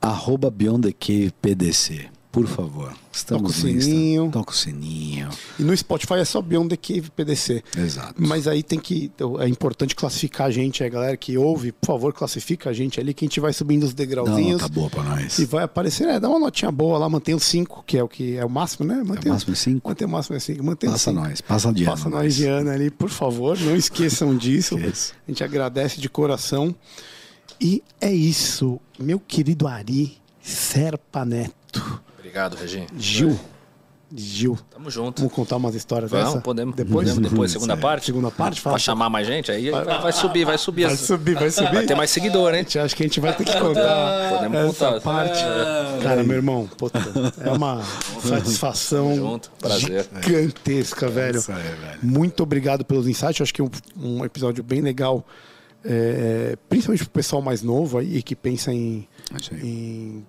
Arroba 0.00 0.50
Beyond 0.50 0.88
the 0.88 0.92
Cave 0.92 1.32
PDC. 1.42 2.08
Por 2.34 2.46
favor. 2.48 2.92
Estamos 3.12 3.54
Toca 3.56 3.66
o 3.66 3.70
Insta. 3.70 3.84
sininho. 3.90 4.30
Toca 4.32 4.50
o 4.50 4.54
sininho. 4.54 5.28
E 5.58 5.62
no 5.62 5.74
Spotify 5.76 6.14
é 6.14 6.24
só 6.24 6.42
Beyond 6.42 6.68
the 6.70 6.76
Cave 6.76 7.08
PDC. 7.10 7.62
Exato. 7.78 8.14
Mas 8.18 8.48
aí 8.48 8.62
tem 8.62 8.78
que. 8.78 9.10
É 9.38 9.46
importante 9.48 9.94
classificar 9.94 10.48
a 10.48 10.50
gente, 10.50 10.82
a 10.82 10.88
galera 10.88 11.16
que 11.16 11.38
ouve, 11.38 11.70
por 11.70 11.86
favor, 11.86 12.12
classifica 12.12 12.70
a 12.70 12.72
gente 12.72 12.98
ali, 13.00 13.14
que 13.14 13.24
a 13.24 13.28
gente 13.28 13.38
vai 13.38 13.52
subindo 13.52 13.84
os 13.84 13.94
Dá 13.94 14.02
uma 14.02 14.06
degrauzinhos. 14.08 14.60
nota 14.62 14.74
boa 14.74 14.90
pra 14.90 15.02
nós. 15.04 15.38
E 15.38 15.44
vai 15.44 15.62
aparecer, 15.64 16.08
é, 16.08 16.18
dá 16.18 16.28
uma 16.28 16.40
notinha 16.40 16.72
boa 16.72 16.98
lá, 16.98 17.08
mantém 17.08 17.34
os 17.36 17.44
5, 17.44 17.84
que 17.86 17.96
é 17.96 18.02
o 18.02 18.08
que 18.08 18.36
é 18.36 18.44
o 18.44 18.50
máximo, 18.50 18.84
né? 18.86 19.00
Mantém, 19.06 19.30
máximo 19.30 19.52
é 19.52 19.56
cinco? 19.56 19.88
Mantém 19.88 20.06
o 20.06 20.10
máximo 20.10 20.36
é 20.36 20.40
5. 20.40 20.64
Mantém 20.64 20.90
Passa 20.90 21.10
cinco. 21.12 21.22
nós. 21.22 21.40
Passa 21.40 21.72
de 21.72 21.84
ano. 21.84 21.90
Passa 21.92 22.08
nós 22.10 22.34
de 22.34 22.46
ano 22.46 22.70
ali, 22.70 22.90
por 22.90 23.10
favor, 23.10 23.56
não 23.60 23.76
esqueçam 23.76 24.34
disso. 24.36 24.76
Esqueça. 24.76 25.12
A 25.26 25.30
gente 25.30 25.44
agradece 25.44 26.00
de 26.00 26.08
coração. 26.08 26.74
E 27.60 27.80
é 28.00 28.12
isso, 28.12 28.80
meu 28.98 29.20
querido 29.20 29.68
Ari 29.68 30.16
Serpa 30.42 31.24
Neto. 31.24 32.02
Obrigado, 32.24 32.56
Reginho. 32.56 32.86
Gil. 32.96 33.38
Gil. 34.16 34.58
Tamo 34.70 34.90
junto. 34.90 35.20
Vamos 35.20 35.34
contar 35.34 35.56
umas 35.56 35.74
histórias 35.74 36.10
Vamos, 36.10 36.28
dessa? 36.28 36.40
podemos. 36.40 36.74
Depois? 36.74 37.06
Podemos 37.10 37.30
depois, 37.30 37.50
segunda 37.52 37.76
parte. 37.76 38.06
Segunda 38.06 38.30
parte, 38.30 38.60
fala. 38.62 38.76
Pra 38.76 38.78
chamar 38.82 39.10
mais 39.10 39.26
gente, 39.26 39.52
aí 39.52 39.70
vai, 39.70 39.84
vai 39.84 40.12
subir, 40.12 40.46
vai 40.46 40.56
subir. 40.56 40.86
Vai 40.86 40.96
subir, 40.96 41.34
vai 41.34 41.50
subir. 41.50 41.74
Vai 41.74 41.84
ter 41.84 41.94
mais 41.94 42.10
seguidor, 42.10 42.54
A 42.54 42.56
hein? 42.56 42.62
gente 42.62 42.78
acha 42.78 42.96
que 42.96 43.02
a 43.02 43.06
gente 43.06 43.20
vai 43.20 43.36
ter 43.36 43.44
que 43.44 43.52
contar 43.60 44.30
Podemos 44.40 44.58
essa 44.70 44.86
contar. 44.86 45.00
parte. 45.02 45.38
Cara, 46.02 46.24
meu 46.24 46.36
irmão, 46.36 46.66
puta, 46.78 46.98
é 47.40 47.50
uma 47.50 47.82
satisfação 48.22 49.14
junto, 49.16 49.50
prazer. 49.60 50.06
gigantesca, 50.22 51.06
velho. 51.10 51.40
Isso 51.40 51.52
aí, 51.52 51.62
velho. 51.62 51.98
Muito 52.02 52.42
obrigado 52.42 52.86
pelos 52.86 53.06
insights. 53.06 53.42
Acho 53.42 53.52
que 53.52 53.60
é 53.60 53.64
um, 53.64 53.70
um 54.00 54.24
episódio 54.24 54.64
bem 54.64 54.80
legal, 54.80 55.26
é, 55.84 56.56
principalmente 56.70 57.04
pro 57.04 57.12
pessoal 57.12 57.42
mais 57.42 57.62
novo 57.62 57.98
aí 57.98 58.22
que 58.22 58.34
pensa 58.34 58.72
em, 58.72 59.06
É 59.52 59.56
em 59.56 60.24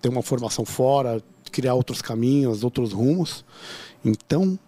ter 0.00 0.08
uma 0.08 0.22
formação 0.22 0.64
fora, 0.64 1.20
criar 1.50 1.74
outros 1.74 2.00
caminhos, 2.00 2.64
outros 2.64 2.92
rumos. 2.92 3.44
Então, 4.04 4.58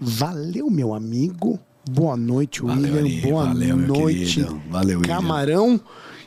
valeu, 0.00 0.70
meu 0.70 0.94
amigo. 0.94 1.58
Boa 1.88 2.16
noite, 2.16 2.62
Valeu, 2.62 2.94
William. 2.94 3.00
Ari. 3.00 3.20
Boa 3.20 3.44
Valeu, 3.46 3.76
noite. 3.76 4.46
Valeu, 4.68 4.98
William. 5.00 5.16
Camarão. 5.16 5.80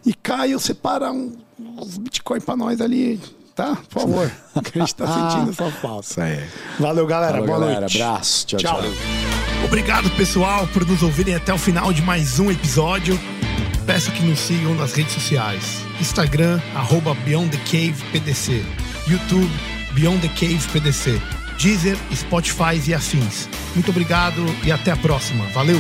E 0.06 0.14
Caio, 0.14 0.60
separa 0.60 1.12
um, 1.12 1.32
uns 1.60 1.98
Bitcoin 1.98 2.42
pra 2.42 2.56
nós 2.58 2.82
ali, 2.82 3.20
tá? 3.56 3.78
Por 3.90 4.02
favor. 4.02 4.32
que 4.64 4.78
a 4.78 4.82
gente 4.82 4.96
tá 4.96 5.08
sentindo 5.08 5.52
essa 5.52 5.72
falta. 5.72 6.08
Isso 6.08 6.22
aí. 6.22 6.44
Valeu, 6.80 7.06
galera. 7.08 7.34
Falou, 7.34 7.48
Boa 7.48 7.60
galera. 7.60 7.80
noite. 7.82 8.02
Abraço. 8.02 8.46
Tchau, 8.48 8.60
Tchau. 8.60 8.82
tchau. 8.82 8.92
Obrigado, 9.66 10.10
pessoal, 10.18 10.68
por 10.68 10.86
nos 10.86 11.02
ouvirem 11.02 11.36
até 11.36 11.54
o 11.54 11.58
final 11.58 11.94
de 11.94 12.02
mais 12.02 12.38
um 12.40 12.52
episódio. 12.52 13.18
Peço 13.86 14.12
que 14.12 14.24
nos 14.24 14.40
sigam 14.40 14.76
nas 14.76 14.94
redes 14.94 15.14
sociais. 15.14 15.80
Instagram, 16.02 16.60
arroba 16.76 17.14
Beyond 17.14 17.50
the 17.50 17.64
Cave 17.66 17.96
PDC. 18.12 18.62
YouTube, 19.08 19.52
Beyond 19.94 20.22
the 20.22 20.30
Cave 20.30 20.60
PDC. 20.72 21.22
Deezer, 21.58 21.98
Spotify 22.14 22.82
e 22.88 22.94
afins. 22.94 23.48
Muito 23.74 23.92
obrigado 23.92 24.44
e 24.66 24.72
até 24.72 24.92
a 24.92 24.98
próxima. 24.98 25.46
Valeu! 25.48 25.80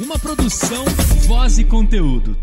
Uma 0.00 0.18
produção, 0.18 0.84
voz 1.26 1.58
e 1.58 1.64
conteúdo. 1.64 2.36